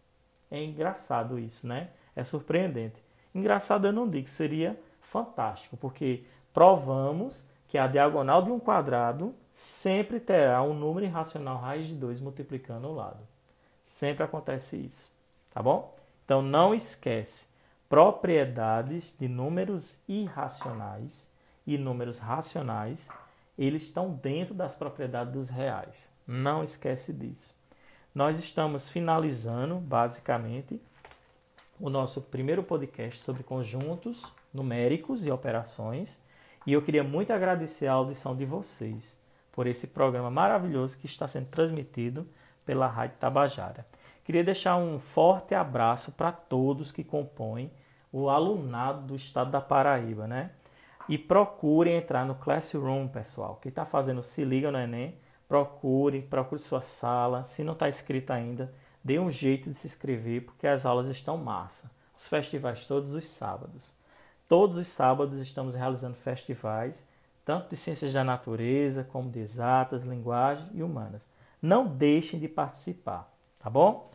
É 0.51 0.61
engraçado 0.61 1.39
isso, 1.39 1.65
né? 1.65 1.89
É 2.15 2.23
surpreendente. 2.23 3.01
Engraçado 3.33 3.87
eu 3.87 3.93
não 3.93 4.09
digo, 4.09 4.27
seria 4.27 4.77
fantástico, 4.99 5.77
porque 5.77 6.25
provamos 6.53 7.45
que 7.67 7.77
a 7.77 7.87
diagonal 7.87 8.41
de 8.41 8.51
um 8.51 8.59
quadrado 8.59 9.33
sempre 9.53 10.19
terá 10.19 10.61
um 10.61 10.73
número 10.73 11.05
irracional 11.05 11.57
raiz 11.57 11.87
de 11.87 11.95
2 11.95 12.21
multiplicando 12.21 12.87
o 12.87 12.95
lado. 12.95 13.19
Sempre 13.81 14.23
acontece 14.23 14.77
isso, 14.77 15.11
tá 15.51 15.61
bom? 15.61 15.93
Então 16.25 16.41
não 16.41 16.73
esquece, 16.73 17.47
propriedades 17.87 19.15
de 19.19 19.27
números 19.27 19.97
irracionais 20.07 21.29
e 21.65 21.77
números 21.77 22.19
racionais, 22.19 23.09
eles 23.57 23.83
estão 23.83 24.11
dentro 24.11 24.53
das 24.53 24.75
propriedades 24.75 25.33
dos 25.33 25.49
reais. 25.49 26.09
Não 26.25 26.63
esquece 26.63 27.11
disso. 27.11 27.53
Nós 28.13 28.39
estamos 28.39 28.89
finalizando, 28.89 29.75
basicamente, 29.75 30.81
o 31.79 31.89
nosso 31.89 32.21
primeiro 32.21 32.63
podcast 32.63 33.19
sobre 33.19 33.43
conjuntos 33.43 34.25
numéricos 34.53 35.25
e 35.25 35.31
operações. 35.31 36.19
E 36.69 36.73
eu 36.73 36.83
queria 36.83 37.03
muito 37.03 37.33
agradecer 37.33 37.87
a 37.87 37.93
audição 37.93 38.35
de 38.35 38.45
vocês 38.45 39.19
por 39.51 39.65
esse 39.65 39.87
programa 39.87 40.29
maravilhoso 40.29 40.99
que 40.99 41.07
está 41.07 41.27
sendo 41.27 41.47
transmitido 41.47 42.27
pela 42.63 42.85
Rádio 42.85 43.17
Tabajara. 43.17 43.87
Queria 44.23 44.43
deixar 44.43 44.77
um 44.77 44.99
forte 44.99 45.55
abraço 45.55 46.11
para 46.11 46.31
todos 46.31 46.91
que 46.91 47.03
compõem 47.03 47.71
o 48.11 48.29
alunado 48.29 49.07
do 49.07 49.15
estado 49.15 49.49
da 49.49 49.59
Paraíba, 49.59 50.27
né? 50.27 50.51
E 51.07 51.17
procurem 51.17 51.95
entrar 51.95 52.23
no 52.23 52.35
Classroom, 52.35 53.07
pessoal. 53.07 53.57
Quem 53.59 53.71
está 53.71 53.83
fazendo 53.83 54.21
Se 54.21 54.45
Liga 54.45 54.71
no 54.71 54.77
Enem, 54.77 55.17
procure, 55.47 56.21
procure 56.21 56.61
sua 56.61 56.81
sala. 56.81 57.43
Se 57.45 57.63
não 57.63 57.73
está 57.73 57.89
inscrito 57.89 58.31
ainda, 58.31 58.71
dê 59.03 59.17
um 59.17 59.31
jeito 59.31 59.71
de 59.71 59.75
se 59.75 59.87
inscrever, 59.87 60.45
porque 60.45 60.67
as 60.67 60.85
aulas 60.85 61.07
estão 61.07 61.35
massa. 61.35 61.89
Os 62.15 62.27
festivais 62.27 62.85
todos 62.85 63.15
os 63.15 63.25
sábados. 63.25 63.97
Todos 64.49 64.77
os 64.77 64.87
sábados 64.87 65.39
estamos 65.39 65.75
realizando 65.75 66.15
festivais, 66.15 67.07
tanto 67.45 67.69
de 67.69 67.77
ciências 67.77 68.13
da 68.13 68.23
natureza, 68.23 69.03
como 69.03 69.29
de 69.29 69.39
exatas, 69.39 70.01
linguagem 70.01 70.67
e 70.73 70.81
humanas. 70.81 71.29
Não 71.61 71.85
deixem 71.85 72.39
de 72.39 72.47
participar, 72.47 73.31
tá 73.59 73.69
bom? 73.69 74.09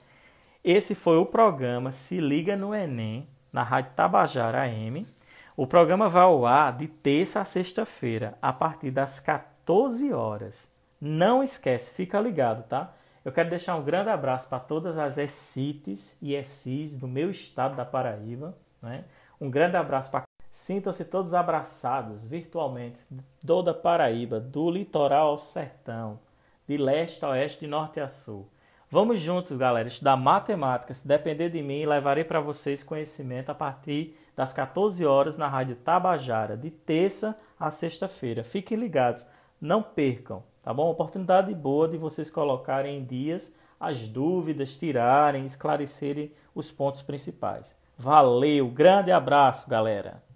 Esse 0.64 0.96
foi 0.96 1.18
o 1.18 1.26
programa 1.26 1.92
Se 1.92 2.18
Liga 2.18 2.56
no 2.56 2.74
Enem, 2.74 3.28
na 3.52 3.62
Rádio 3.62 3.92
Tabajara 3.94 4.62
AM. 4.62 5.06
O 5.56 5.68
programa 5.68 6.08
vai 6.08 6.24
ao 6.24 6.44
ar 6.44 6.76
de 6.76 6.88
terça 6.88 7.40
a 7.40 7.44
sexta-feira, 7.44 8.36
a 8.42 8.52
partir 8.52 8.90
das 8.90 9.20
14 9.20 10.12
horas. 10.12 10.68
Não 11.00 11.44
esquece, 11.44 11.92
fica 11.92 12.20
ligado, 12.20 12.66
tá? 12.66 12.92
Eu 13.24 13.30
quero 13.30 13.50
deixar 13.50 13.76
um 13.76 13.84
grande 13.84 14.10
abraço 14.10 14.48
para 14.48 14.58
todas 14.58 14.98
as 14.98 15.16
ECITs 15.16 16.18
e 16.20 16.34
ECIs 16.34 16.96
do 16.96 17.06
meu 17.06 17.30
estado 17.30 17.76
da 17.76 17.84
Paraíba. 17.84 18.58
Né? 18.82 19.04
Um 19.40 19.50
grande 19.50 19.76
abraço 19.76 20.10
para. 20.10 20.23
Sintam-se 20.54 21.04
todos 21.04 21.34
abraçados 21.34 22.24
virtualmente, 22.24 23.08
toda 23.44 23.72
a 23.72 23.74
Paraíba, 23.74 24.38
do 24.38 24.70
litoral 24.70 25.30
ao 25.30 25.38
sertão, 25.38 26.20
de 26.64 26.76
leste 26.76 27.24
a 27.24 27.30
oeste, 27.30 27.62
de 27.62 27.66
norte 27.66 27.98
a 27.98 28.08
sul. 28.08 28.46
Vamos 28.88 29.18
juntos, 29.18 29.56
galera, 29.56 29.88
estudar 29.88 30.16
matemática. 30.16 30.94
Se 30.94 31.08
depender 31.08 31.50
de 31.50 31.60
mim, 31.60 31.84
levarei 31.84 32.22
para 32.22 32.38
vocês 32.38 32.84
conhecimento 32.84 33.50
a 33.50 33.54
partir 33.54 34.16
das 34.36 34.52
14 34.52 35.04
horas 35.04 35.36
na 35.36 35.48
Rádio 35.48 35.74
Tabajara, 35.74 36.56
de 36.56 36.70
terça 36.70 37.36
a 37.58 37.68
sexta-feira. 37.68 38.44
Fiquem 38.44 38.78
ligados, 38.78 39.26
não 39.60 39.82
percam, 39.82 40.44
tá 40.62 40.72
bom? 40.72 40.88
Oportunidade 40.88 41.52
boa 41.52 41.88
de 41.88 41.96
vocês 41.96 42.30
colocarem 42.30 42.98
em 42.98 43.04
dias 43.04 43.52
as 43.80 44.08
dúvidas, 44.08 44.76
tirarem, 44.76 45.44
esclarecerem 45.44 46.30
os 46.54 46.70
pontos 46.70 47.02
principais. 47.02 47.76
Valeu, 47.98 48.68
grande 48.68 49.10
abraço, 49.10 49.68
galera! 49.68 50.22